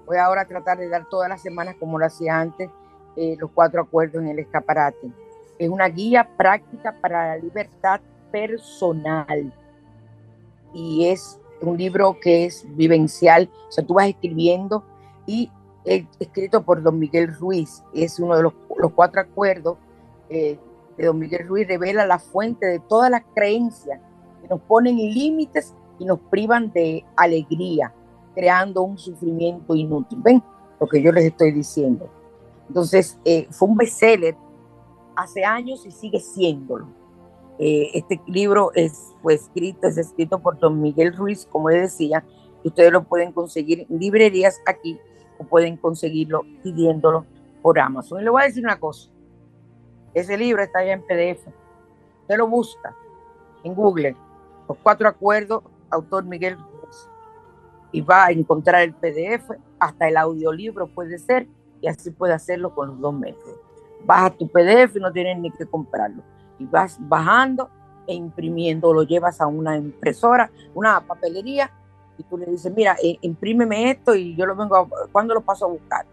Voy 0.07 0.17
ahora 0.17 0.41
a 0.41 0.47
tratar 0.47 0.79
de 0.79 0.89
dar 0.89 1.07
todas 1.07 1.29
las 1.29 1.41
semanas, 1.41 1.75
como 1.79 1.99
lo 1.99 2.07
hacía 2.07 2.39
antes, 2.39 2.71
eh, 3.15 3.35
los 3.38 3.51
cuatro 3.51 3.83
acuerdos 3.83 4.23
en 4.23 4.29
el 4.29 4.39
escaparate. 4.39 5.11
Es 5.59 5.69
una 5.69 5.88
guía 5.89 6.27
práctica 6.35 6.95
para 6.99 7.27
la 7.27 7.38
libertad 7.38 8.01
personal. 8.31 9.53
Y 10.73 11.07
es 11.07 11.39
un 11.61 11.77
libro 11.77 12.17
que 12.19 12.45
es 12.45 12.65
vivencial, 12.75 13.47
o 13.67 13.71
sea, 13.71 13.85
tú 13.85 13.93
vas 13.93 14.07
escribiendo 14.07 14.83
y 15.27 15.51
es 15.85 16.03
escrito 16.19 16.63
por 16.63 16.81
don 16.81 16.97
Miguel 16.97 17.35
Ruiz, 17.35 17.83
es 17.93 18.19
uno 18.19 18.35
de 18.35 18.41
los, 18.41 18.53
los 18.75 18.91
cuatro 18.93 19.21
acuerdos 19.21 19.77
eh, 20.29 20.59
de 20.97 21.05
don 21.05 21.19
Miguel 21.19 21.47
Ruiz, 21.47 21.67
revela 21.67 22.05
la 22.05 22.19
fuente 22.19 22.65
de 22.65 22.79
todas 22.79 23.11
las 23.11 23.23
creencias 23.35 23.99
que 24.41 24.47
nos 24.47 24.59
ponen 24.61 24.97
límites 24.97 25.75
y 25.99 26.05
nos 26.05 26.19
privan 26.19 26.71
de 26.71 27.05
alegría, 27.15 27.93
creando 28.35 28.81
un 28.81 28.97
sufrimiento 28.97 29.75
inútil. 29.75 30.19
¿Ven 30.23 30.43
lo 30.79 30.87
que 30.87 31.01
yo 31.01 31.11
les 31.11 31.25
estoy 31.25 31.51
diciendo? 31.51 32.09
Entonces, 32.67 33.19
eh, 33.25 33.47
fue 33.51 33.69
un 33.69 33.77
bestseller 33.77 34.35
hace 35.15 35.43
años 35.43 35.85
y 35.85 35.91
sigue 35.91 36.19
siéndolo. 36.19 36.87
Eh, 37.59 37.89
este 37.93 38.21
libro 38.27 38.71
es, 38.75 39.15
fue 39.21 39.33
escrito, 39.33 39.87
es 39.87 39.97
escrito 39.97 40.39
por 40.39 40.59
don 40.59 40.79
Miguel 40.79 41.15
Ruiz, 41.15 41.47
como 41.51 41.69
les 41.69 41.81
decía, 41.81 42.23
ustedes 42.63 42.91
lo 42.91 43.03
pueden 43.03 43.31
conseguir 43.31 43.87
en 43.89 43.99
librerías 43.99 44.59
aquí 44.65 44.99
o 45.39 45.43
pueden 45.43 45.77
conseguirlo 45.77 46.43
pidiéndolo 46.61 47.25
por 47.61 47.79
Amazon. 47.79 48.21
Y 48.21 48.23
le 48.23 48.29
voy 48.29 48.43
a 48.43 48.45
decir 48.45 48.63
una 48.63 48.79
cosa, 48.79 49.09
ese 50.20 50.38
libro 50.38 50.61
está 50.61 50.84
ya 50.84 50.93
en 50.93 51.01
PDF, 51.01 51.47
usted 52.22 52.38
lo 52.38 52.47
busca 52.47 52.95
en 53.63 53.74
Google, 53.74 54.15
los 54.68 54.78
cuatro 54.84 55.07
acuerdos, 55.07 55.63
autor 55.89 56.24
Miguel 56.26 56.57
y 57.91 58.01
va 58.01 58.26
a 58.26 58.32
encontrar 58.32 58.82
el 58.82 58.93
PDF, 58.93 59.51
hasta 59.80 60.07
el 60.09 60.18
audiolibro 60.18 60.88
puede 60.88 61.18
ser, 61.20 61.47
y 61.82 61.88
así 61.88 62.11
puede 62.11 62.34
hacerlo 62.34 62.76
con 62.76 62.89
los 62.89 62.99
dos 62.99 63.13
métodos 63.13 63.68
baja 64.05 64.30
tu 64.32 64.47
PDF 64.47 64.95
y 64.95 64.99
no 64.99 65.11
tienes 65.11 65.38
ni 65.38 65.51
que 65.51 65.65
comprarlo. 65.65 66.24
Y 66.59 66.65
vas 66.65 66.97
bajando 66.99 67.70
e 68.07 68.13
imprimiendo, 68.13 68.93
lo 68.93 69.03
llevas 69.03 69.41
a 69.41 69.47
una 69.47 69.78
impresora, 69.78 70.49
una 70.74 71.01
papelería, 71.01 71.70
y 72.18 72.24
tú 72.24 72.38
le 72.38 72.45
dices, 72.45 72.74
mira, 72.74 72.95
eh, 73.03 73.18
imprímeme 73.22 73.91
esto 73.91 74.15
y 74.15 74.36
yo 74.36 74.45
lo 74.45 74.55
vengo, 74.55 74.76
a, 74.76 74.88
¿cuándo 75.11 75.34
lo 75.34 75.41
paso 75.41 75.65
a 75.65 75.68
buscar? 75.68 76.05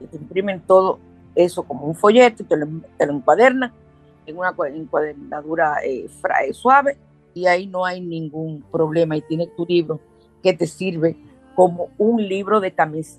Y 0.00 0.06
te 0.06 0.16
imprimen 0.16 0.60
todo 0.60 0.98
eso 1.34 1.62
como 1.62 1.86
un 1.86 1.94
folleto, 1.94 2.44
te 2.44 2.56
lo, 2.56 2.66
te 2.98 3.06
lo 3.06 3.22
en 4.26 4.38
una 4.38 4.54
encuadernadura 4.74 5.78
eh, 5.84 6.06
eh, 6.06 6.52
suave 6.52 6.96
y 7.34 7.46
ahí 7.46 7.66
no 7.66 7.84
hay 7.84 8.00
ningún 8.00 8.62
problema 8.70 9.16
y 9.16 9.22
tienes 9.22 9.54
tu 9.56 9.66
libro 9.66 10.00
que 10.42 10.52
te 10.52 10.66
sirve 10.66 11.16
como 11.54 11.90
un 11.98 12.26
libro 12.26 12.60
de, 12.60 12.72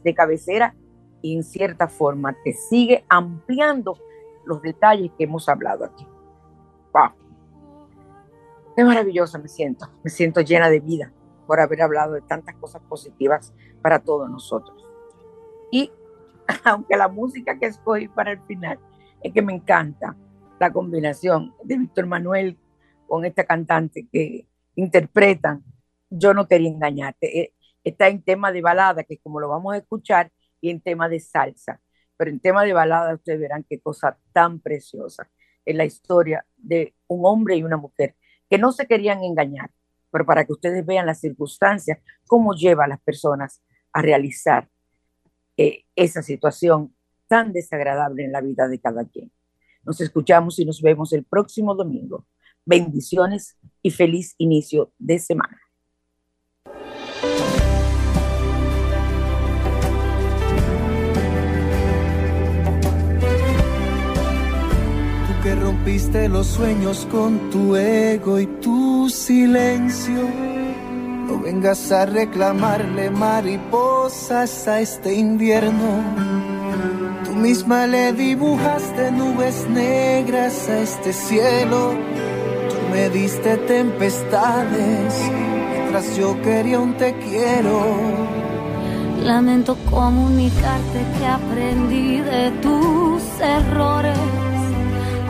de 0.04 0.14
cabecera 0.14 0.76
y 1.22 1.36
en 1.36 1.44
cierta 1.44 1.88
forma 1.88 2.36
te 2.44 2.54
sigue 2.54 3.06
ampliando 3.10 3.98
los 4.46 4.62
detalles 4.62 5.12
que 5.18 5.24
hemos 5.24 5.48
hablado 5.48 5.86
aquí. 5.86 6.06
¡Wow! 6.94 7.12
Qué 8.76 8.84
maravillosa 8.84 9.38
me 9.38 9.48
siento. 9.48 9.88
Me 10.04 10.10
siento 10.10 10.42
llena 10.42 10.70
de 10.70 10.80
vida 10.80 11.12
por 11.48 11.60
haber 11.60 11.82
hablado 11.82 12.14
de 12.14 12.22
tantas 12.22 12.56
cosas 12.56 12.82
positivas 12.90 13.54
para 13.82 14.00
todos 14.00 14.30
nosotros. 14.30 14.86
Y 15.72 15.92
aunque 16.64 16.98
la 16.98 17.08
música 17.08 17.58
que 17.58 17.68
escogí 17.68 18.08
para 18.08 18.32
el 18.32 18.42
final 18.42 18.80
es 19.22 19.34
que 19.34 19.42
me 19.42 19.54
encanta 19.54 20.16
la 20.60 20.72
combinación 20.72 21.54
de 21.64 21.78
Víctor 21.78 22.06
Manuel 22.06 22.58
con 23.08 23.26
esta 23.26 23.44
cantante 23.44 24.08
que 24.12 24.48
interpretan, 24.76 25.64
yo 26.10 26.34
no 26.34 26.48
quería 26.48 26.70
engañarte. 26.70 27.40
Eh, 27.40 27.54
está 27.84 28.08
en 28.08 28.22
tema 28.22 28.52
de 28.52 28.62
balada, 28.62 29.04
que 29.04 29.18
como 29.18 29.40
lo 29.40 29.50
vamos 29.50 29.74
a 29.74 29.78
escuchar, 29.78 30.32
y 30.62 30.70
en 30.70 30.80
tema 30.80 31.10
de 31.10 31.20
salsa. 31.20 31.82
Pero 32.16 32.32
en 32.32 32.40
tema 32.40 32.64
de 32.64 32.74
balada 32.74 33.14
ustedes 33.14 33.40
verán 33.40 33.66
qué 33.68 33.80
cosa 33.82 34.18
tan 34.32 34.60
preciosa 34.60 35.30
es 35.66 35.76
la 35.76 35.86
historia 35.86 36.46
de 36.58 36.96
un 37.08 37.26
hombre 37.26 37.56
y 37.56 37.64
una 37.64 37.78
mujer 37.78 38.16
que 38.50 38.58
no 38.58 38.72
se 38.72 38.88
querían 38.88 39.24
engañar, 39.24 39.72
pero 40.12 40.26
para 40.26 40.46
que 40.46 40.54
ustedes 40.54 40.86
vean 40.86 41.06
las 41.06 41.20
circunstancias, 41.20 42.00
cómo 42.28 42.54
lleva 42.54 42.86
a 42.86 42.88
las 42.88 43.02
personas 43.02 43.62
a 43.92 44.02
realizar 44.02 44.70
eh, 45.58 45.84
esa 45.96 46.22
situación 46.22 46.96
tan 47.28 47.54
desagradable 47.54 48.26
en 48.26 48.32
la 48.32 48.42
vida 48.42 48.68
de 48.68 48.80
cada 48.80 49.06
quien. 49.06 49.32
Nos 49.84 50.00
escuchamos 50.02 50.60
y 50.60 50.66
nos 50.66 50.82
vemos 50.82 51.14
el 51.14 51.24
próximo 51.24 51.76
domingo. 51.76 52.26
Bendiciones 52.66 53.58
y 53.82 53.92
feliz 53.92 54.36
inicio 54.38 54.94
de 54.98 55.20
semana. 55.20 55.60
que 65.44 65.56
rompiste 65.56 66.30
los 66.30 66.48
sueños 66.48 67.06
con 67.12 67.50
tu 67.50 67.76
ego 67.76 68.40
y 68.40 68.48
tu 68.62 69.10
silencio. 69.10 70.63
No 71.28 71.40
vengas 71.40 71.92
a 71.92 72.06
reclamarle 72.06 73.10
mariposas 73.10 74.68
a 74.68 74.82
este 74.82 75.14
invierno. 75.14 76.04
Tú 77.26 77.32
misma 77.34 77.88
le 77.88 78.14
dibujaste 78.14 79.12
nubes 79.12 79.68
negras 79.70 80.70
a 80.70 80.80
este 80.80 81.14
cielo. 81.14 81.94
Tú 82.70 82.76
me 82.92 83.10
diste 83.10 83.58
tempestades 83.58 85.14
mientras 85.72 86.16
yo 86.16 86.42
quería 86.42 86.80
un 86.80 86.96
te 86.96 87.14
quiero. 87.18 87.84
Lamento 89.24 89.78
comunicarte 89.90 91.00
que 91.18 91.26
aprendí 91.26 92.18
de 92.20 92.52
tus 92.62 93.24
errores 93.40 94.18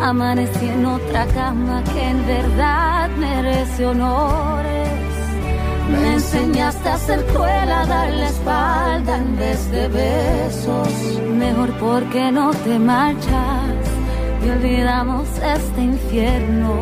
Amanecí 0.03 0.67
en 0.67 0.85
otra 0.85 1.25
cama 1.27 1.81
que 1.93 2.09
en 2.09 2.27
verdad 2.27 3.09
merece 3.11 3.85
honores. 3.85 4.92
Me 5.93 6.13
enseñaste 6.13 6.89
a 6.89 6.97
ser 6.97 7.25
cruel, 7.27 7.71
a 7.71 7.85
dar 7.85 8.09
la 8.11 8.29
espalda 8.29 9.17
en 9.17 9.37
vez 9.37 9.71
de 9.71 9.87
besos. 9.87 10.89
Mejor 11.37 11.69
porque 11.79 12.31
no 12.31 12.51
te 12.65 12.79
marchas 12.79 13.83
y 14.43 14.49
olvidamos 14.49 15.27
este 15.57 15.81
infierno. 15.81 16.81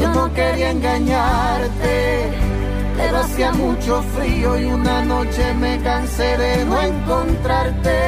Yo 0.00 0.08
no 0.14 0.32
quería 0.32 0.70
engañarte, 0.70 2.30
pero 2.96 3.18
hacía 3.18 3.52
mucho 3.52 4.02
frío 4.16 4.58
y 4.58 4.64
una 4.64 5.04
noche 5.04 5.54
me 5.54 5.78
cansé 5.80 6.36
de 6.38 6.64
no 6.64 6.80
encontrarte. 6.82 7.98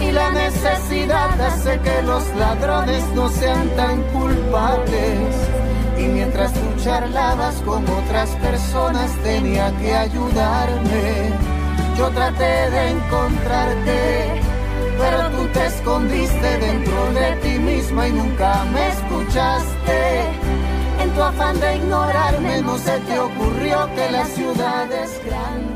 Y 0.00 0.12
la 0.12 0.30
necesidad 0.30 1.40
hace 1.40 1.78
que 1.80 2.02
los 2.02 2.24
ladrones 2.36 3.04
no 3.14 3.28
sean 3.28 3.68
tan 3.70 4.02
culpables. 4.14 5.34
Y 5.98 6.02
mientras 6.04 6.52
tú 6.52 6.73
charlabas 6.84 7.54
con 7.62 7.82
otras 7.88 8.30
personas 8.36 9.10
tenía 9.22 9.74
que 9.78 9.94
ayudarme. 9.94 11.32
Yo 11.96 12.10
traté 12.10 12.70
de 12.70 12.90
encontrarte 12.90 14.42
pero 14.98 15.30
tú 15.30 15.48
te 15.48 15.66
escondiste 15.66 16.58
dentro 16.58 17.12
de 17.12 17.32
ti 17.42 17.58
misma 17.58 18.08
y 18.08 18.12
nunca 18.12 18.64
me 18.72 18.88
escuchaste. 18.88 20.22
En 21.00 21.10
tu 21.14 21.22
afán 21.22 21.58
de 21.58 21.76
ignorarme 21.76 22.62
no 22.62 22.78
se 22.78 22.98
te 23.00 23.18
ocurrió 23.18 23.88
que 23.94 24.10
la 24.12 24.24
ciudad 24.24 24.92
es 24.92 25.20
grande 25.26 25.73